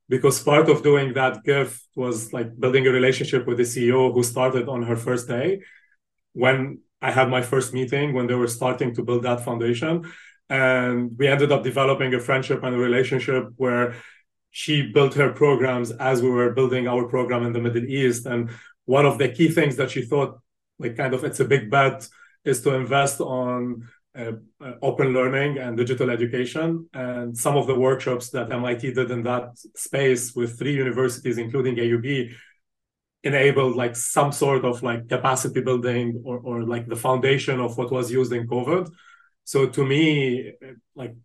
because 0.08 0.41
part 0.41 0.69
of 0.69 0.84
doing 0.84 1.13
that 1.13 1.43
gift 1.43 1.82
was 1.95 2.32
like 2.32 2.58
building 2.58 2.88
a 2.88 2.91
relationship 2.91 3.45
with 3.47 3.58
the 3.58 3.63
CEO 3.63 4.13
who 4.13 4.23
started 4.23 4.69
on 4.69 4.84
her 4.84 4.95
first 4.95 5.27
day 5.27 5.62
when 6.34 6.80
I 7.01 7.12
had 7.12 7.29
my 7.29 7.41
first 7.41 7.73
meeting 7.73 8.13
when 8.13 8.27
they 8.27 8.33
were 8.36 8.47
starting 8.47 8.93
to 8.95 9.03
build 9.03 9.23
that 9.23 9.43
foundation. 9.43 10.12
And 10.49 11.17
we 11.17 11.27
ended 11.27 11.51
up 11.51 11.63
developing 11.63 12.13
a 12.13 12.19
friendship 12.19 12.63
and 12.63 12.73
a 12.75 12.77
relationship 12.77 13.49
where 13.57 13.95
she 14.51 14.91
built 14.91 15.13
her 15.15 15.31
programs 15.31 15.91
as 15.91 16.21
we 16.21 16.29
were 16.29 16.53
building 16.53 16.88
our 16.88 17.07
program 17.07 17.43
in 17.43 17.53
the 17.53 17.60
middle 17.60 17.83
east. 17.83 18.25
And 18.25 18.49
one 18.86 19.05
of 19.05 19.17
the 19.17 19.29
key 19.29 19.49
things 19.49 19.75
that 19.75 19.91
she 19.91 20.03
thought 20.03 20.39
like 20.79 20.95
kind 20.95 21.13
of 21.13 21.23
it's 21.23 21.39
a 21.39 21.45
big 21.45 21.69
bet 21.69 22.07
is 22.45 22.62
to 22.62 22.73
invest 22.73 23.19
on 23.19 23.88
uh, 24.17 24.31
uh, 24.63 24.73
open 24.81 25.13
learning 25.13 25.57
and 25.57 25.77
digital 25.77 26.10
education. 26.10 26.89
And 26.93 27.38
some 27.38 27.57
of 27.57 27.67
the 27.67 27.75
workshops 27.75 28.29
that 28.31 28.49
mit 28.49 28.79
did 28.79 29.12
in 29.12 29.23
that 29.23 29.57
space 29.75 30.36
with 30.36 30.57
three 30.57 30.73
universities 30.73 31.38
including 31.38 31.75
aub 31.75 32.31
enabled 33.23 33.75
like 33.75 33.95
some 33.95 34.32
sort 34.32 34.63
of 34.63 34.84
like 34.84 35.10
capacity 35.10 35.62
building 35.62 36.21
or, 36.23 36.38
or 36.39 36.63
like 36.63 36.88
the 36.88 36.95
foundation 36.95 37.60
of 37.60 37.77
what 37.77 37.91
was 37.91 38.12
used 38.12 38.32
in 38.32 38.47
covid 38.47 38.88
so 39.47 39.65
to 39.65 39.86
me, 39.86 40.51
like 40.93 41.15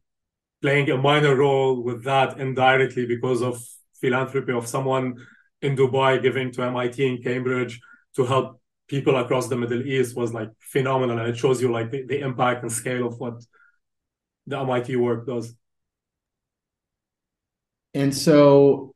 playing 0.60 0.88
a 0.90 0.96
minor 0.96 1.34
role 1.34 1.82
with 1.82 2.04
that 2.04 2.38
indirectly 2.38 3.04
because 3.04 3.42
of 3.42 3.60
philanthropy 4.00 4.52
of 4.52 4.68
someone 4.68 5.16
in 5.60 5.74
Dubai 5.74 6.22
giving 6.22 6.52
to 6.52 6.62
MIT 6.62 7.04
in 7.04 7.20
Cambridge 7.20 7.80
to 8.14 8.24
help 8.24 8.60
people 8.86 9.16
across 9.16 9.48
the 9.48 9.56
Middle 9.56 9.82
East 9.82 10.16
was 10.16 10.32
like 10.32 10.50
phenomenal. 10.60 11.18
And 11.18 11.30
it 11.30 11.36
shows 11.36 11.60
you 11.60 11.72
like 11.72 11.90
the, 11.90 12.04
the 12.06 12.20
impact 12.20 12.62
and 12.62 12.70
scale 12.70 13.08
of 13.08 13.18
what 13.18 13.42
the 14.46 14.56
MIT 14.56 14.94
work 14.94 15.26
does. 15.26 15.56
And 17.92 18.14
so 18.14 18.94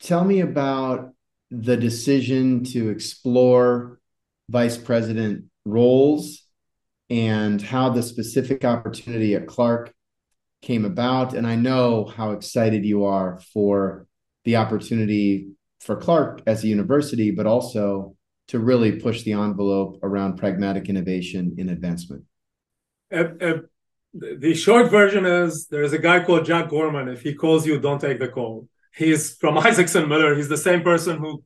tell 0.00 0.22
me 0.22 0.40
about 0.40 1.14
the 1.50 1.76
decision 1.76 2.64
to 2.64 2.90
explore 2.90 4.00
vice 4.48 4.76
president 4.76 5.44
roles 5.64 6.42
and 7.10 7.60
how 7.60 7.88
the 7.88 8.02
specific 8.02 8.64
opportunity 8.64 9.34
at 9.34 9.46
Clark 9.46 9.92
came 10.60 10.84
about. 10.84 11.34
And 11.34 11.46
I 11.46 11.54
know 11.54 12.04
how 12.04 12.32
excited 12.32 12.84
you 12.84 13.04
are 13.04 13.40
for 13.52 14.06
the 14.44 14.56
opportunity 14.56 15.48
for 15.80 15.96
Clark 15.96 16.42
as 16.46 16.64
a 16.64 16.68
university, 16.68 17.30
but 17.30 17.46
also 17.46 18.16
to 18.48 18.58
really 18.58 18.92
push 18.92 19.22
the 19.22 19.32
envelope 19.32 19.98
around 20.02 20.36
pragmatic 20.36 20.88
innovation 20.88 21.54
in 21.58 21.68
advancement? 21.68 22.24
Uh, 23.12 23.24
uh, 23.40 23.58
the 24.12 24.54
short 24.54 24.90
version 24.90 25.24
is 25.26 25.66
there 25.68 25.82
is 25.82 25.92
a 25.92 25.98
guy 25.98 26.24
called 26.24 26.46
Jack 26.46 26.70
Gorman. 26.70 27.08
If 27.08 27.22
he 27.22 27.34
calls 27.34 27.66
you, 27.66 27.78
don't 27.78 28.00
take 28.00 28.18
the 28.18 28.28
call. 28.28 28.68
He's 28.94 29.34
from 29.36 29.58
Isaacson 29.68 30.08
Miller. 30.08 30.34
He's 30.34 30.48
the 30.48 30.56
same 30.56 30.82
person 30.82 31.18
who 31.18 31.42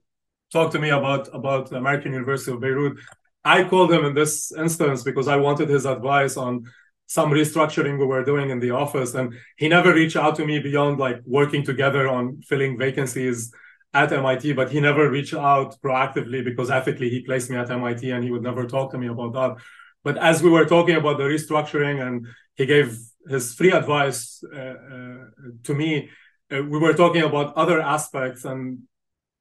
talked 0.53 0.73
to 0.73 0.79
me 0.79 0.91
about 0.91 1.29
about 1.35 1.71
the 1.71 1.77
American 1.77 2.13
University 2.13 2.53
of 2.53 2.61
Beirut. 2.61 2.99
I 3.45 3.65
called 3.65 3.93
him 3.93 4.05
in 4.05 4.15
this 4.15 4.53
instance 4.53 5.03
because 5.03 5.27
I 5.27 5.37
wanted 5.37 5.69
his 5.69 5.85
advice 5.85 6.37
on 6.37 6.65
some 7.07 7.31
restructuring 7.31 7.99
we 7.99 8.07
were 8.07 8.25
doing 8.25 8.51
in 8.51 8.61
the 8.61 8.71
office, 8.71 9.15
and 9.15 9.35
he 9.57 9.69
never 9.69 9.93
reached 9.93 10.17
out 10.17 10.37
to 10.37 10.47
me 10.47 10.59
beyond 10.61 10.99
like 10.99 11.21
working 11.27 11.63
together 11.65 12.09
on 12.09 12.41
filling 12.43 12.79
vacancies 12.79 13.53
at 13.93 14.13
MIT. 14.13 14.53
But 14.53 14.71
he 14.71 14.81
never 14.81 15.11
reached 15.11 15.35
out 15.35 15.77
proactively 15.83 16.45
because 16.45 16.71
ethically 16.71 17.11
he 17.11 17.21
placed 17.23 17.51
me 17.51 17.57
at 17.57 17.71
MIT, 17.71 18.11
and 18.11 18.23
he 18.25 18.31
would 18.31 18.43
never 18.43 18.67
talk 18.67 18.93
to 18.93 18.99
me 18.99 19.09
about 19.09 19.33
that. 19.35 19.57
But 20.05 20.17
as 20.19 20.43
we 20.43 20.51
were 20.51 20.65
talking 20.65 20.97
about 20.97 21.19
the 21.19 21.25
restructuring, 21.25 22.07
and 22.07 22.27
he 22.55 22.67
gave 22.67 22.99
his 23.29 23.55
free 23.55 23.73
advice 23.73 24.43
uh, 24.55 24.59
uh, 24.59 25.25
to 25.65 25.75
me, 25.75 26.11
uh, 26.53 26.63
we 26.63 26.79
were 26.79 26.95
talking 26.95 27.23
about 27.23 27.55
other 27.57 27.81
aspects 27.81 28.45
and 28.45 28.81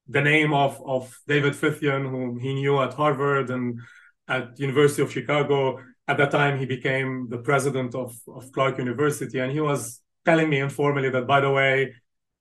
the 0.08 0.20
name 0.20 0.52
of 0.52 0.80
of 0.84 1.16
David 1.26 1.54
Fithian, 1.54 2.08
whom 2.08 2.38
he 2.38 2.54
knew 2.54 2.80
at 2.80 2.94
Harvard 2.94 3.50
and 3.50 3.80
at 4.28 4.58
University 4.58 5.02
of 5.02 5.12
Chicago. 5.12 5.80
At 6.08 6.16
that 6.18 6.32
time, 6.32 6.58
he 6.58 6.66
became 6.66 7.28
the 7.28 7.38
president 7.38 7.94
of, 7.94 8.14
of 8.26 8.50
Clark 8.52 8.78
University, 8.78 9.38
and 9.38 9.52
he 9.52 9.60
was 9.60 10.00
telling 10.24 10.48
me 10.50 10.58
informally 10.58 11.10
that, 11.10 11.26
by 11.26 11.40
the 11.40 11.50
way, 11.50 11.94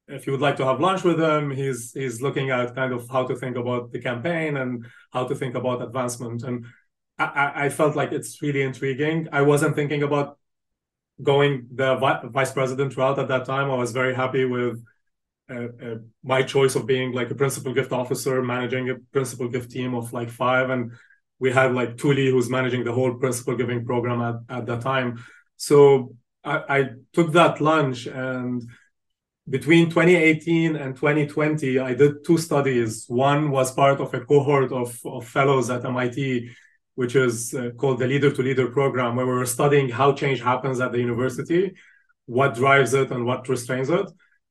if 0.07 0.25
you 0.25 0.31
would 0.34 0.41
like 0.41 0.57
to 0.57 0.65
have 0.65 0.79
lunch 0.79 1.03
with 1.03 1.19
him, 1.19 1.51
he's 1.51 1.93
he's 1.93 2.21
looking 2.21 2.49
at 2.49 2.75
kind 2.75 2.93
of 2.93 3.07
how 3.10 3.25
to 3.27 3.36
think 3.36 3.57
about 3.57 3.91
the 3.91 3.99
campaign 3.99 4.57
and 4.57 4.86
how 5.13 5.25
to 5.25 5.36
think 5.36 5.55
about 5.55 5.81
advancement. 5.81 6.43
And 6.43 6.65
I, 7.17 7.65
I 7.65 7.69
felt 7.69 7.95
like 7.95 8.12
it's 8.12 8.41
really 8.41 8.62
intriguing. 8.62 9.27
I 9.31 9.41
wasn't 9.41 9.75
thinking 9.75 10.03
about 10.03 10.38
going 11.21 11.67
the 11.73 11.95
vi- 11.95 12.21
vice 12.25 12.51
president 12.51 12.95
route 12.97 13.19
at 13.19 13.27
that 13.27 13.45
time. 13.45 13.69
I 13.69 13.75
was 13.75 13.91
very 13.91 14.13
happy 14.13 14.45
with 14.45 14.84
uh, 15.49 15.67
uh, 15.84 15.95
my 16.23 16.43
choice 16.43 16.75
of 16.75 16.86
being 16.86 17.12
like 17.13 17.29
a 17.31 17.36
principal 17.36 17.73
gift 17.73 17.91
officer, 17.91 18.41
managing 18.41 18.89
a 18.89 18.95
principal 19.12 19.47
gift 19.49 19.71
team 19.71 19.93
of 19.93 20.13
like 20.13 20.29
five, 20.29 20.69
and 20.69 20.91
we 21.39 21.51
had 21.51 21.73
like 21.73 21.97
Tuli 21.97 22.29
who's 22.29 22.49
managing 22.49 22.84
the 22.84 22.93
whole 22.93 23.15
principal 23.15 23.55
giving 23.55 23.86
program 23.86 24.21
at, 24.21 24.57
at 24.57 24.65
that 24.67 24.81
time. 24.81 25.23
So 25.57 26.15
I, 26.43 26.63
I 26.69 26.89
took 27.13 27.34
that 27.34 27.62
lunch 27.62 28.07
and 28.07 28.63
between 29.49 29.89
2018 29.89 30.75
and 30.75 30.95
2020, 30.95 31.79
I 31.79 31.93
did 31.93 32.23
two 32.23 32.38
studies. 32.38 33.05
One 33.07 33.51
was 33.51 33.73
part 33.73 33.99
of 33.99 34.13
a 34.13 34.21
cohort 34.21 34.71
of, 34.71 34.97
of 35.03 35.27
fellows 35.27 35.69
at 35.69 35.84
MIT, 35.84 36.49
which 37.01 37.15
is 37.15 37.35
uh, 37.55 37.71
called 37.79 37.97
the 37.97 38.05
Leader 38.13 38.31
to 38.31 38.41
Leader 38.43 38.67
program, 38.67 39.15
where 39.15 39.25
we 39.25 39.33
were 39.33 39.53
studying 39.57 39.89
how 39.89 40.13
change 40.13 40.39
happens 40.39 40.79
at 40.79 40.91
the 40.91 40.99
university, 40.99 41.73
what 42.27 42.53
drives 42.53 42.93
it, 42.93 43.09
and 43.11 43.25
what 43.25 43.49
restrains 43.49 43.89
it. 43.89 44.07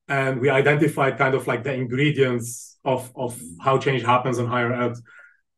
And 0.08 0.40
we 0.40 0.48
identified 0.50 1.16
kind 1.16 1.34
of 1.38 1.46
like 1.46 1.62
the 1.62 1.72
ingredients 1.72 2.48
of 2.84 3.02
of 3.14 3.32
how 3.64 3.78
change 3.78 4.02
happens 4.02 4.36
in 4.40 4.46
higher 4.54 4.72
ed. 4.84 4.94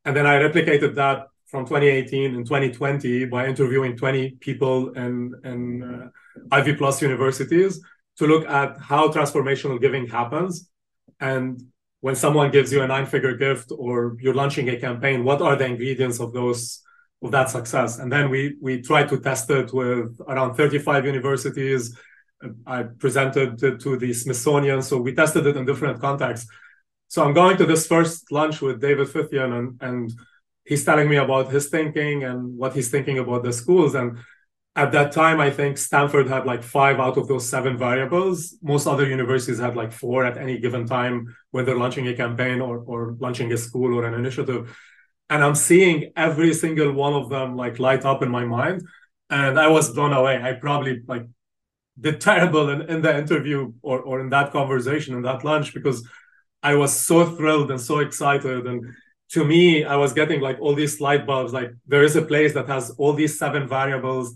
And 0.04 0.12
then 0.16 0.26
i 0.32 0.34
replicated 0.46 0.94
that 1.02 1.18
from 1.52 1.62
2018 1.64 2.34
and 2.36 2.44
2020 2.44 3.24
by 3.34 3.46
interviewing 3.52 3.96
20 3.96 4.30
people 4.46 4.76
in 5.04 5.12
in 5.50 5.60
uh, 5.90 6.08
ivy 6.56 6.74
plus 6.80 7.00
universities 7.00 7.72
to 8.18 8.26
look 8.32 8.44
at 8.60 8.70
how 8.90 9.02
transformational 9.16 9.80
giving 9.80 10.06
happens 10.18 10.52
and 11.20 11.48
when 12.02 12.14
someone 12.14 12.50
gives 12.50 12.70
you 12.72 12.82
a 12.82 12.86
nine 12.86 13.06
figure 13.06 13.36
gift 13.36 13.72
or 13.84 14.16
you're 14.20 14.34
launching 14.42 14.68
a 14.68 14.76
campaign 14.78 15.24
what 15.24 15.40
are 15.40 15.56
the 15.56 15.66
ingredients 15.66 16.20
of 16.20 16.32
those 16.32 16.82
of 17.24 17.30
that 17.30 17.48
success 17.48 17.98
and 17.98 18.12
then 18.12 18.28
we 18.28 18.56
we 18.60 18.82
try 18.82 19.02
to 19.04 19.18
test 19.18 19.48
it 19.50 19.72
with 19.72 20.20
around 20.28 20.54
35 20.54 21.06
universities 21.06 21.96
I 22.66 22.84
presented 22.84 23.62
it 23.62 23.80
to 23.80 23.96
the 23.96 24.12
Smithsonian. 24.12 24.82
So 24.82 24.98
we 24.98 25.14
tested 25.14 25.46
it 25.46 25.56
in 25.56 25.64
different 25.64 26.00
contexts. 26.00 26.50
So 27.08 27.24
I'm 27.24 27.34
going 27.34 27.56
to 27.58 27.66
this 27.66 27.86
first 27.86 28.32
lunch 28.32 28.60
with 28.60 28.80
David 28.80 29.08
Fithian, 29.08 29.58
and, 29.58 29.82
and 29.82 30.12
he's 30.64 30.84
telling 30.84 31.08
me 31.08 31.16
about 31.16 31.52
his 31.52 31.68
thinking 31.68 32.24
and 32.24 32.56
what 32.56 32.74
he's 32.74 32.90
thinking 32.90 33.18
about 33.18 33.44
the 33.44 33.52
schools. 33.52 33.94
And 33.94 34.18
at 34.74 34.92
that 34.92 35.12
time, 35.12 35.38
I 35.38 35.50
think 35.50 35.76
Stanford 35.76 36.28
had 36.28 36.46
like 36.46 36.62
five 36.62 36.98
out 36.98 37.18
of 37.18 37.28
those 37.28 37.48
seven 37.48 37.76
variables. 37.76 38.56
Most 38.62 38.86
other 38.86 39.06
universities 39.06 39.58
had 39.58 39.76
like 39.76 39.92
four 39.92 40.24
at 40.24 40.38
any 40.38 40.58
given 40.58 40.86
time 40.86 41.36
when 41.50 41.66
they're 41.66 41.76
launching 41.76 42.08
a 42.08 42.14
campaign 42.14 42.60
or, 42.60 42.78
or 42.78 43.14
launching 43.20 43.52
a 43.52 43.58
school 43.58 43.94
or 43.94 44.06
an 44.06 44.14
initiative. 44.14 44.74
And 45.28 45.44
I'm 45.44 45.54
seeing 45.54 46.12
every 46.16 46.54
single 46.54 46.92
one 46.92 47.12
of 47.12 47.28
them 47.28 47.54
like 47.54 47.78
light 47.78 48.04
up 48.06 48.22
in 48.22 48.30
my 48.30 48.44
mind. 48.44 48.82
And 49.28 49.60
I 49.60 49.68
was 49.68 49.90
blown 49.90 50.12
away. 50.12 50.40
I 50.42 50.54
probably 50.54 51.02
like 51.06 51.26
did 52.00 52.20
terrible 52.20 52.70
in, 52.70 52.82
in 52.82 53.02
the 53.02 53.16
interview 53.16 53.72
or, 53.82 54.00
or 54.00 54.20
in 54.20 54.30
that 54.30 54.52
conversation 54.52 55.14
in 55.14 55.22
that 55.22 55.44
lunch 55.44 55.74
because 55.74 56.06
I 56.62 56.74
was 56.76 56.98
so 56.98 57.26
thrilled 57.26 57.70
and 57.70 57.80
so 57.80 57.98
excited. 57.98 58.66
And 58.66 58.94
to 59.30 59.44
me, 59.44 59.84
I 59.84 59.96
was 59.96 60.12
getting 60.14 60.40
like 60.40 60.58
all 60.60 60.74
these 60.74 61.00
light 61.00 61.26
bulbs. 61.26 61.52
Like 61.52 61.72
there 61.86 62.04
is 62.04 62.16
a 62.16 62.22
place 62.22 62.54
that 62.54 62.68
has 62.68 62.90
all 62.98 63.12
these 63.12 63.38
seven 63.38 63.68
variables. 63.68 64.34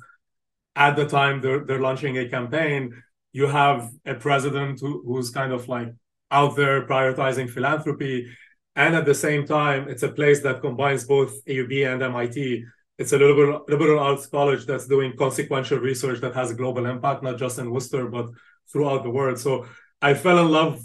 At 0.76 0.96
the 0.96 1.06
time 1.06 1.40
they're 1.40 1.64
they're 1.64 1.80
launching 1.80 2.18
a 2.18 2.28
campaign, 2.28 3.02
you 3.32 3.46
have 3.48 3.90
a 4.04 4.14
president 4.14 4.80
who, 4.80 5.02
who's 5.04 5.30
kind 5.30 5.52
of 5.52 5.68
like 5.68 5.88
out 6.30 6.56
there 6.56 6.86
prioritizing 6.86 7.50
philanthropy. 7.50 8.28
And 8.76 8.94
at 8.94 9.06
the 9.06 9.14
same 9.14 9.46
time, 9.46 9.88
it's 9.88 10.02
a 10.02 10.12
place 10.12 10.42
that 10.42 10.60
combines 10.60 11.04
both 11.04 11.32
AUB 11.46 11.84
and 11.84 12.02
MIT 12.02 12.64
it's 12.98 13.12
a 13.12 13.18
liberal, 13.18 13.64
liberal 13.68 13.98
arts 13.98 14.26
college 14.26 14.64
that's 14.64 14.86
doing 14.86 15.16
consequential 15.16 15.78
research 15.78 16.20
that 16.20 16.34
has 16.34 16.50
a 16.50 16.54
global 16.54 16.86
impact, 16.86 17.22
not 17.22 17.36
just 17.36 17.58
in 17.58 17.70
Worcester, 17.70 18.06
but 18.08 18.30
throughout 18.72 19.02
the 19.02 19.10
world. 19.10 19.38
So 19.38 19.66
I 20.00 20.14
fell 20.14 20.38
in 20.38 20.50
love 20.50 20.82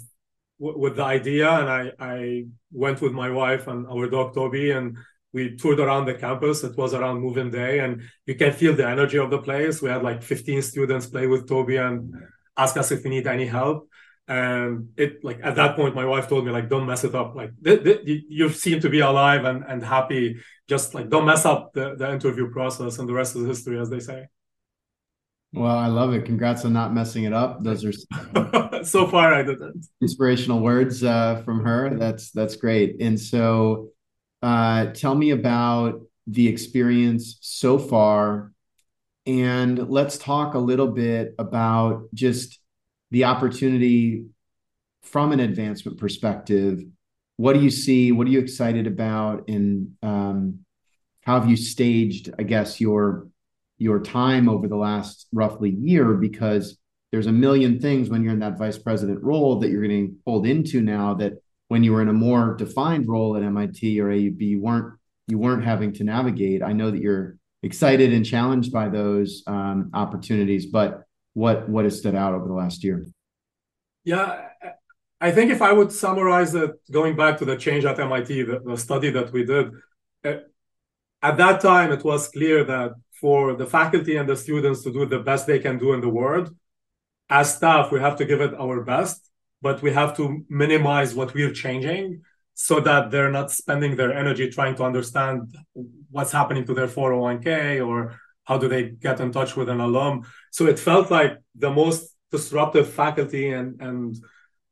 w- 0.60 0.78
with 0.78 0.96
the 0.96 1.04
idea 1.04 1.50
and 1.50 1.68
I, 1.70 1.92
I 1.98 2.44
went 2.70 3.00
with 3.00 3.12
my 3.12 3.30
wife 3.30 3.66
and 3.66 3.86
our 3.86 4.08
dog 4.08 4.34
Toby 4.34 4.72
and 4.72 4.98
we 5.32 5.56
toured 5.56 5.80
around 5.80 6.06
the 6.06 6.14
campus. 6.14 6.62
It 6.62 6.76
was 6.76 6.94
around 6.94 7.20
move-in 7.20 7.50
day 7.50 7.80
and 7.80 8.02
you 8.26 8.34
can 8.34 8.52
feel 8.52 8.74
the 8.74 8.86
energy 8.86 9.18
of 9.18 9.30
the 9.30 9.38
place. 9.38 9.80
We 9.80 9.88
had 9.88 10.02
like 10.02 10.22
15 10.22 10.62
students 10.62 11.06
play 11.06 11.26
with 11.26 11.48
Toby 11.48 11.76
and 11.76 12.14
ask 12.56 12.76
us 12.76 12.90
if 12.90 13.02
we 13.02 13.10
need 13.10 13.26
any 13.26 13.46
help. 13.46 13.88
And 14.28 14.90
it 14.96 15.24
like 15.24 15.40
at 15.42 15.56
that 15.56 15.74
point 15.74 15.94
my 15.94 16.04
wife 16.04 16.28
told 16.28 16.44
me 16.44 16.52
like 16.52 16.68
don't 16.68 16.86
mess 16.86 17.04
it 17.04 17.14
up. 17.14 17.34
Like 17.34 17.50
th- 17.64 17.82
th- 17.82 18.22
you 18.28 18.50
seem 18.50 18.80
to 18.80 18.88
be 18.88 19.00
alive 19.00 19.44
and, 19.44 19.64
and 19.66 19.82
happy. 19.82 20.36
Just 20.68 20.94
like 20.94 21.08
don't 21.08 21.26
mess 21.26 21.44
up 21.44 21.72
the, 21.72 21.96
the 21.96 22.10
interview 22.12 22.50
process 22.50 22.98
and 22.98 23.08
the 23.08 23.14
rest 23.14 23.34
is 23.34 23.46
history 23.46 23.80
as 23.80 23.90
they 23.90 24.00
say. 24.00 24.28
Well 25.54 25.76
i 25.76 25.86
love 25.86 26.12
it. 26.14 26.24
Congrats 26.24 26.64
on 26.64 26.72
not 26.72 26.94
messing 26.94 27.24
it 27.24 27.32
up. 27.32 27.64
Those 27.64 27.84
are 27.84 28.84
so 28.84 29.06
far 29.06 29.34
i 29.34 29.42
didn't. 29.42 29.86
inspirational 30.00 30.60
words 30.60 31.02
uh, 31.02 31.42
from 31.44 31.64
her. 31.64 31.96
That's 31.98 32.30
that's 32.30 32.56
great. 32.56 33.00
And 33.00 33.18
so 33.18 33.88
uh, 34.42 34.86
tell 34.92 35.14
me 35.14 35.30
about 35.30 36.02
the 36.26 36.48
experience 36.48 37.38
so 37.40 37.78
far 37.78 38.52
and 39.26 39.88
let's 39.88 40.18
talk 40.18 40.54
a 40.54 40.58
little 40.58 40.88
bit 40.88 41.34
about 41.38 42.08
just 42.14 42.58
the 43.10 43.24
opportunity 43.24 44.26
from 45.02 45.32
an 45.32 45.40
advancement 45.40 45.98
perspective. 45.98 46.82
What 47.36 47.52
do 47.54 47.60
you 47.60 47.70
see 47.70 48.12
what 48.12 48.26
are 48.26 48.30
you 48.30 48.40
excited 48.40 48.86
about 48.86 49.48
and 49.48 49.92
um, 50.02 50.60
how 51.22 51.38
have 51.38 51.48
you 51.48 51.56
staged 51.56 52.30
i 52.38 52.42
guess 52.42 52.80
your 52.80 53.28
your 53.82 54.00
time 54.00 54.48
over 54.48 54.68
the 54.68 54.76
last 54.76 55.26
roughly 55.32 55.70
year? 55.70 56.14
Because 56.14 56.78
there's 57.10 57.26
a 57.26 57.32
million 57.32 57.80
things 57.80 58.08
when 58.08 58.22
you're 58.22 58.32
in 58.32 58.38
that 58.38 58.58
vice 58.58 58.78
president 58.78 59.22
role 59.22 59.58
that 59.58 59.70
you're 59.70 59.82
getting 59.82 60.16
pulled 60.24 60.46
into 60.46 60.80
now 60.80 61.14
that 61.14 61.34
when 61.72 61.82
you 61.84 61.92
were 61.94 62.02
in 62.02 62.08
a 62.16 62.20
more 62.28 62.54
defined 62.64 63.08
role 63.08 63.36
at 63.36 63.42
MIT 63.42 64.00
or 64.00 64.08
AUB 64.08 64.42
you 64.54 64.60
weren't 64.60 64.88
you 65.30 65.38
weren't 65.38 65.64
having 65.72 65.90
to 65.98 66.02
navigate 66.04 66.60
i 66.70 66.72
know 66.78 66.90
that 66.90 67.02
you're 67.06 67.36
excited 67.68 68.12
and 68.12 68.24
challenged 68.34 68.70
by 68.80 68.86
those 68.88 69.30
um, 69.46 69.78
opportunities 70.04 70.64
but 70.66 70.90
what 71.34 71.68
what 71.68 71.84
has 71.84 71.98
stood 71.98 72.14
out 72.14 72.34
over 72.34 72.46
the 72.46 72.54
last 72.54 72.84
year? 72.84 73.04
Yeah, 74.04 74.48
I 75.20 75.30
think 75.30 75.50
if 75.50 75.62
I 75.62 75.72
would 75.72 75.92
summarize 75.92 76.54
it, 76.54 76.72
going 76.90 77.16
back 77.16 77.38
to 77.38 77.44
the 77.44 77.56
change 77.56 77.84
at 77.84 77.98
MIT, 77.98 78.42
the, 78.42 78.60
the 78.64 78.76
study 78.76 79.10
that 79.10 79.32
we 79.32 79.44
did, 79.44 79.70
uh, 80.24 80.38
at 81.22 81.36
that 81.36 81.60
time 81.60 81.92
it 81.92 82.04
was 82.04 82.28
clear 82.28 82.64
that 82.64 82.92
for 83.20 83.54
the 83.54 83.66
faculty 83.66 84.16
and 84.16 84.28
the 84.28 84.36
students 84.36 84.82
to 84.82 84.92
do 84.92 85.06
the 85.06 85.20
best 85.20 85.46
they 85.46 85.60
can 85.60 85.78
do 85.78 85.92
in 85.92 86.00
the 86.00 86.08
world, 86.08 86.54
as 87.30 87.54
staff 87.54 87.92
we 87.92 88.00
have 88.00 88.16
to 88.16 88.24
give 88.24 88.40
it 88.40 88.52
our 88.54 88.82
best, 88.82 89.30
but 89.62 89.80
we 89.82 89.92
have 89.92 90.16
to 90.16 90.44
minimize 90.48 91.14
what 91.14 91.32
we're 91.34 91.52
changing 91.52 92.22
so 92.54 92.80
that 92.80 93.10
they're 93.10 93.30
not 93.30 93.50
spending 93.50 93.96
their 93.96 94.12
energy 94.12 94.50
trying 94.50 94.74
to 94.74 94.84
understand 94.84 95.56
what's 96.10 96.32
happening 96.32 96.64
to 96.66 96.74
their 96.74 96.88
401k 96.88 97.86
or 97.86 98.18
how 98.44 98.58
do 98.58 98.68
they 98.68 98.90
get 98.90 99.20
in 99.20 99.32
touch 99.32 99.56
with 99.56 99.68
an 99.68 99.80
alum 99.80 100.22
so 100.50 100.66
it 100.66 100.78
felt 100.78 101.10
like 101.10 101.38
the 101.54 101.70
most 101.70 102.14
disruptive 102.30 102.88
faculty 102.88 103.52
and 103.52 103.80
and 103.80 104.16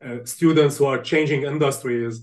uh, 0.05 0.24
students 0.24 0.78
who 0.78 0.86
are 0.86 0.99
changing 0.99 1.43
industries 1.43 2.22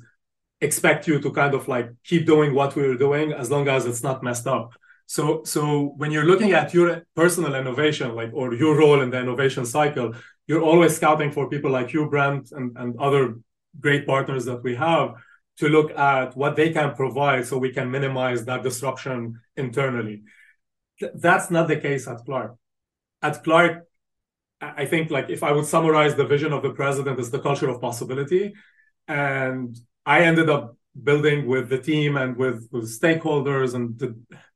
expect 0.61 1.07
you 1.07 1.19
to 1.19 1.31
kind 1.31 1.53
of 1.53 1.67
like 1.67 1.91
keep 2.03 2.25
doing 2.25 2.53
what 2.53 2.75
we 2.75 2.83
are 2.83 2.97
doing 2.97 3.31
as 3.31 3.51
long 3.51 3.67
as 3.67 3.85
it's 3.85 4.03
not 4.03 4.23
messed 4.23 4.47
up. 4.47 4.73
So, 5.05 5.43
so 5.43 5.93
when 5.97 6.11
you're 6.11 6.25
looking 6.25 6.51
at 6.53 6.73
your 6.73 7.03
personal 7.15 7.55
innovation, 7.55 8.15
like 8.15 8.31
or 8.33 8.53
your 8.53 8.77
role 8.77 9.01
in 9.01 9.09
the 9.09 9.19
innovation 9.19 9.65
cycle, 9.65 10.15
you're 10.47 10.63
always 10.63 10.95
scouting 10.95 11.31
for 11.31 11.49
people 11.49 11.71
like 11.71 11.93
you, 11.93 12.09
Brent, 12.09 12.51
and, 12.51 12.75
and 12.77 12.97
other 12.99 13.35
great 13.79 14.07
partners 14.07 14.45
that 14.45 14.63
we 14.63 14.75
have 14.75 15.15
to 15.57 15.67
look 15.69 15.91
at 15.97 16.35
what 16.37 16.55
they 16.55 16.71
can 16.71 16.95
provide 16.95 17.45
so 17.45 17.57
we 17.57 17.73
can 17.73 17.91
minimize 17.91 18.45
that 18.45 18.63
disruption 18.63 19.39
internally. 19.55 20.23
Th- 20.99 21.11
that's 21.15 21.51
not 21.51 21.67
the 21.67 21.77
case 21.77 22.07
at 22.07 22.23
Clark. 22.25 22.55
At 23.21 23.43
Clark, 23.43 23.87
I 24.61 24.85
think 24.85 25.11
like 25.11 25.29
if 25.29 25.43
I 25.43 25.51
would 25.51 25.65
summarize 25.65 26.15
the 26.15 26.25
vision 26.25 26.53
of 26.53 26.63
the 26.63 26.71
president 26.71 27.19
is 27.19 27.29
the 27.29 27.39
culture 27.39 27.69
of 27.69 27.81
possibility. 27.81 28.53
And 29.07 29.77
I 30.05 30.21
ended 30.21 30.49
up 30.49 30.75
building 31.03 31.47
with 31.47 31.69
the 31.69 31.77
team 31.77 32.17
and 32.17 32.35
with, 32.35 32.67
with 32.71 32.85
stakeholders 32.85 33.75
and 33.75 34.01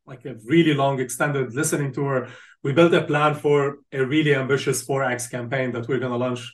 like 0.06 0.26
a 0.26 0.36
really 0.46 0.74
long 0.74 1.00
extended 1.00 1.54
listening 1.54 1.92
tour. 1.92 2.30
We 2.64 2.74
built 2.74 2.93
a 2.93 3.03
plan 3.03 3.36
for 3.36 3.80
a 3.91 4.05
really 4.05 4.36
ambitious 4.36 4.86
4X 4.86 5.32
campaign 5.32 5.72
that 5.72 5.88
we're 5.88 5.99
going 5.99 6.12
to 6.12 6.18
launch 6.18 6.53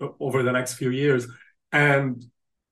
uh, 0.00 0.08
over 0.20 0.42
the 0.42 0.52
next 0.52 0.74
few 0.74 0.90
years. 0.90 1.26
And 1.72 2.24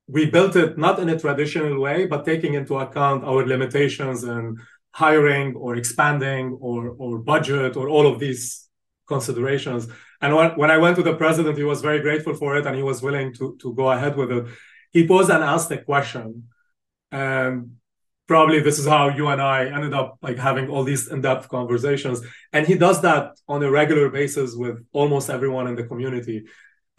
we 0.08 0.30
built 0.30 0.56
it 0.56 0.78
not 0.78 0.98
in 0.98 1.08
a 1.08 1.18
traditional 1.18 1.80
way, 1.80 2.06
but 2.06 2.24
taking 2.24 2.54
into 2.54 2.76
account 2.76 3.24
our 3.24 3.46
limitations 3.46 4.24
in 4.24 4.56
hiring 4.92 5.54
or 5.56 5.76
expanding 5.76 6.56
or, 6.60 6.94
or 6.98 7.18
budget 7.18 7.76
or 7.76 7.88
all 7.88 8.06
of 8.06 8.18
these 8.18 8.68
considerations. 9.06 9.88
And 10.20 10.34
when, 10.34 10.50
when 10.52 10.70
I 10.70 10.78
went 10.78 10.96
to 10.96 11.02
the 11.02 11.14
president, 11.14 11.58
he 11.58 11.64
was 11.64 11.82
very 11.82 12.00
grateful 12.00 12.34
for 12.34 12.56
it 12.56 12.66
and 12.66 12.76
he 12.76 12.82
was 12.82 13.02
willing 13.02 13.34
to, 13.34 13.56
to 13.60 13.74
go 13.74 13.90
ahead 13.90 14.16
with 14.16 14.30
it. 14.30 14.46
He 14.92 15.06
paused 15.06 15.30
and 15.30 15.44
asked 15.44 15.70
a 15.70 15.78
question. 15.78 16.48
And 17.10 17.76
probably 18.26 18.60
this 18.60 18.78
is 18.78 18.86
how 18.86 19.08
you 19.08 19.28
and 19.28 19.40
I 19.40 19.66
ended 19.66 19.94
up 19.94 20.18
like 20.22 20.38
having 20.38 20.68
all 20.68 20.84
these 20.84 21.08
in-depth 21.08 21.48
conversations. 21.48 22.20
And 22.52 22.66
he 22.66 22.76
does 22.76 23.00
that 23.02 23.38
on 23.48 23.62
a 23.62 23.70
regular 23.70 24.08
basis 24.08 24.54
with 24.54 24.84
almost 24.92 25.30
everyone 25.30 25.68
in 25.68 25.76
the 25.76 25.84
community. 25.84 26.44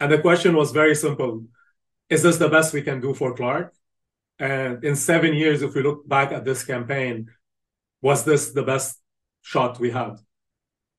And 0.00 0.10
the 0.10 0.18
question 0.18 0.56
was 0.56 0.72
very 0.72 0.94
simple. 0.94 1.44
Is 2.08 2.22
this 2.22 2.38
the 2.38 2.48
best 2.48 2.72
we 2.72 2.82
can 2.82 3.00
do 3.00 3.12
for 3.12 3.34
Clark? 3.34 3.74
And 4.38 4.82
in 4.84 4.96
seven 4.96 5.34
years, 5.34 5.62
if 5.62 5.74
we 5.74 5.82
look 5.82 6.08
back 6.08 6.32
at 6.32 6.44
this 6.44 6.64
campaign, 6.64 7.28
was 8.00 8.24
this 8.24 8.52
the 8.52 8.62
best 8.62 8.98
shot 9.42 9.78
we 9.80 9.90
had? 9.90 10.16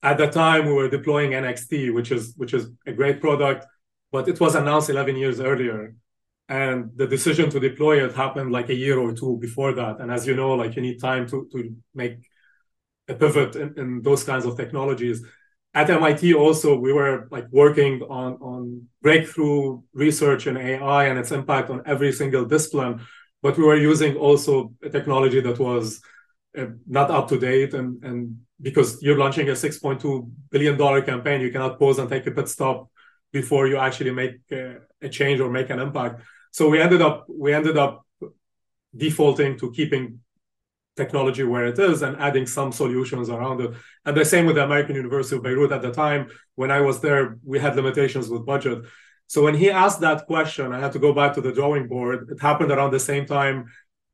At 0.04 0.18
the 0.18 0.28
time, 0.28 0.66
we 0.66 0.74
were 0.74 0.90
deploying 0.90 1.32
NXT, 1.32 1.94
which 1.94 2.12
is 2.12 2.34
which 2.38 2.54
is 2.54 2.70
a 2.86 2.94
great 2.94 3.20
product, 3.20 3.66
but 4.12 4.28
it 4.28 4.40
was 4.40 4.56
announced 4.56 4.90
11 4.90 5.16
years 5.16 5.40
earlier 5.40 5.96
and 6.50 6.90
the 6.96 7.06
decision 7.06 7.50
to 7.52 7.60
deploy 7.60 8.04
it 8.04 8.16
happened 8.16 8.52
like 8.52 8.70
a 8.70 8.76
year 8.76 8.98
or 9.00 9.14
two 9.14 9.38
before 9.38 9.72
that. 9.74 10.02
And 10.02 10.12
as 10.12 10.26
you 10.26 10.36
know 10.36 10.56
like 10.56 10.76
you 10.76 10.82
need 10.82 11.00
time 11.00 11.28
to 11.30 11.48
to 11.52 11.76
make 11.94 12.18
a 13.08 13.14
pivot 13.14 13.56
in, 13.56 13.74
in 13.78 14.02
those 14.02 14.24
kinds 14.24 14.46
of 14.46 14.58
technologies. 14.58 15.24
At 15.76 15.90
mit 15.90 16.34
also 16.34 16.76
we 16.76 16.92
were 16.92 17.28
like 17.30 17.48
working 17.52 18.02
on 18.02 18.34
on 18.52 18.88
breakthrough 19.04 19.82
research 19.94 20.48
in 20.48 20.58
ai 20.58 21.06
and 21.06 21.20
its 21.20 21.32
impact 21.32 21.70
on 21.70 21.84
every 21.86 22.12
single 22.12 22.46
discipline. 22.46 23.06
But 23.44 23.58
we 23.58 23.64
were 23.64 23.78
using 23.92 24.18
also 24.18 24.74
a 24.82 24.90
technology 24.90 25.42
that 25.42 25.60
was 25.60 26.02
uh, 26.58 26.66
not 26.88 27.12
up 27.12 27.30
to 27.30 27.38
date. 27.40 27.76
And 27.76 28.04
and 28.04 28.38
because 28.60 29.04
you're 29.04 29.20
launching 29.20 29.48
a 29.50 29.56
6.2 29.56 30.30
billion 30.50 30.76
dollar 30.78 31.04
campaign 31.04 31.42
you 31.42 31.52
cannot 31.52 31.78
pause 31.78 32.00
and 32.00 32.10
take 32.10 32.26
a 32.26 32.32
pit 32.32 32.50
stop 32.50 32.90
before 33.32 33.68
you 33.68 33.78
actually 33.78 34.12
make 34.12 34.38
uh, 34.52 34.80
a 35.02 35.10
change 35.10 35.40
or 35.40 35.50
make 35.52 35.70
an 35.70 35.80
impact 35.80 36.22
so 36.52 36.70
we 36.70 36.82
ended 36.82 37.02
up 37.02 37.26
we 37.28 37.54
ended 37.54 37.78
up 37.78 38.06
defaulting 38.96 39.58
to 39.60 39.72
keeping 39.72 40.20
technology 40.96 41.44
where 41.44 41.68
it 41.68 41.80
is 41.80 42.02
and 42.02 42.18
adding 42.18 42.46
some 42.46 42.72
solutions 42.72 43.30
around 43.30 43.62
it. 43.62 43.72
And 44.06 44.18
the 44.18 44.26
same 44.26 44.46
with 44.46 44.56
the 44.56 44.64
American 44.64 44.96
University 44.96 45.36
of 45.38 45.44
Beirut 45.44 45.72
at 45.72 45.82
the 45.82 45.92
time. 45.92 46.30
When 46.56 46.72
I 46.72 46.82
was 46.82 47.00
there, 47.00 47.38
we 47.52 47.58
had 47.60 47.76
limitations 47.76 48.28
with 48.30 48.46
budget. 48.46 48.80
So 49.28 49.44
when 49.44 49.56
he 49.56 49.70
asked 49.70 50.02
that 50.02 50.26
question, 50.26 50.74
I 50.74 50.80
had 50.80 50.92
to 50.94 51.00
go 51.00 51.14
back 51.14 51.32
to 51.36 51.42
the 51.42 51.54
drawing 51.54 51.88
board. 51.88 52.28
It 52.32 52.42
happened 52.42 52.72
around 52.72 52.92
the 52.92 53.00
same 53.00 53.26
time 53.26 53.58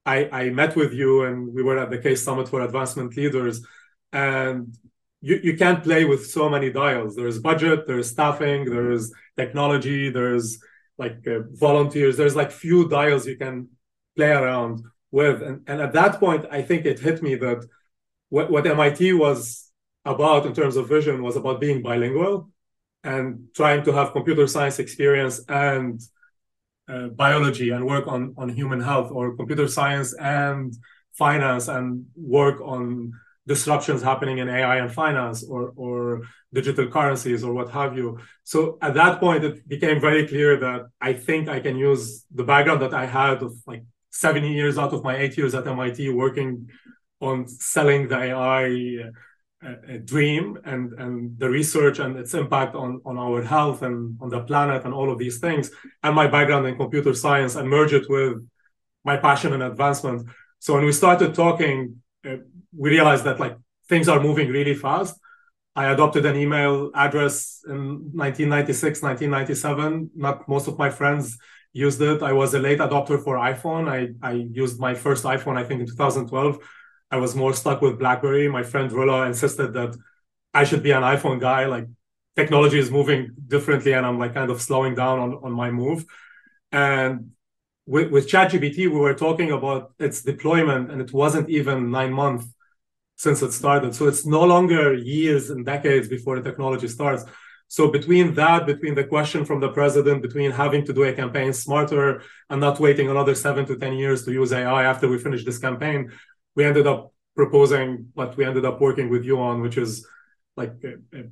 I, 0.05 0.29
I 0.31 0.49
met 0.49 0.75
with 0.75 0.93
you 0.93 1.23
and 1.23 1.53
we 1.53 1.63
were 1.63 1.79
at 1.79 1.89
the 1.89 1.97
CASE 1.97 2.23
Summit 2.23 2.47
for 2.47 2.61
Advancement 2.61 3.17
Leaders. 3.17 3.65
And 4.13 4.77
you, 5.21 5.39
you 5.43 5.57
can't 5.57 5.83
play 5.83 6.05
with 6.05 6.27
so 6.27 6.47
many 6.49 6.69
dials. 6.71 7.15
There's 7.15 7.39
budget, 7.39 7.88
there's 7.88 8.11
staffing, 8.11 8.65
there's 8.65 9.11
technology, 9.36 10.09
there's 10.09 10.59
like 10.98 11.28
uh, 11.28 11.39
volunteers. 11.52 12.18
There's 12.18 12.36
like 12.36 12.52
few 12.52 12.88
dials 12.89 13.28
you 13.28 13.38
can 13.38 13.70
play 14.16 14.32
around 14.32 14.84
with. 15.12 15.41
And, 15.41 15.62
and 15.68 15.82
at 15.82 15.93
that 15.93 16.20
point, 16.20 16.46
I 16.52 16.62
think 16.62 16.86
it 16.86 17.00
hit 17.00 17.22
me 17.22 17.36
that 17.36 17.66
what, 18.30 18.50
what 18.52 18.68
MIT 18.68 19.14
was 19.14 19.72
about 20.06 20.46
in 20.46 20.54
terms 20.54 20.76
of 20.76 20.88
vision 20.88 21.24
was 21.24 21.36
about 21.36 21.60
being 21.60 21.82
bilingual 21.82 22.50
and 23.04 23.48
trying 23.56 23.84
to 23.84 23.93
have 23.93 24.14
computer 24.14 24.48
science 24.48 24.80
experience 24.80 25.43
and 25.48 26.02
uh, 26.88 27.08
biology 27.08 27.72
and 27.72 27.86
work 27.86 28.08
on, 28.08 28.34
on 28.38 28.50
human 28.50 28.80
health 28.80 29.12
or 29.12 29.36
computer 29.36 29.68
science 29.68 30.14
and 30.16 30.76
finance 31.14 31.68
and 31.68 32.06
work 32.16 32.62
on 32.62 33.12
disruptions 33.48 34.02
happening 34.02 34.39
in 34.39 34.50
AI 34.50 34.78
and 34.78 34.91
finance 34.91 35.43
or, 35.43 35.72
or 35.76 36.22
digital 36.54 36.88
currencies 36.88 37.43
or 37.43 37.54
what 37.54 37.70
have 37.70 37.96
you. 37.96 38.20
So 38.43 38.78
at 38.82 38.96
that 38.96 39.20
point, 39.20 39.43
it 39.43 39.68
became 39.68 40.02
very 40.02 40.28
clear 40.28 40.58
that 40.58 40.88
I 41.00 41.14
think 41.14 41.48
I 41.48 41.60
can 41.60 41.78
use 41.78 42.26
the 42.34 42.43
background 42.43 42.82
that 42.82 42.93
I 42.93 43.06
had 43.06 43.43
of 43.43 43.54
like 43.68 43.84
seven 44.10 44.43
years 44.43 44.78
out 44.78 44.93
of 44.93 45.04
my 45.04 45.16
eight 45.18 45.38
years 45.38 45.54
at 45.54 45.68
MIT 45.68 46.10
working 46.10 46.70
on 47.22 47.48
selling 47.48 48.08
the 48.08 48.18
AI 48.18 49.12
uh, 49.66 49.98
dream 50.04 50.58
and, 50.66 50.93
and 50.93 51.39
the 51.39 51.50
research 51.50 52.00
and 52.00 52.18
its 52.18 52.34
impact 52.34 52.76
on, 52.76 53.02
on 53.06 53.18
our 53.18 53.41
health 53.41 53.82
and 53.82 54.18
on 54.22 54.30
the 54.30 54.41
planet 54.41 54.86
and 54.86 54.93
all 54.93 55.12
of 55.12 55.18
these 55.18 55.39
things, 55.39 55.72
and 56.04 56.16
my 56.16 56.28
background 56.28 56.66
in 56.68 56.76
computer 56.76 57.14
science 57.14 57.56
and 57.56 57.70
merge 57.70 57.93
it 57.93 58.10
with 58.10 58.46
my 59.04 59.18
passion 59.18 59.54
and 59.54 59.64
advancement. 59.64 60.28
So 60.60 60.74
when 60.74 60.86
we 60.86 60.91
started 60.91 61.34
talking, 61.34 62.02
uh, 62.28 62.38
we 62.78 62.89
realized 62.89 63.23
that 63.26 63.39
like 63.39 63.57
things 63.88 64.07
are 64.07 64.19
moving 64.19 64.49
really 64.49 64.76
fast. 64.76 65.19
I 65.76 65.91
adopted 65.91 66.26
an 66.26 66.38
email 66.38 66.91
address 66.95 67.61
in 67.67 68.11
1996, 68.13 69.01
1997. 69.01 70.11
Not 70.15 70.47
most 70.47 70.67
of 70.67 70.78
my 70.78 70.89
friends 70.89 71.38
used 71.73 72.01
it. 72.01 72.23
I 72.23 72.32
was 72.32 72.53
a 72.53 72.59
late 72.59 72.80
adopter 72.80 73.21
for 73.21 73.36
iPhone. 73.36 73.89
I, 73.89 73.99
I 74.26 74.32
used 74.34 74.80
my 74.80 74.93
first 74.95 75.26
iPhone, 75.26 75.57
I 75.57 75.65
think, 75.65 75.82
in 75.82 75.88
2012. 75.88 76.59
I 77.11 77.17
was 77.17 77.36
more 77.36 77.53
stuck 77.53 77.82
with 77.82 77.99
BlackBerry. 77.99 78.47
My 78.47 78.63
friend 78.63 78.91
Rilla 78.91 79.26
insisted 79.26 79.73
that 79.73 79.95
I 80.53 80.63
should 80.63 80.82
be 80.82 80.91
an 80.91 81.03
iPhone 81.03 81.41
guy. 81.41 81.65
Like 81.65 81.88
technology 82.38 82.80
is 82.80 82.89
moving 82.89 83.32
differently, 83.47 83.91
and 83.91 84.05
I'm 84.05 84.17
like 84.17 84.34
kind 84.34 84.49
of 84.49 84.61
slowing 84.61 84.95
down 84.95 85.19
on, 85.19 85.34
on 85.43 85.51
my 85.51 85.71
move. 85.71 86.05
And 86.71 87.32
with, 87.86 88.11
with 88.11 88.30
ChatGPT, 88.30 88.78
we 88.78 88.88
were 88.88 89.13
talking 89.13 89.51
about 89.51 89.93
its 89.99 90.21
deployment, 90.21 90.89
and 90.89 91.01
it 91.01 91.11
wasn't 91.11 91.49
even 91.49 91.91
nine 91.91 92.13
months 92.13 92.47
since 93.16 93.41
it 93.41 93.51
started. 93.51 93.95
So 93.95 94.07
it's 94.07 94.26
no 94.26 94.43
longer 94.43 94.93
years 94.93 95.49
and 95.49 95.66
decades 95.66 96.07
before 96.07 96.39
the 96.39 96.49
technology 96.49 96.88
starts. 96.88 97.24
So 97.68 97.89
between 97.89 98.34
that, 98.36 98.66
between 98.66 98.95
the 98.95 99.03
question 99.03 99.43
from 99.43 99.59
the 99.59 99.70
president, 99.70 100.22
between 100.22 100.51
having 100.51 100.86
to 100.86 100.93
do 100.93 101.03
a 101.03 101.13
campaign 101.13 101.51
smarter 101.53 102.22
and 102.49 102.61
not 102.61 102.80
waiting 102.80 103.09
another 103.09 103.34
seven 103.34 103.66
to 103.66 103.78
10 103.78 103.93
years 103.93 104.24
to 104.26 104.32
use 104.32 104.53
AI 104.53 104.84
after 104.84 105.07
we 105.07 105.18
finish 105.18 105.43
this 105.43 105.57
campaign, 105.57 106.11
we 106.55 106.63
ended 106.63 106.88
up 106.88 107.13
proposing 107.36 108.09
what 108.13 108.38
we 108.38 108.45
ended 108.45 108.66
up 108.66 108.80
working 108.80 109.09
with 109.09 109.26
you 109.26 109.39
on, 109.39 109.61
which 109.61 109.78
is 109.78 110.07
like 110.55 110.74
uh, 110.86 111.18
uh, 111.18 111.24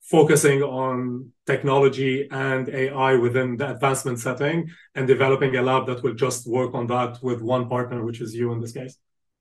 focusing 0.00 0.62
on 0.62 1.30
technology 1.46 2.28
and 2.30 2.68
AI 2.68 3.14
within 3.16 3.56
the 3.56 3.70
advancement 3.70 4.18
setting 4.18 4.70
and 4.94 5.06
developing 5.06 5.54
a 5.56 5.62
lab 5.62 5.86
that 5.86 6.02
will 6.02 6.14
just 6.14 6.46
work 6.46 6.74
on 6.74 6.86
that 6.86 7.22
with 7.22 7.42
one 7.42 7.68
partner, 7.68 8.04
which 8.04 8.20
is 8.20 8.34
you 8.34 8.52
in 8.52 8.60
this 8.60 8.72
case. 8.72 8.96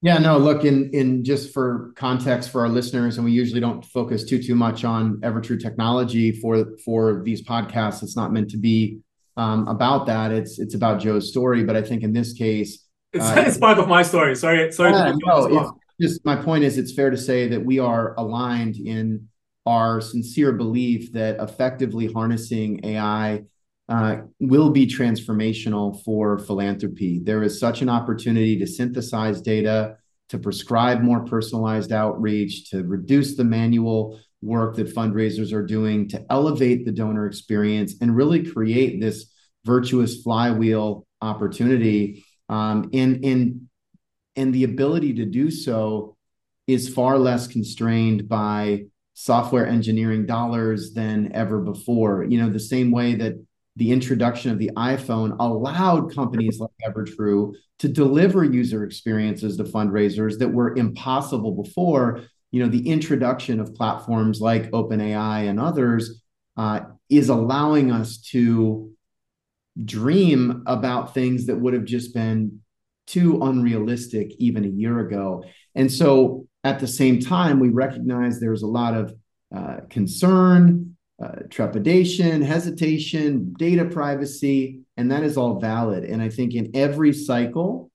Yeah, 0.05 0.19
no, 0.19 0.37
look, 0.37 0.65
in 0.65 0.91
in 0.93 1.23
just 1.23 1.51
for 1.51 1.91
context 1.95 2.51
for 2.51 2.61
our 2.61 2.69
listeners, 2.69 3.17
and 3.17 3.25
we 3.25 3.31
usually 3.31 3.59
don't 3.59 3.83
focus 3.83 4.23
too 4.23 4.37
too 4.37 4.53
much 4.53 4.85
on 4.85 5.17
Evertrue 5.21 5.59
technology 5.59 6.31
for 6.31 6.77
for 6.85 7.23
these 7.25 7.41
podcasts. 7.41 8.03
It's 8.03 8.15
not 8.15 8.31
meant 8.31 8.51
to 8.51 8.57
be 8.57 8.99
um, 9.35 9.67
about 9.67 10.05
that. 10.05 10.31
It's 10.31 10.59
it's 10.59 10.75
about 10.75 10.99
Joe's 11.01 11.29
story. 11.29 11.63
But 11.63 11.75
I 11.75 11.81
think 11.81 12.03
in 12.03 12.13
this 12.13 12.33
case, 12.33 12.85
it's, 13.13 13.25
uh, 13.25 13.45
it's 13.47 13.57
part 13.57 13.79
of 13.79 13.87
my 13.87 14.03
story. 14.03 14.35
Sorry, 14.35 14.71
sorry. 14.71 14.91
Yeah, 14.91 15.13
no, 15.25 15.79
just 15.99 16.23
my 16.23 16.35
point 16.35 16.63
is, 16.63 16.77
it's 16.77 16.93
fair 16.93 17.09
to 17.09 17.17
say 17.17 17.47
that 17.47 17.65
we 17.65 17.79
are 17.79 18.13
aligned 18.19 18.75
in 18.75 19.27
our 19.65 20.01
sincere 20.01 20.51
belief 20.51 21.13
that 21.13 21.39
effectively 21.39 22.13
harnessing 22.13 22.85
AI 22.85 23.41
uh, 23.87 24.17
will 24.39 24.71
be 24.71 24.87
transformational 24.87 26.03
for 26.03 26.39
philanthropy. 26.39 27.19
There 27.19 27.43
is 27.43 27.59
such 27.59 27.81
an 27.81 27.89
opportunity 27.89 28.57
to 28.59 28.67
synthesize 28.67 29.41
data, 29.41 29.97
to 30.29 30.39
prescribe 30.39 31.01
more 31.01 31.23
personalized 31.25 31.91
outreach, 31.91 32.69
to 32.71 32.83
reduce 32.83 33.35
the 33.35 33.43
manual 33.43 34.19
work 34.41 34.75
that 34.75 34.93
fundraisers 34.93 35.53
are 35.53 35.65
doing, 35.65 36.09
to 36.09 36.25
elevate 36.29 36.85
the 36.85 36.91
donor 36.91 37.27
experience, 37.27 37.95
and 38.01 38.15
really 38.15 38.43
create 38.43 38.99
this 38.99 39.31
virtuous 39.63 40.21
flywheel 40.21 41.05
opportunity 41.21 42.23
Um, 42.49 42.89
and 42.93 43.25
and 43.25 43.67
and 44.35 44.53
the 44.53 44.65
ability 44.65 45.13
to 45.15 45.25
do 45.25 45.49
so 45.49 46.15
is 46.67 46.89
far 46.89 47.17
less 47.17 47.47
constrained 47.47 48.27
by 48.27 48.85
software 49.13 49.65
engineering 49.65 50.25
dollars 50.25 50.93
than 50.93 51.31
ever 51.33 51.61
before. 51.61 52.25
You 52.25 52.37
know, 52.39 52.49
the 52.49 52.59
same 52.59 52.91
way 52.91 53.15
that 53.15 53.33
the 53.75 53.91
introduction 53.91 54.51
of 54.51 54.59
the 54.59 54.71
iPhone 54.77 55.35
allowed 55.39 56.13
companies 56.13 56.59
like 56.59 56.71
Evertrue 56.87 57.53
to 57.79 57.87
deliver 57.87 58.43
user 58.43 58.83
experiences 58.83 59.57
to 59.57 59.63
fundraisers 59.65 60.39
that 60.39 60.47
were 60.47 60.75
impossible 60.75 61.51
before. 61.51 62.21
You 62.51 62.63
know, 62.63 62.69
the 62.69 62.89
introduction 62.89 63.59
of 63.59 63.75
platforms 63.75 64.39
like 64.39 64.71
OpenAI 64.71 65.49
and 65.49 65.59
others 65.59 66.21
uh, 66.55 66.81
is 67.09 67.29
allowing 67.29 67.91
us 67.91 68.17
to 68.31 68.91
dream 69.83 70.63
about 70.65 71.13
things 71.13 71.47
that 71.47 71.57
would 71.57 71.73
have 71.73 71.83
just 71.83 72.13
been 72.13 72.61
too 73.07 73.43
unrealistic 73.43 74.31
even 74.39 74.63
a 74.63 74.69
year 74.69 74.99
ago. 74.99 75.43
And 75.75 75.91
so 75.91 76.47
at 76.63 76.79
the 76.79 76.87
same 76.87 77.19
time, 77.19 77.59
we 77.59 77.69
recognize 77.69 78.39
there's 78.39 78.63
a 78.63 78.67
lot 78.67 78.95
of 78.95 79.13
uh, 79.55 79.81
concern, 79.89 80.94
uh, 81.23 81.43
trepidation, 81.49 82.41
hesitation, 82.41 83.53
data 83.57 83.85
privacy, 83.85 84.81
and 84.97 85.11
that 85.11 85.23
is 85.23 85.37
all 85.37 85.59
valid. 85.59 86.03
And 86.03 86.21
I 86.21 86.29
think 86.29 86.53
in 86.53 86.71
every 86.73 87.13
cycle, 87.13 87.91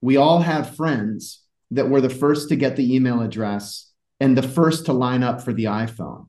we 0.00 0.16
all 0.16 0.40
have 0.40 0.76
friends 0.76 1.42
that 1.70 1.88
were 1.88 2.00
the 2.00 2.10
first 2.10 2.48
to 2.48 2.56
get 2.56 2.76
the 2.76 2.94
email 2.94 3.22
address 3.22 3.92
and 4.20 4.36
the 4.36 4.42
first 4.42 4.86
to 4.86 4.92
line 4.92 5.22
up 5.22 5.42
for 5.42 5.52
the 5.52 5.64
iPhone. 5.64 6.28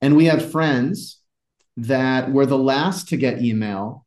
And 0.00 0.16
we 0.16 0.26
have 0.26 0.50
friends 0.50 1.20
that 1.76 2.32
were 2.32 2.46
the 2.46 2.58
last 2.58 3.08
to 3.08 3.16
get 3.16 3.42
email 3.42 4.06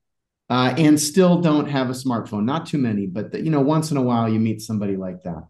uh, 0.49 0.73
and 0.77 0.99
still 0.99 1.41
don't 1.41 1.69
have 1.69 1.89
a 1.89 1.93
smartphone. 1.93 2.43
Not 2.43 2.65
too 2.65 2.77
many, 2.77 3.05
but 3.05 3.31
the, 3.31 3.41
you 3.41 3.51
know, 3.51 3.61
once 3.61 3.91
in 3.91 3.97
a 3.97 4.01
while 4.01 4.27
you 4.27 4.39
meet 4.39 4.61
somebody 4.61 4.97
like 4.97 5.23
that. 5.23 5.47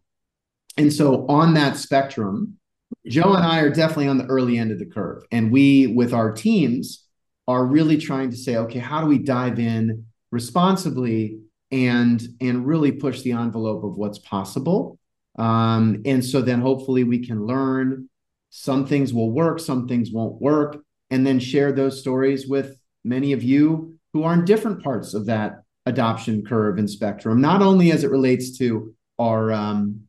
And 0.77 0.91
so 0.93 1.25
on 1.27 1.55
that 1.55 1.77
spectrum, 1.77 2.58
Joe 3.07 3.33
and 3.33 3.43
I 3.43 3.59
are 3.61 3.69
definitely 3.69 4.07
on 4.07 4.17
the 4.17 4.25
early 4.25 4.57
end 4.57 4.71
of 4.71 4.79
the 4.79 4.85
curve. 4.85 5.23
And 5.31 5.51
we, 5.51 5.87
with 5.87 6.13
our 6.13 6.31
teams, 6.31 7.05
are 7.47 7.65
really 7.65 7.97
trying 7.97 8.29
to 8.31 8.37
say, 8.37 8.57
okay, 8.57 8.79
how 8.79 9.01
do 9.01 9.07
we 9.07 9.17
dive 9.17 9.59
in 9.59 10.05
responsibly 10.31 11.39
and 11.71 12.21
and 12.41 12.65
really 12.65 12.91
push 12.91 13.21
the 13.21 13.31
envelope 13.31 13.83
of 13.83 13.97
what's 13.97 14.19
possible? 14.19 14.99
Um, 15.37 16.01
and 16.05 16.23
so 16.23 16.41
then 16.41 16.61
hopefully 16.61 17.03
we 17.03 17.25
can 17.25 17.45
learn. 17.45 18.09
Some 18.51 18.85
things 18.85 19.13
will 19.13 19.31
work, 19.31 19.59
some 19.59 19.87
things 19.87 20.11
won't 20.11 20.41
work, 20.41 20.77
and 21.09 21.25
then 21.25 21.39
share 21.39 21.71
those 21.71 21.99
stories 21.99 22.47
with 22.47 22.77
many 23.03 23.33
of 23.33 23.43
you 23.43 23.97
who 24.13 24.23
are 24.23 24.33
in 24.33 24.45
different 24.45 24.83
parts 24.83 25.13
of 25.13 25.27
that 25.27 25.63
adoption 25.85 26.43
curve 26.45 26.77
and 26.77 26.89
spectrum, 26.89 27.41
not 27.41 27.61
only 27.61 27.91
as 27.91 28.03
it 28.03 28.11
relates 28.11 28.57
to 28.57 28.93
our 29.17 29.51
um, 29.51 30.01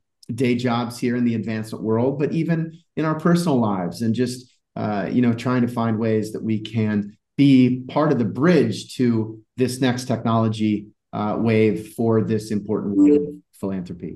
day 0.45 0.55
jobs 0.55 0.99
here 0.99 1.16
in 1.16 1.24
the 1.24 1.34
advancement 1.34 1.84
world, 1.84 2.18
but 2.18 2.32
even 2.32 2.57
in 2.97 3.05
our 3.05 3.18
personal 3.28 3.59
lives 3.61 4.03
and 4.03 4.14
just 4.14 4.38
uh, 4.74 5.07
you 5.14 5.22
know 5.24 5.34
trying 5.47 5.62
to 5.66 5.72
find 5.80 5.95
ways 6.07 6.32
that 6.32 6.43
we 6.51 6.57
can 6.74 7.16
be 7.36 7.84
part 7.97 8.11
of 8.12 8.18
the 8.18 8.30
bridge 8.43 8.78
to 8.97 9.41
this 9.57 9.80
next 9.86 10.05
technology 10.12 10.74
uh, 11.12 11.34
wave 11.38 11.93
for 11.97 12.12
this 12.22 12.51
important 12.51 12.93
of 13.14 13.22
philanthropy. 13.61 14.12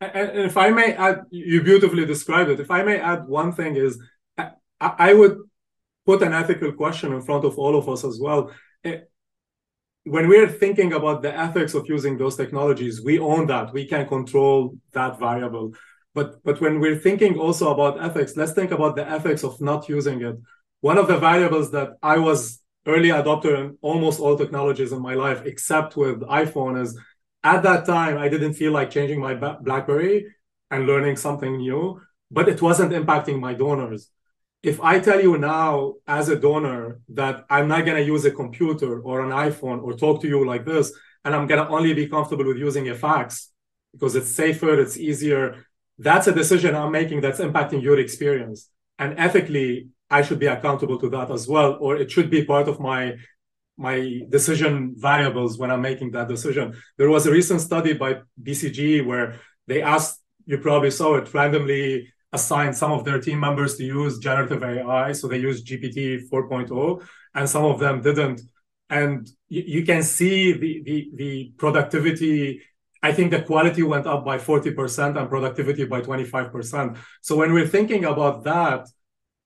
And 0.00 0.28
if 0.50 0.56
I 0.56 0.68
may 0.70 0.88
add, 1.06 1.16
you 1.30 1.62
beautifully 1.62 2.06
described 2.06 2.48
it. 2.50 2.60
If 2.66 2.70
I 2.70 2.82
may 2.82 2.98
add 2.98 3.20
one 3.26 3.52
thing 3.52 3.76
is, 3.76 3.92
I, 4.38 4.52
I 4.80 5.10
would 5.18 5.36
put 6.06 6.22
an 6.22 6.32
ethical 6.32 6.72
question 6.72 7.12
in 7.12 7.20
front 7.28 7.44
of 7.44 7.58
all 7.58 7.74
of 7.76 7.88
us 7.88 8.02
as 8.10 8.18
well. 8.24 8.50
When 10.04 10.28
we're 10.28 10.48
thinking 10.48 10.92
about 10.94 11.22
the 11.22 11.36
ethics 11.36 11.74
of 11.74 11.88
using 11.88 12.16
those 12.16 12.36
technologies, 12.36 13.02
we 13.02 13.18
own 13.18 13.46
that. 13.46 13.72
We 13.72 13.86
can 13.86 14.08
control 14.08 14.76
that 14.92 15.18
variable. 15.18 15.74
But 16.14 16.42
but 16.42 16.60
when 16.60 16.80
we're 16.80 16.98
thinking 16.98 17.38
also 17.38 17.72
about 17.72 18.02
ethics, 18.02 18.36
let's 18.36 18.52
think 18.52 18.70
about 18.72 18.96
the 18.96 19.08
ethics 19.08 19.44
of 19.44 19.60
not 19.60 19.88
using 19.88 20.22
it. 20.22 20.36
One 20.80 20.98
of 20.98 21.06
the 21.06 21.18
variables 21.18 21.70
that 21.72 21.90
I 22.02 22.18
was 22.18 22.60
early 22.86 23.10
adopter 23.10 23.58
in 23.58 23.78
almost 23.82 24.20
all 24.20 24.36
technologies 24.36 24.92
in 24.92 25.02
my 25.02 25.14
life, 25.14 25.42
except 25.44 25.96
with 25.96 26.20
iPhone, 26.22 26.80
is 26.80 26.98
at 27.44 27.62
that 27.62 27.84
time 27.84 28.16
I 28.18 28.28
didn't 28.28 28.54
feel 28.54 28.72
like 28.72 28.90
changing 28.90 29.20
my 29.20 29.34
BlackBerry 29.34 30.26
and 30.70 30.86
learning 30.86 31.16
something 31.16 31.58
new, 31.58 32.00
but 32.30 32.48
it 32.48 32.62
wasn't 32.62 32.92
impacting 32.92 33.38
my 33.38 33.54
donors 33.54 34.10
if 34.62 34.80
I 34.80 35.00
tell 35.00 35.20
you 35.20 35.38
now 35.38 35.94
as 36.06 36.28
a 36.28 36.36
donor 36.36 37.00
that 37.10 37.44
I'm 37.48 37.68
not 37.68 37.84
going 37.84 37.96
to 37.96 38.04
use 38.04 38.24
a 38.24 38.30
computer 38.30 39.00
or 39.00 39.22
an 39.22 39.30
iPhone 39.30 39.82
or 39.82 39.94
talk 39.94 40.20
to 40.22 40.28
you 40.28 40.46
like 40.46 40.64
this, 40.66 40.92
and 41.24 41.34
I'm 41.34 41.46
going 41.46 41.64
to 41.64 41.70
only 41.70 41.94
be 41.94 42.08
comfortable 42.08 42.46
with 42.46 42.58
using 42.58 42.88
a 42.88 42.94
fax 42.94 43.50
because 43.92 44.14
it's 44.14 44.30
safer, 44.30 44.78
it's 44.78 44.96
easier, 44.96 45.66
that's 45.98 46.26
a 46.26 46.32
decision 46.32 46.74
I'm 46.74 46.92
making 46.92 47.20
that's 47.20 47.40
impacting 47.40 47.82
your 47.82 47.98
experience. 47.98 48.68
And 48.98 49.18
ethically, 49.18 49.88
I 50.10 50.22
should 50.22 50.38
be 50.38 50.46
accountable 50.46 50.98
to 50.98 51.08
that 51.10 51.30
as 51.30 51.48
well, 51.48 51.76
or 51.80 51.96
it 51.96 52.10
should 52.10 52.30
be 52.30 52.44
part 52.44 52.68
of 52.68 52.80
my 52.80 53.16
my 53.76 54.20
decision 54.28 54.94
variables 54.96 55.56
when 55.56 55.70
I'm 55.70 55.80
making 55.80 56.10
that 56.10 56.28
decision. 56.28 56.74
There 56.98 57.08
was 57.08 57.26
a 57.26 57.30
recent 57.30 57.62
study 57.62 57.94
by 57.94 58.20
BCG 58.42 59.06
where 59.06 59.40
they 59.68 59.80
asked, 59.80 60.20
you 60.44 60.58
probably 60.58 60.90
saw 60.90 61.14
it, 61.14 61.32
randomly 61.32 62.12
assigned 62.32 62.76
some 62.76 62.92
of 62.92 63.04
their 63.04 63.20
team 63.20 63.40
members 63.40 63.76
to 63.76 63.84
use 63.84 64.18
generative 64.18 64.62
AI. 64.62 65.12
So 65.12 65.28
they 65.28 65.38
used 65.38 65.66
GPT 65.66 66.28
4.0, 66.30 67.02
and 67.34 67.48
some 67.48 67.64
of 67.64 67.80
them 67.80 68.02
didn't. 68.02 68.40
And 68.88 69.28
you, 69.48 69.62
you 69.66 69.84
can 69.84 70.02
see 70.02 70.52
the, 70.52 70.82
the, 70.84 71.10
the 71.14 71.52
productivity. 71.56 72.62
I 73.02 73.12
think 73.12 73.30
the 73.30 73.42
quality 73.42 73.82
went 73.82 74.06
up 74.06 74.24
by 74.24 74.38
40% 74.38 75.16
and 75.18 75.28
productivity 75.28 75.84
by 75.86 76.02
25%. 76.02 76.98
So 77.22 77.36
when 77.36 77.52
we're 77.52 77.66
thinking 77.66 78.04
about 78.04 78.44
that, 78.44 78.88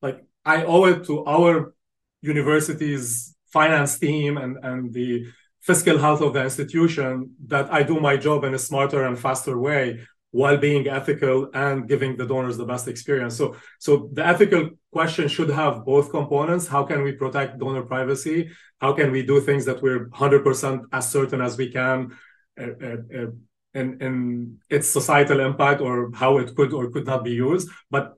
like 0.02 0.24
I 0.44 0.64
owe 0.64 0.84
it 0.86 1.04
to 1.06 1.24
our 1.24 1.74
university's 2.20 3.34
finance 3.52 3.98
team 3.98 4.36
and, 4.36 4.58
and 4.62 4.92
the 4.92 5.26
fiscal 5.60 5.98
health 5.98 6.20
of 6.20 6.34
the 6.34 6.42
institution 6.42 7.34
that 7.46 7.72
I 7.72 7.82
do 7.82 8.00
my 8.00 8.16
job 8.16 8.44
in 8.44 8.52
a 8.52 8.58
smarter 8.58 9.04
and 9.04 9.18
faster 9.18 9.58
way 9.58 10.00
while 10.34 10.56
being 10.56 10.88
ethical 10.88 11.48
and 11.54 11.88
giving 11.88 12.16
the 12.16 12.26
donors 12.26 12.56
the 12.56 12.64
best 12.64 12.88
experience. 12.88 13.36
So, 13.36 13.54
so 13.78 14.10
the 14.12 14.26
ethical 14.26 14.70
question 14.90 15.28
should 15.28 15.48
have 15.50 15.84
both 15.84 16.10
components. 16.10 16.66
How 16.66 16.82
can 16.82 17.04
we 17.04 17.12
protect 17.12 17.60
donor 17.60 17.82
privacy? 17.82 18.50
How 18.80 18.92
can 18.94 19.12
we 19.12 19.22
do 19.24 19.40
things 19.40 19.64
that 19.66 19.80
we're 19.80 20.08
100% 20.08 20.86
as 20.92 21.08
certain 21.08 21.40
as 21.40 21.56
we 21.56 21.70
can 21.70 22.18
uh, 22.60 22.74
uh, 22.88 22.96
uh, 23.18 23.30
in, 23.74 24.02
in 24.02 24.58
its 24.68 24.88
societal 24.88 25.38
impact 25.38 25.80
or 25.80 26.10
how 26.12 26.38
it 26.38 26.52
could 26.56 26.72
or 26.72 26.90
could 26.90 27.06
not 27.06 27.22
be 27.22 27.30
used? 27.30 27.68
But 27.88 28.14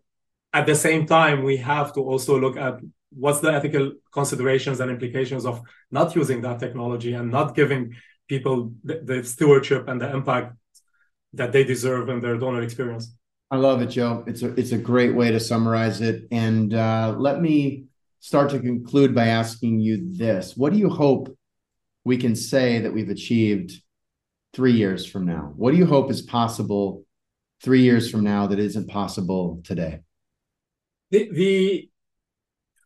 at 0.55 0.65
the 0.65 0.75
same 0.75 1.05
time, 1.05 1.43
we 1.43 1.59
have 1.59 1.93
to 1.97 2.01
also 2.01 2.41
look 2.41 2.57
at 2.57 2.81
what's 3.11 3.41
the 3.41 3.53
ethical 3.53 3.93
considerations 4.11 4.81
and 4.81 4.91
implications 4.91 5.45
of 5.45 5.61
not 5.91 6.17
using 6.17 6.41
that 6.41 6.61
technology 6.61 7.13
and 7.13 7.31
not 7.31 7.55
giving 7.55 7.95
people 8.27 8.73
the, 8.85 9.03
the 9.05 9.23
stewardship 9.23 9.87
and 9.87 10.01
the 10.01 10.11
impact 10.11 10.57
that 11.37 11.53
they 11.53 11.65
deserve 11.65 12.09
in 12.09 12.21
their 12.21 12.37
donor 12.37 12.63
experience. 12.63 13.15
I 13.51 13.57
love 13.57 13.81
it, 13.81 13.87
Joe. 13.87 14.25
It's 14.27 14.43
a 14.43 14.53
it's 14.55 14.73
a 14.73 14.79
great 14.79 15.15
way 15.15 15.31
to 15.31 15.39
summarize 15.39 16.01
it. 16.01 16.27
And 16.31 16.75
uh, 16.75 17.15
let 17.17 17.41
me 17.41 17.85
start 18.19 18.51
to 18.51 18.59
conclude 18.59 19.15
by 19.15 19.29
asking 19.29 19.81
you 19.81 20.17
this: 20.17 20.57
What 20.57 20.73
do 20.73 20.79
you 20.79 20.91
hope 20.91 21.37
we 22.05 22.17
can 22.17 22.35
say 22.35 22.81
that 22.81 22.93
we've 22.93 23.09
achieved 23.09 23.73
three 24.53 24.73
years 24.73 25.07
from 25.07 25.27
now? 25.27 25.53
What 25.57 25.71
do 25.71 25.77
you 25.77 25.87
hope 25.87 26.11
is 26.11 26.23
possible 26.23 27.05
three 27.63 27.83
years 27.83 28.11
from 28.11 28.25
now 28.25 28.49
that 28.49 28.59
isn't 28.59 28.89
possible 28.89 29.61
today? 29.65 30.01
The 31.11 31.31
the 31.31 31.91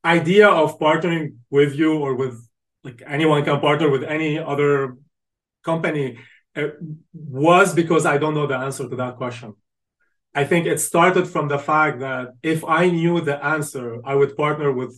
idea 0.05 0.49
of 0.49 0.79
partnering 0.79 1.37
with 1.51 1.75
you 1.75 1.99
or 1.99 2.15
with 2.15 2.47
like 2.85 3.03
anyone 3.07 3.45
can 3.45 3.61
partner 3.61 3.91
with 3.91 4.05
any 4.05 4.39
other 4.39 4.97
company 5.65 6.19
was 7.13 7.75
because 7.75 8.07
I 8.07 8.19
don't 8.19 8.35
know 8.35 8.47
the 8.47 8.57
answer 8.57 8.89
to 8.89 8.97
that 8.97 9.17
question. 9.17 9.55
I 10.35 10.45
think 10.45 10.67
it 10.67 10.81
started 10.81 11.27
from 11.27 11.49
the 11.49 11.59
fact 11.59 12.01
that 12.01 12.29
if 12.43 12.65
I 12.65 12.89
knew 12.89 13.21
the 13.21 13.45
answer, 13.45 13.99
I 14.05 14.15
would 14.15 14.37
partner 14.37 14.71
with 14.73 14.95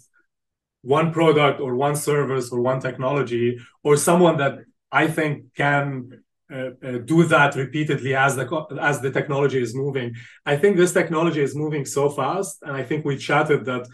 one 0.83 1.13
product 1.13 1.61
or 1.61 1.75
one 1.75 1.97
service 1.97 2.51
or 2.53 2.61
one 2.61 2.81
technology 2.81 3.59
or 3.83 3.97
someone 3.97 4.37
that 4.39 4.55
I 4.91 5.07
think 5.07 5.55
can 5.57 6.23
uh, 6.53 6.71
uh, 6.85 6.99
do 6.99 7.25
that 7.25 7.55
repeatedly 7.55 8.15
as 8.15 8.37
the 8.37 8.47
as 8.81 9.01
the 9.01 9.11
technology 9.11 9.61
is 9.63 9.75
moving. 9.75 10.15
I 10.45 10.57
think 10.57 10.77
this 10.77 10.93
technology 10.93 11.41
is 11.41 11.55
moving 11.55 11.87
so 11.87 12.11
fast, 12.11 12.59
and 12.63 12.77
I 12.77 12.83
think 12.83 13.05
we 13.07 13.17
chatted 13.17 13.65
that 13.65 13.87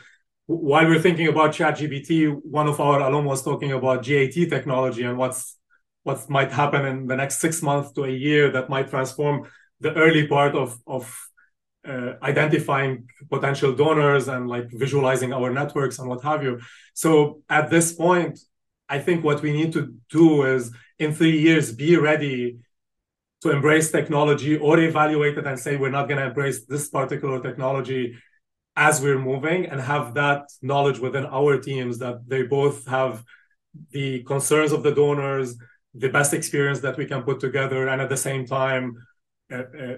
while 0.47 0.87
we're 0.87 0.99
thinking 0.99 1.29
about 1.29 1.53
ChatGPT, 1.53 2.35
one 2.43 2.67
of 2.67 2.81
our 2.81 3.01
alum 3.01 3.27
was 3.27 3.43
talking 3.43 3.73
about 3.73 4.03
GAT 4.03 4.33
technology 4.33 5.03
and 5.03 5.19
what's 5.19 5.58
what 6.09 6.31
might 6.39 6.53
happen 6.63 6.83
in 6.93 7.07
the 7.11 7.19
next 7.23 7.37
six 7.45 7.55
months 7.69 7.89
to 7.93 8.01
a 8.05 8.15
year 8.27 8.45
that 8.57 8.71
might 8.75 8.89
transform 8.95 9.37
the 9.85 9.93
early 10.05 10.25
part 10.35 10.55
of 10.63 10.69
of 10.97 11.05
uh, 11.93 12.13
identifying 12.33 12.93
potential 13.35 13.73
donors 13.83 14.25
and 14.35 14.43
like 14.55 14.67
visualizing 14.85 15.31
our 15.39 15.51
networks 15.61 15.99
and 15.99 16.09
what 16.11 16.23
have 16.31 16.41
you. 16.47 16.55
So 17.03 17.11
at 17.49 17.71
this 17.75 17.89
point, 18.05 18.35
I 18.97 18.99
think 19.05 19.19
what 19.29 19.43
we 19.43 19.53
need 19.59 19.73
to 19.79 19.83
do 20.21 20.29
is 20.55 20.63
in 20.99 21.11
three 21.19 21.39
years 21.47 21.65
be 21.85 21.97
ready 22.11 22.59
to 23.43 23.51
embrace 23.57 23.89
technology 23.99 24.55
or 24.67 24.75
evaluate 24.91 25.37
it 25.41 25.47
and 25.47 25.59
say 25.65 25.73
we're 25.77 25.99
not 25.99 26.09
going 26.09 26.21
to 26.21 26.29
embrace 26.31 26.59
this 26.73 26.85
particular 26.99 27.39
technology 27.49 28.05
as 28.75 28.95
we're 29.05 29.25
moving 29.33 29.61
and 29.71 29.81
have 29.81 30.15
that 30.23 30.43
knowledge 30.71 30.99
within 31.07 31.27
our 31.39 31.53
teams 31.69 31.95
that 32.05 32.17
they 32.31 32.43
both 32.59 32.79
have 32.97 33.13
the 33.97 34.23
concerns 34.33 34.73
of 34.73 34.83
the 34.83 34.95
donors 35.03 35.49
the 35.99 36.09
best 36.09 36.33
experience 36.35 36.81
that 36.81 36.97
we 36.97 37.07
can 37.07 37.23
put 37.23 37.41
together 37.41 37.89
and 37.89 38.01
at 38.01 38.09
the 38.09 38.17
same 38.17 38.47
time 38.47 38.95
a, 39.51 39.61
a, 39.61 39.97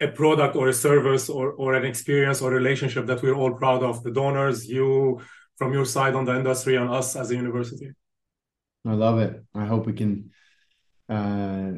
a 0.00 0.08
product 0.08 0.56
or 0.56 0.68
a 0.68 0.72
service 0.72 1.28
or, 1.28 1.52
or 1.52 1.74
an 1.74 1.84
experience 1.84 2.40
or 2.40 2.50
relationship 2.50 3.06
that 3.06 3.22
we're 3.22 3.34
all 3.34 3.54
proud 3.54 3.82
of 3.82 4.02
the 4.02 4.10
donors 4.10 4.68
you 4.68 5.20
from 5.56 5.72
your 5.72 5.84
side 5.84 6.14
on 6.14 6.24
the 6.24 6.36
industry 6.36 6.76
and 6.76 6.90
us 6.90 7.16
as 7.16 7.30
a 7.30 7.34
university 7.34 7.90
i 8.86 8.92
love 8.92 9.18
it 9.18 9.42
i 9.54 9.64
hope 9.64 9.86
we 9.86 9.92
can 9.92 10.30
uh, 11.08 11.72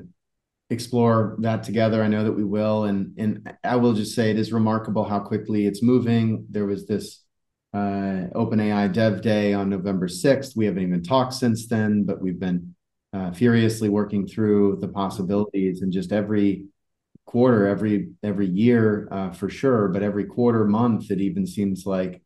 explore 0.71 1.37
that 1.41 1.65
together. 1.65 2.03
I 2.03 2.09
know 2.09 2.25
that 2.25 2.33
we 2.33 2.45
will, 2.45 2.85
and 2.85 3.13
and 3.19 3.53
I 3.63 3.77
will 3.77 3.93
just 3.93 4.15
say 4.15 4.31
it 4.31 4.39
is 4.39 4.53
remarkable 4.53 5.05
how 5.05 5.21
quickly 5.21 5.67
it's 5.67 5.83
moving. 5.83 6.47
There 6.49 6.67
was 6.67 6.87
this 6.87 7.23
uh, 7.75 8.31
OpenAI 8.35 8.93
Dev 8.93 9.21
Day 9.21 9.53
on 9.53 9.69
November 9.69 10.09
sixth. 10.09 10.57
We 10.57 10.67
haven't 10.67 10.83
even 10.83 11.03
talked 11.03 11.35
since 11.35 11.67
then, 11.67 12.05
but 12.05 12.21
we've 12.21 12.41
been 12.41 12.70
uh, 13.13 13.33
furiously 13.33 13.89
working 13.89 14.27
through 14.27 14.79
the 14.81 14.89
possibilities, 14.89 15.83
and 15.83 15.93
just 15.93 16.13
every 16.13 16.67
quarter, 17.25 17.67
every 17.67 18.11
every 18.23 18.47
year 18.47 19.09
uh, 19.11 19.31
for 19.31 19.49
sure, 19.49 19.89
but 19.89 20.03
every 20.03 20.25
quarter, 20.25 20.65
month, 20.65 21.11
it 21.11 21.21
even 21.21 21.47
seems 21.47 21.87
like 21.87 22.23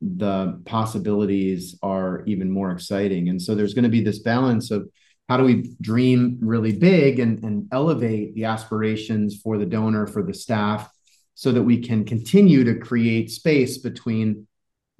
the 0.00 0.60
possibilities 0.64 1.76
are 1.82 2.22
even 2.26 2.50
more 2.50 2.70
exciting. 2.70 3.28
And 3.28 3.40
so 3.40 3.54
there's 3.54 3.74
going 3.74 3.84
to 3.84 3.88
be 3.88 4.02
this 4.02 4.20
balance 4.20 4.70
of 4.70 4.88
how 5.28 5.36
do 5.36 5.44
we 5.44 5.74
dream 5.80 6.38
really 6.40 6.72
big 6.72 7.18
and, 7.18 7.42
and 7.44 7.68
elevate 7.72 8.34
the 8.34 8.44
aspirations 8.44 9.40
for 9.42 9.58
the 9.58 9.66
donor, 9.66 10.06
for 10.06 10.22
the 10.22 10.32
staff, 10.34 10.88
so 11.34 11.52
that 11.52 11.62
we 11.62 11.78
can 11.80 12.04
continue 12.04 12.64
to 12.64 12.74
create 12.74 13.30
space 13.30 13.78
between 13.78 14.46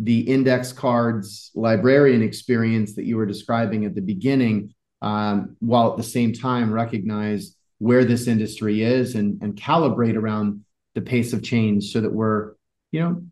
the 0.01 0.20
index 0.20 0.72
cards 0.72 1.51
librarian 1.55 2.22
experience 2.22 2.95
that 2.95 3.05
you 3.05 3.16
were 3.16 3.26
describing 3.26 3.85
at 3.85 3.95
the 3.95 4.01
beginning, 4.01 4.72
um, 5.03 5.57
while 5.61 5.90
at 5.90 5.96
the 5.96 6.03
same 6.03 6.32
time 6.32 6.72
recognize 6.72 7.55
where 7.78 8.05
this 8.05 8.26
industry 8.26 8.82
is 8.82 9.14
and, 9.14 9.40
and 9.42 9.55
calibrate 9.55 10.16
around 10.16 10.64
the 10.94 11.01
pace 11.01 11.32
of 11.32 11.42
change 11.42 11.92
so 11.92 12.01
that 12.01 12.12
we're, 12.12 12.55
you 12.90 13.01
know, 13.01 13.22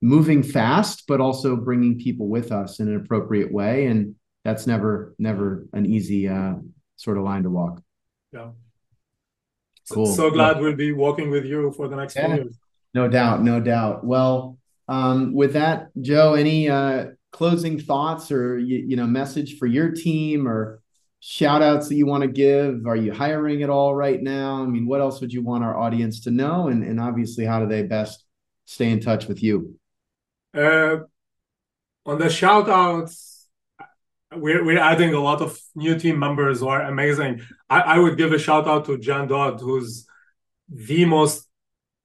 moving 0.00 0.42
fast, 0.42 1.04
but 1.06 1.20
also 1.20 1.56
bringing 1.56 1.98
people 1.98 2.28
with 2.28 2.52
us 2.52 2.80
in 2.80 2.88
an 2.88 2.96
appropriate 2.96 3.52
way. 3.52 3.86
And 3.86 4.14
that's 4.44 4.66
never 4.66 5.14
never 5.18 5.66
an 5.72 5.84
easy 5.84 6.28
uh, 6.28 6.54
sort 6.96 7.18
of 7.18 7.24
line 7.24 7.42
to 7.42 7.50
walk. 7.50 7.82
Yeah. 8.32 8.50
Cool. 9.90 10.06
So, 10.06 10.30
glad 10.30 10.56
yeah. 10.56 10.62
we'll 10.62 10.76
be 10.76 10.92
walking 10.92 11.30
with 11.30 11.44
you 11.44 11.72
for 11.72 11.88
the 11.88 11.96
next 11.96 12.16
yeah. 12.16 12.34
years. 12.34 12.58
No 12.94 13.08
doubt, 13.08 13.42
no 13.42 13.60
doubt. 13.60 14.04
Well, 14.04 14.58
um, 14.86 15.34
with 15.34 15.54
that, 15.54 15.88
Joe, 16.00 16.34
any 16.34 16.68
uh, 16.68 17.08
closing 17.38 17.78
thoughts 17.78 18.32
or 18.32 18.58
you, 18.58 18.78
you 18.78 18.96
know 18.96 19.06
message 19.06 19.58
for 19.58 19.66
your 19.66 19.92
team 19.92 20.48
or 20.48 20.82
shout 21.20 21.62
outs 21.62 21.88
that 21.88 21.94
you 21.94 22.04
want 22.04 22.22
to 22.22 22.28
give? 22.28 22.84
Are 22.84 22.96
you 22.96 23.12
hiring 23.12 23.62
at 23.62 23.70
all 23.70 23.94
right 23.94 24.20
now? 24.20 24.64
I 24.64 24.66
mean, 24.66 24.88
what 24.88 25.00
else 25.00 25.20
would 25.20 25.32
you 25.32 25.42
want 25.42 25.62
our 25.62 25.78
audience 25.78 26.18
to 26.24 26.32
know? 26.32 26.66
And, 26.66 26.82
and 26.82 26.98
obviously, 26.98 27.44
how 27.44 27.60
do 27.60 27.68
they 27.68 27.84
best 27.84 28.24
stay 28.64 28.90
in 28.90 28.98
touch 28.98 29.28
with 29.28 29.40
you? 29.40 29.78
Uh, 30.52 30.96
on 32.04 32.18
the 32.18 32.28
shout 32.28 32.68
outs, 32.68 33.46
we're, 34.34 34.64
we're 34.64 34.80
adding 34.80 35.14
a 35.14 35.20
lot 35.20 35.40
of 35.40 35.56
new 35.76 35.96
team 35.96 36.18
members 36.18 36.58
who 36.58 36.66
are 36.66 36.82
amazing. 36.82 37.42
I, 37.70 37.80
I 37.94 37.98
would 38.00 38.16
give 38.18 38.32
a 38.32 38.38
shout 38.40 38.66
out 38.66 38.84
to 38.86 38.98
Jan 38.98 39.28
Dodd, 39.28 39.60
who's 39.60 40.08
the 40.68 41.04
most 41.04 41.46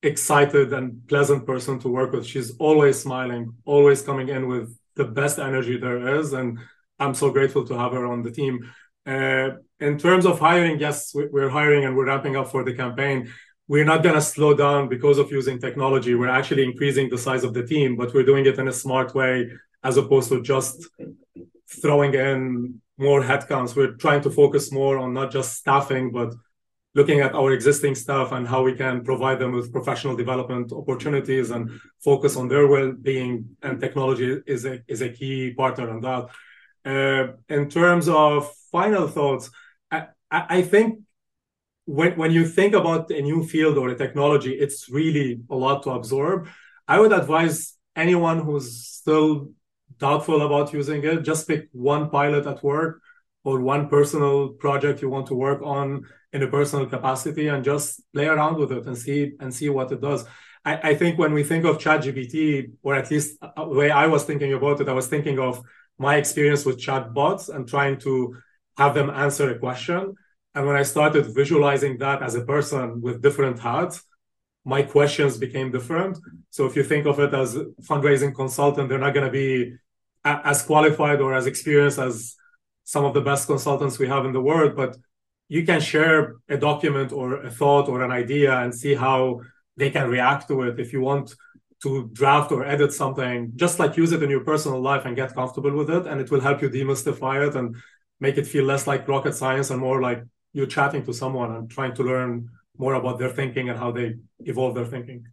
excited 0.04 0.74
and 0.74 1.08
pleasant 1.08 1.48
person 1.48 1.80
to 1.80 1.88
work 1.88 2.12
with. 2.12 2.28
She's 2.28 2.56
always 2.58 3.00
smiling, 3.02 3.56
always 3.66 4.04
coming 4.04 4.30
in 4.30 4.48
with 4.48 4.78
the 4.96 5.06
best 5.06 5.40
energy 5.40 5.78
there 5.78 6.20
is. 6.20 6.34
And 6.34 6.60
I'm 7.00 7.14
so 7.14 7.32
grateful 7.32 7.66
to 7.68 7.78
have 7.78 7.94
her 7.94 8.06
on 8.06 8.24
the 8.24 8.32
team. 8.32 8.72
Uh, 9.06 9.50
in 9.80 9.98
terms 9.98 10.26
of 10.26 10.40
hiring, 10.40 10.80
yes, 10.80 11.14
we're 11.14 11.50
hiring 11.50 11.86
and 11.86 11.96
we're 11.96 12.06
ramping 12.06 12.36
up 12.36 12.50
for 12.50 12.64
the 12.64 12.74
campaign. 12.74 13.30
We're 13.68 13.86
not 13.86 14.04
going 14.04 14.16
to 14.16 14.22
slow 14.22 14.54
down 14.54 14.90
because 14.90 15.18
of 15.18 15.32
using 15.32 15.60
technology. 15.60 16.16
We're 16.16 16.30
actually 16.30 16.64
increasing 16.64 17.10
the 17.10 17.18
size 17.18 17.44
of 17.44 17.54
the 17.54 17.66
team, 17.66 17.96
but 17.96 18.14
we're 18.14 18.24
doing 18.24 18.46
it 18.46 18.60
in 18.60 18.68
a 18.68 18.74
smart 18.74 19.14
way 19.14 19.50
as 19.84 19.98
opposed 19.98 20.30
to 20.30 20.42
just 20.42 20.88
throwing 21.82 22.14
in 22.14 22.82
more 22.98 23.22
headcounts. 23.22 23.76
We're 23.76 23.94
trying 23.94 24.22
to 24.22 24.30
focus 24.30 24.72
more 24.72 24.98
on 24.98 25.14
not 25.14 25.32
just 25.32 25.56
staffing, 25.56 26.12
but 26.12 26.34
looking 26.96 27.22
at 27.22 27.34
our 27.34 27.52
existing 27.52 27.96
staff 27.96 28.32
and 28.32 28.48
how 28.48 28.64
we 28.64 28.76
can 28.76 29.04
provide 29.04 29.40
them 29.40 29.52
with 29.52 29.72
professional 29.72 30.16
development 30.16 30.72
opportunities 30.72 31.50
and 31.50 31.70
focus 32.04 32.36
on 32.36 32.48
their 32.48 32.68
well-being. 32.68 33.58
And 33.62 33.80
technology 33.80 34.42
is 34.46 34.66
a 34.66 34.82
is 34.88 35.02
a 35.02 35.10
key 35.10 35.54
partner 35.54 35.90
on 35.90 36.02
that. 36.02 36.24
Uh, 36.86 37.34
in 37.50 37.70
terms 37.70 38.08
of 38.10 38.52
final 38.72 39.08
thoughts, 39.08 39.50
I, 39.90 40.08
I 40.32 40.62
think 40.62 41.00
when 41.86 42.14
when 42.18 42.32
you 42.32 42.46
think 42.46 42.74
about 42.74 43.10
a 43.12 43.22
new 43.22 43.44
field 43.44 43.78
or 43.78 43.90
a 43.90 43.98
technology, 43.98 44.54
it's 44.54 44.90
really 44.90 45.42
a 45.50 45.56
lot 45.56 45.84
to 45.84 45.92
absorb. 45.92 46.48
I 46.88 47.00
would 47.00 47.14
advise 47.14 47.78
anyone 47.96 48.40
who's 48.40 48.88
still 48.88 49.50
doubtful 50.00 50.42
about 50.42 50.74
using 50.74 51.04
it, 51.04 51.24
just 51.24 51.48
pick 51.48 51.70
one 51.72 52.10
pilot 52.10 52.46
at 52.48 52.64
work 52.64 53.02
or 53.44 53.62
one 53.62 53.88
personal 53.88 54.50
project 54.50 55.02
you 55.02 55.10
want 55.10 55.28
to 55.28 55.36
work 55.36 55.62
on 55.62 56.06
in 56.34 56.44
a 56.44 56.48
personal 56.48 56.86
capacity 56.88 57.48
and 57.48 57.64
just 57.64 58.02
play 58.14 58.26
around 58.26 58.58
with 58.58 58.72
it 58.72 58.86
and 58.86 58.98
see 58.98 59.34
and 59.40 59.54
see 59.54 59.70
what 59.70 59.92
it 59.92 60.02
does. 60.02 60.26
I, 60.66 60.90
I 60.90 60.96
think 60.96 61.20
when 61.20 61.34
we 61.34 61.44
think 61.44 61.66
of 61.66 61.78
ChatGPT, 61.78 62.72
or 62.82 62.96
at 62.96 63.12
least 63.12 63.38
uh, 63.42 63.52
the 63.56 63.78
way 63.82 63.92
I 63.92 64.08
was 64.08 64.24
thinking 64.24 64.54
about 64.54 64.82
it, 64.82 64.90
I 64.90 64.94
was 64.94 65.08
thinking 65.08 65.40
of 65.40 65.62
my 65.98 66.16
experience 66.16 66.66
with 66.66 66.80
chatbots 66.80 67.54
and 67.54 67.68
trying 67.68 68.00
to 68.00 68.36
have 68.78 68.96
them 68.96 69.10
answer 69.10 69.52
a 69.52 69.60
question. 69.60 70.16
And 70.56 70.68
when 70.68 70.76
I 70.76 70.84
started 70.84 71.34
visualizing 71.34 71.98
that 72.00 72.22
as 72.22 72.36
a 72.36 72.46
person 72.46 73.02
with 73.02 73.22
different 73.22 73.60
hats, 73.60 74.04
my 74.66 74.82
questions 74.82 75.38
became 75.38 75.72
different. 75.72 76.18
So 76.50 76.66
if 76.66 76.76
you 76.76 76.84
think 76.84 77.06
of 77.06 77.20
it 77.20 77.34
as 77.34 77.56
fundraising 77.82 78.34
consultant, 78.34 78.90
they're 78.90 78.98
not 78.98 79.14
going 79.14 79.26
to 79.26 79.32
be 79.32 79.74
as 80.26 80.62
qualified 80.62 81.20
or 81.20 81.34
as 81.34 81.48
experienced 81.48 82.00
as 82.00 82.36
some 82.86 83.04
of 83.04 83.14
the 83.14 83.22
best 83.22 83.48
consultants 83.48 84.00
we 84.00 84.08
have 84.08 84.26
in 84.26 84.34
the 84.34 84.42
world, 84.42 84.76
but 84.76 84.96
you 85.54 85.64
can 85.64 85.80
share 85.80 86.38
a 86.50 86.58
document 86.58 87.12
or 87.12 87.28
a 87.50 87.52
thought 87.52 87.88
or 87.88 88.02
an 88.02 88.12
idea 88.12 88.52
and 88.62 88.74
see 88.74 88.96
how 88.96 89.40
they 89.78 89.92
can 89.92 90.10
react 90.10 90.48
to 90.48 90.64
it. 90.64 90.80
If 90.80 90.92
you 90.92 91.02
want 91.02 91.36
to 91.84 92.10
draft 92.12 92.52
or 92.52 92.66
edit 92.66 92.92
something, 92.92 93.52
just 93.56 93.78
like 93.78 93.96
use 93.96 94.12
it 94.14 94.24
in 94.24 94.32
your 94.32 94.44
personal 94.52 94.82
life 94.82 95.06
and 95.06 95.16
get 95.16 95.36
comfortable 95.36 95.76
with 95.80 95.92
it, 95.92 96.08
and 96.08 96.20
it 96.20 96.32
will 96.32 96.42
help 96.42 96.64
you 96.64 96.70
demystify 96.72 97.48
it 97.48 97.56
and 97.56 97.76
make 98.20 98.40
it 98.40 98.48
feel 98.48 98.66
less 98.66 98.88
like 98.88 99.08
rocket 99.08 99.36
science 99.36 99.70
and 99.70 99.80
more 99.80 100.02
like 100.02 100.24
you're 100.54 100.74
chatting 100.78 101.06
to 101.06 101.14
someone 101.14 101.52
and 101.56 101.70
trying 101.70 101.94
to 101.94 102.02
learn 102.02 102.50
more 102.80 102.96
about 102.96 103.20
their 103.20 103.30
thinking 103.30 103.70
and 103.70 103.78
how 103.78 103.92
they 103.92 104.16
evolve 104.40 104.74
their 104.74 104.88
thinking. 104.88 105.24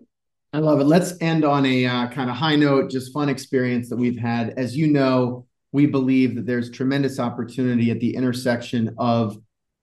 I 0.53 0.59
love 0.59 0.81
it. 0.81 0.85
Let's 0.85 1.15
end 1.23 1.47
on 1.47 1.65
a 1.65 1.87
uh, 1.87 2.09
kind 2.09 2.29
of 2.29 2.37
high 2.37 2.57
note, 2.57 2.91
just 2.91 3.15
fun 3.15 3.31
experience 3.31 3.89
that 3.89 3.97
we've 3.97 4.19
had. 4.19 4.51
As 4.59 4.77
you 4.77 4.89
know, 4.89 5.47
we 5.73 5.87
believe 5.87 6.35
that 6.35 6.45
there's 6.45 6.69
tremendous 6.69 7.19
opportunity 7.19 7.91
at 7.91 8.01
the 8.01 8.15
intersection 8.15 8.95
of 8.99 9.39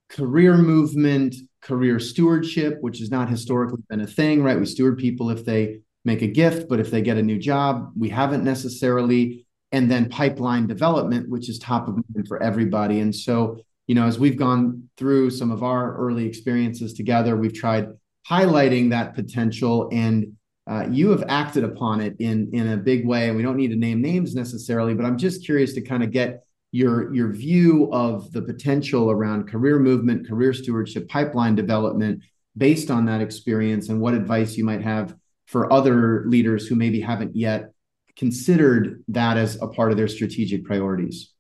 career 0.09 0.57
movement, 0.57 1.35
career 1.61 1.99
stewardship, 1.99 2.77
which 2.81 2.99
has 2.99 3.11
not 3.11 3.29
historically 3.29 3.83
been 3.89 4.01
a 4.01 4.07
thing, 4.07 4.43
right? 4.43 4.59
We 4.59 4.65
steward 4.65 4.97
people 4.97 5.29
if 5.29 5.45
they 5.45 5.81
make 6.05 6.21
a 6.21 6.27
gift, 6.27 6.69
but 6.69 6.79
if 6.79 6.89
they 6.91 7.01
get 7.01 7.17
a 7.17 7.23
new 7.23 7.37
job, 7.37 7.91
we 7.97 8.09
haven't 8.09 8.43
necessarily. 8.43 9.45
And 9.73 9.91
then 9.91 10.07
pipeline 10.07 10.65
development, 10.65 11.29
which 11.29 11.49
is 11.49 11.59
top 11.59 11.89
of 11.89 11.95
mind 11.95 12.27
for 12.27 12.41
everybody. 12.41 13.01
And 13.01 13.13
so, 13.13 13.59
you 13.85 13.95
know, 13.95 14.07
as 14.07 14.17
we've 14.17 14.37
gone 14.37 14.89
through 14.95 15.31
some 15.31 15.51
of 15.51 15.61
our 15.61 15.97
early 15.97 16.25
experiences 16.25 16.93
together, 16.93 17.35
we've 17.35 17.53
tried 17.53 17.89
highlighting 18.29 18.89
that 18.91 19.13
potential 19.13 19.89
and 19.91 20.37
uh, 20.67 20.85
you 20.91 21.09
have 21.09 21.23
acted 21.29 21.63
upon 21.63 22.01
it 22.01 22.15
in 22.19 22.49
in 22.51 22.67
a 22.67 22.77
big 22.77 23.07
way, 23.07 23.29
and 23.29 23.37
we 23.37 23.43
don't 23.43 23.55
need 23.55 23.69
to 23.69 23.77
name 23.77 24.01
names 24.01 24.35
necessarily, 24.35 24.93
but 24.93 25.05
I'm 25.05 25.17
just 25.17 25.45
curious 25.45 25.73
to 25.73 25.81
kind 25.81 26.03
of 26.03 26.11
get 26.11 26.43
your 26.71 27.13
your 27.13 27.31
view 27.31 27.89
of 27.91 28.31
the 28.31 28.41
potential 28.41 29.09
around 29.09 29.47
career 29.47 29.79
movement, 29.79 30.27
career 30.27 30.53
stewardship, 30.53 31.07
pipeline 31.07 31.55
development 31.55 32.23
based 32.55 32.89
on 32.89 33.05
that 33.05 33.21
experience, 33.21 33.89
and 33.89 34.01
what 34.01 34.13
advice 34.13 34.57
you 34.57 34.63
might 34.63 34.81
have 34.81 35.15
for 35.45 35.71
other 35.71 36.25
leaders 36.27 36.67
who 36.67 36.75
maybe 36.75 36.99
haven't 36.99 37.35
yet 37.35 37.71
considered 38.17 39.03
that 39.07 39.37
as 39.37 39.61
a 39.61 39.67
part 39.67 39.91
of 39.91 39.97
their 39.97 40.07
strategic 40.07 40.65
priorities. 40.65 41.33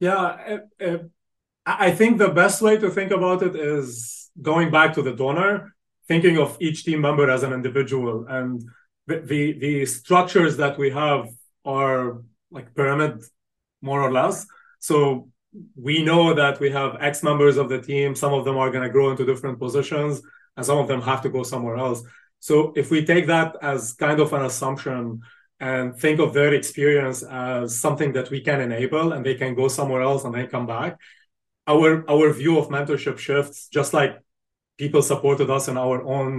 Yeah, 0.00 0.58
uh, 0.80 0.84
uh, 0.84 0.98
I 1.64 1.90
think 1.92 2.18
the 2.18 2.28
best 2.28 2.60
way 2.60 2.76
to 2.76 2.90
think 2.90 3.12
about 3.12 3.42
it 3.42 3.56
is 3.56 4.30
going 4.42 4.70
back 4.70 4.92
to 4.94 5.02
the 5.02 5.14
donor 5.14 5.74
thinking 6.06 6.38
of 6.38 6.56
each 6.60 6.84
team 6.84 7.00
member 7.00 7.30
as 7.30 7.42
an 7.42 7.52
individual 7.52 8.26
and 8.28 8.62
the, 9.06 9.20
the, 9.20 9.52
the 9.58 9.86
structures 9.86 10.56
that 10.58 10.78
we 10.78 10.90
have 10.90 11.28
are 11.64 12.22
like 12.50 12.74
pyramid 12.74 13.22
more 13.82 14.02
or 14.02 14.12
less 14.12 14.46
so 14.86 15.28
we 15.74 15.96
know 16.08 16.24
that 16.34 16.60
we 16.60 16.70
have 16.70 16.98
X 17.00 17.22
members 17.22 17.56
of 17.56 17.68
the 17.68 17.80
team. 17.80 18.14
Some 18.14 18.32
of 18.32 18.44
them 18.44 18.56
are 18.56 18.70
going 18.70 18.84
to 18.84 18.94
grow 18.96 19.10
into 19.10 19.24
different 19.24 19.58
positions, 19.58 20.22
and 20.56 20.64
some 20.64 20.78
of 20.78 20.86
them 20.86 21.02
have 21.02 21.22
to 21.22 21.30
go 21.36 21.42
somewhere 21.42 21.76
else. 21.76 22.00
So 22.38 22.72
if 22.76 22.86
we 22.92 23.04
take 23.04 23.26
that 23.26 23.56
as 23.62 23.94
kind 23.94 24.20
of 24.20 24.32
an 24.32 24.44
assumption 24.44 25.22
and 25.58 25.84
think 26.02 26.20
of 26.20 26.34
their 26.34 26.52
experience 26.54 27.24
as 27.24 27.80
something 27.86 28.12
that 28.12 28.30
we 28.30 28.40
can 28.48 28.60
enable 28.60 29.12
and 29.12 29.24
they 29.26 29.34
can 29.34 29.56
go 29.56 29.66
somewhere 29.68 30.02
else 30.02 30.22
and 30.24 30.32
then 30.34 30.46
come 30.54 30.66
back, 30.66 30.92
our 31.66 31.88
our 32.14 32.26
view 32.40 32.54
of 32.58 32.68
mentorship 32.68 33.18
shifts, 33.18 33.58
just 33.78 33.92
like 33.92 34.12
people 34.82 35.02
supported 35.02 35.48
us 35.50 35.66
in 35.66 35.76
our 35.76 35.98
own 36.16 36.30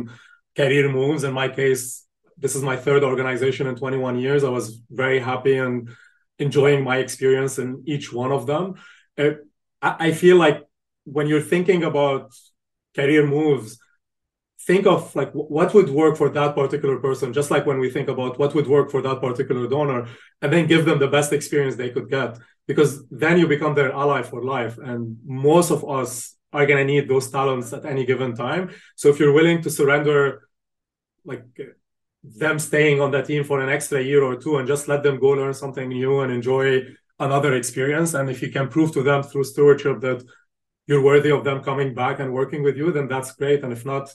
career 0.56 0.88
moves. 1.00 1.24
In 1.26 1.34
my 1.34 1.50
case, 1.62 1.84
this 2.44 2.56
is 2.56 2.64
my 2.72 2.78
third 2.86 3.04
organization 3.04 3.68
in 3.68 3.76
21 3.76 4.20
years. 4.26 4.44
I 4.44 4.50
was 4.60 4.66
very 5.04 5.20
happy 5.20 5.58
and 5.58 5.90
enjoying 6.40 6.84
my 6.84 6.98
experience 6.98 7.58
in 7.58 7.84
each 7.86 8.14
one 8.14 8.32
of 8.32 8.46
them. 8.46 8.76
Uh, 9.18 9.32
I, 9.82 10.08
I 10.08 10.12
feel 10.12 10.38
like 10.38 10.64
when 11.06 11.28
you're 11.28 11.42
thinking 11.42 11.84
about 11.84 12.34
career 12.96 13.26
moves, 13.26 13.80
think 14.62 14.86
of 14.86 15.16
like 15.16 15.32
what 15.32 15.74
would 15.74 15.90
work 15.90 16.18
for 16.18 16.30
that 16.30 16.54
particular 16.56 16.98
person? 17.00 17.34
Just 17.34 17.50
like 17.50 17.66
when 17.66 17.80
we 17.80 17.90
think 17.90 18.10
about 18.10 18.38
what 18.38 18.54
would 18.54 18.68
work 18.68 18.92
for 18.92 19.02
that 19.02 19.22
particular 19.22 19.68
donor 19.68 20.08
and 20.42 20.52
then 20.52 20.68
give 20.68 20.86
them 20.86 21.00
the 21.00 21.08
best 21.08 21.32
experience 21.32 21.76
they 21.76 21.90
could 21.90 22.10
get. 22.10 22.38
Because 22.68 23.08
then 23.10 23.40
you 23.40 23.48
become 23.48 23.76
their 23.76 23.94
ally 23.94 24.22
for 24.24 24.44
life 24.44 24.78
and 24.78 25.18
most 25.26 25.72
of 25.72 25.90
us 25.90 26.36
are 26.52 26.66
going 26.66 26.80
to 26.80 26.92
need 26.94 27.08
those 27.08 27.32
talents 27.32 27.72
at 27.72 27.86
any 27.86 28.06
given 28.06 28.36
time. 28.36 28.72
So 28.96 29.10
if 29.10 29.20
you're 29.20 29.32
willing 29.32 29.62
to 29.62 29.70
surrender 29.70 30.50
like 31.24 31.44
them 32.36 32.60
staying 32.60 33.00
on 33.00 33.12
that 33.12 33.26
team 33.26 33.44
for 33.44 33.62
an 33.62 33.70
extra 33.70 34.02
year 34.02 34.24
or 34.24 34.36
two 34.36 34.58
and 34.58 34.68
just 34.68 34.88
let 34.88 35.04
them 35.04 35.20
go 35.20 35.30
learn 35.30 35.54
something 35.54 35.88
new 35.90 36.20
and 36.22 36.32
enjoy 36.32 36.82
another 37.20 37.54
experience 37.56 38.14
and 38.14 38.30
if 38.30 38.42
you 38.42 38.52
can 38.52 38.68
prove 38.68 38.92
to 38.92 39.02
them 39.02 39.24
through 39.24 39.44
stewardship 39.44 40.00
that 40.02 40.24
you're 40.86 41.02
worthy 41.02 41.32
of 41.32 41.44
them 41.44 41.64
coming 41.64 41.94
back 41.94 42.20
and 42.20 42.34
working 42.34 42.64
with 42.64 42.78
you 42.78 42.92
then 42.92 43.08
that's 43.08 43.32
great 43.34 43.64
and 43.64 43.74
if 43.74 43.86
not 43.86 44.14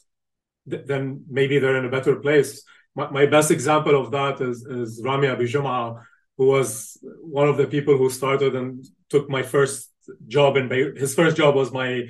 then 0.66 1.24
maybe 1.28 1.58
they're 1.58 1.76
in 1.76 1.84
a 1.84 1.90
better 1.90 2.16
place. 2.16 2.62
My, 2.94 3.10
my 3.10 3.26
best 3.26 3.50
example 3.50 4.00
of 4.00 4.10
that 4.12 4.40
is, 4.40 4.64
is 4.64 5.00
Rami 5.02 5.28
Abijuma, 5.28 6.02
who 6.36 6.46
was 6.46 6.98
one 7.20 7.48
of 7.48 7.56
the 7.56 7.66
people 7.66 7.96
who 7.96 8.10
started 8.10 8.54
and 8.54 8.84
took 9.08 9.28
my 9.28 9.42
first 9.42 9.90
job 10.28 10.56
in 10.56 10.68
Beirut. 10.68 10.98
His 10.98 11.14
first 11.14 11.36
job 11.36 11.54
was 11.54 11.72
my 11.72 12.04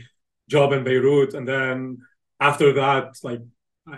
job 0.49 0.73
in 0.73 0.85
Beirut. 0.85 1.35
And 1.35 1.47
then 1.47 1.99
after 2.41 2.73
that, 2.75 3.17
like 3.23 3.41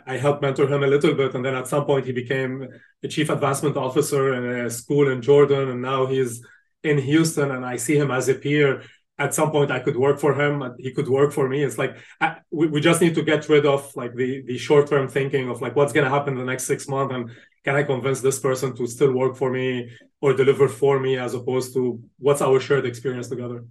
I 0.06 0.16
helped 0.16 0.42
mentor 0.42 0.66
him 0.66 0.82
a 0.82 0.86
little 0.86 1.14
bit. 1.14 1.34
And 1.34 1.44
then 1.44 1.54
at 1.54 1.68
some 1.68 1.84
point 1.84 2.06
he 2.06 2.12
became 2.12 2.66
a 3.02 3.08
chief 3.08 3.28
advancement 3.28 3.76
officer 3.76 4.34
in 4.34 4.66
a 4.66 4.70
school 4.70 5.10
in 5.10 5.20
Jordan. 5.20 5.68
And 5.68 5.82
now 5.82 6.06
he's 6.06 6.44
in 6.82 6.98
Houston 6.98 7.50
and 7.50 7.64
I 7.64 7.76
see 7.76 7.96
him 7.96 8.10
as 8.10 8.28
a 8.28 8.34
peer 8.34 8.82
at 9.18 9.34
some 9.34 9.50
point 9.50 9.70
I 9.70 9.78
could 9.80 9.96
work 9.96 10.18
for 10.18 10.34
him 10.40 10.62
and 10.62 10.74
he 10.78 10.90
could 10.90 11.08
work 11.08 11.32
for 11.32 11.48
me. 11.48 11.62
It's 11.62 11.78
like 11.78 11.96
I, 12.20 12.36
we, 12.50 12.66
we 12.66 12.80
just 12.80 13.00
need 13.00 13.14
to 13.14 13.22
get 13.22 13.48
rid 13.48 13.66
of 13.66 13.94
like 13.94 14.14
the 14.14 14.42
the 14.42 14.58
short 14.58 14.88
term 14.88 15.08
thinking 15.08 15.48
of 15.48 15.60
like 15.62 15.76
what's 15.76 15.92
going 15.92 16.04
to 16.04 16.10
happen 16.10 16.34
in 16.34 16.40
the 16.40 16.44
next 16.44 16.64
six 16.64 16.88
months 16.88 17.14
and 17.14 17.30
can 17.64 17.76
I 17.76 17.82
convince 17.82 18.20
this 18.20 18.38
person 18.38 18.74
to 18.76 18.86
still 18.86 19.12
work 19.12 19.36
for 19.36 19.50
me 19.50 19.90
or 20.20 20.34
deliver 20.34 20.68
for 20.68 20.98
me 21.00 21.16
as 21.16 21.34
opposed 21.34 21.74
to 21.74 22.02
what's 22.18 22.42
our 22.42 22.60
shared 22.60 22.86
experience 22.86 23.28
together. 23.28 23.64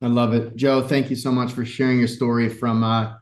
I 0.00 0.06
love 0.06 0.32
it, 0.34 0.54
Joe. 0.54 0.86
Thank 0.86 1.10
you 1.10 1.16
so 1.16 1.32
much 1.32 1.52
for 1.52 1.64
sharing 1.64 1.98
your 1.98 2.06
story 2.06 2.48
from 2.48 2.84
uh, 2.84 3.14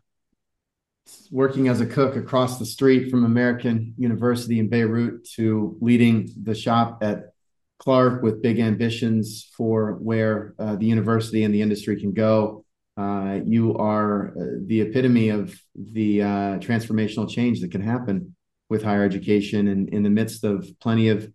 working 1.31 1.69
as 1.69 1.81
a 1.81 1.87
cook 1.87 2.17
across 2.17 2.59
the 2.59 2.67
street 2.67 3.11
from 3.11 3.25
American 3.25 3.95
University 3.97 4.59
in 4.59 4.69
Beirut 4.69 5.25
to 5.35 5.77
leading 5.81 6.31
the 6.43 6.55
shop 6.55 6.99
at 7.03 7.33
Clark 7.79 8.23
with 8.23 8.43
big 8.43 8.59
ambitions 8.59 9.49
for 9.57 9.93
where 9.95 10.55
uh, 10.59 10.77
the 10.77 10.87
university 10.87 11.45
and 11.45 11.55
the 11.55 11.63
industry 11.63 12.01
can 12.01 12.13
go. 12.13 12.65
Uh, 12.97 13.41
you 13.45 13.77
are 13.77 14.29
uh, 14.29 14.45
the 14.67 14.81
epitome 14.81 15.29
of 15.29 15.55
the 15.75 16.23
uh, 16.23 16.27
transformational 16.59 17.29
change 17.29 17.61
that 17.61 17.71
can 17.71 17.83
happen 17.83 18.35
with 18.71 18.83
higher 18.83 19.05
education 19.05 19.69
and 19.69 19.91
in 19.91 20.03
the 20.03 20.11
midst 20.11 20.45
of 20.45 20.69
plenty 20.81 21.09
of 21.11 21.31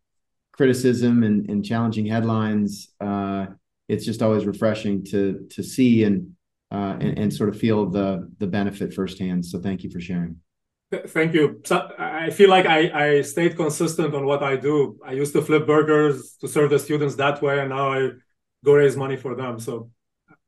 criticism 0.51 1.23
and, 1.23 1.49
and 1.49 1.63
challenging 1.63 2.05
headlines. 2.05 2.89
Uh, 2.99 3.45
it's 3.87 4.05
just 4.05 4.21
always 4.21 4.45
refreshing 4.45 5.03
to 5.05 5.47
to 5.51 5.61
see 5.63 6.03
and, 6.03 6.35
uh, 6.71 6.95
and 6.99 7.17
and 7.19 7.33
sort 7.33 7.49
of 7.49 7.57
feel 7.57 7.85
the 7.89 8.29
the 8.39 8.47
benefit 8.47 8.93
firsthand. 8.93 9.45
So 9.45 9.59
thank 9.59 9.83
you 9.83 9.89
for 9.89 9.99
sharing. 9.99 10.37
Thank 11.07 11.33
you. 11.33 11.61
So 11.63 11.89
I 11.97 12.29
feel 12.31 12.49
like 12.49 12.65
I, 12.65 12.79
I 13.17 13.21
stayed 13.21 13.55
consistent 13.55 14.13
on 14.13 14.25
what 14.25 14.43
I 14.43 14.57
do. 14.57 14.97
I 15.05 15.13
used 15.13 15.31
to 15.33 15.41
flip 15.41 15.65
burgers 15.65 16.35
to 16.41 16.49
serve 16.49 16.69
the 16.69 16.79
students 16.79 17.15
that 17.15 17.41
way, 17.41 17.59
and 17.59 17.69
now 17.69 17.93
I 17.93 18.09
go 18.65 18.73
raise 18.73 18.97
money 18.97 19.15
for 19.15 19.33
them. 19.33 19.57
So 19.59 19.89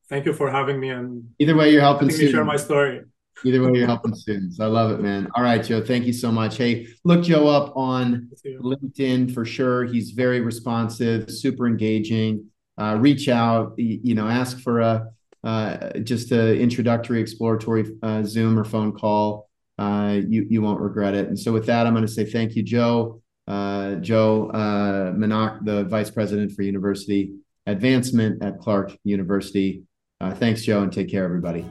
thank 0.09 0.25
you 0.25 0.33
for 0.33 0.51
having 0.51 0.81
me. 0.81 0.89
And 0.89 1.29
either 1.39 1.55
way, 1.55 1.71
you're 1.71 1.81
helping 1.81 2.09
me 2.09 2.31
share 2.31 2.43
my 2.43 2.57
story. 2.57 3.03
Either 3.45 3.63
way, 3.63 3.79
you're 3.79 3.87
helping 3.87 4.13
students. 4.13 4.59
I 4.59 4.65
love 4.65 4.91
it, 4.91 4.99
man. 4.99 5.29
All 5.33 5.43
right, 5.43 5.63
Joe. 5.63 5.81
Thank 5.81 6.05
you 6.05 6.13
so 6.13 6.31
much. 6.31 6.57
Hey, 6.57 6.87
look 7.05 7.23
Joe 7.23 7.47
up 7.47 7.75
on 7.75 8.29
LinkedIn 8.45 9.33
for 9.33 9.45
sure. 9.45 9.85
He's 9.85 10.11
very 10.11 10.41
responsive, 10.41 11.31
super 11.31 11.67
engaging. 11.67 12.47
Uh, 12.77 12.97
reach 12.99 13.29
out, 13.29 13.73
you 13.77 14.13
know, 14.13 14.27
ask 14.27 14.59
for 14.59 14.81
a 14.81 15.07
uh, 15.43 15.99
just 15.99 16.31
an 16.31 16.55
introductory 16.55 17.19
exploratory 17.19 17.85
uh, 18.01 18.23
Zoom 18.23 18.57
or 18.57 18.63
phone 18.63 18.91
call 18.91 19.49
uh, 19.77 20.19
you 20.27 20.45
you 20.49 20.61
won't 20.61 20.79
regret 20.79 21.13
it. 21.13 21.27
And 21.27 21.37
so 21.37 21.51
with 21.51 21.65
that, 21.65 21.87
I'm 21.87 21.93
going 21.93 22.05
to 22.05 22.11
say 22.11 22.25
thank 22.25 22.55
you, 22.55 22.63
Joe. 22.63 23.21
Uh, 23.47 23.95
Joe 23.95 24.49
uh, 24.51 25.11
Manok, 25.11 25.65
the 25.65 25.83
Vice 25.85 26.09
President 26.09 26.51
for 26.51 26.61
University 26.61 27.33
Advancement 27.65 28.43
at 28.43 28.59
Clark 28.59 28.95
University. 29.03 29.83
Uh, 30.21 30.33
thanks, 30.33 30.63
Joe, 30.63 30.83
and 30.83 30.93
take 30.93 31.09
care, 31.09 31.25
everybody. 31.25 31.65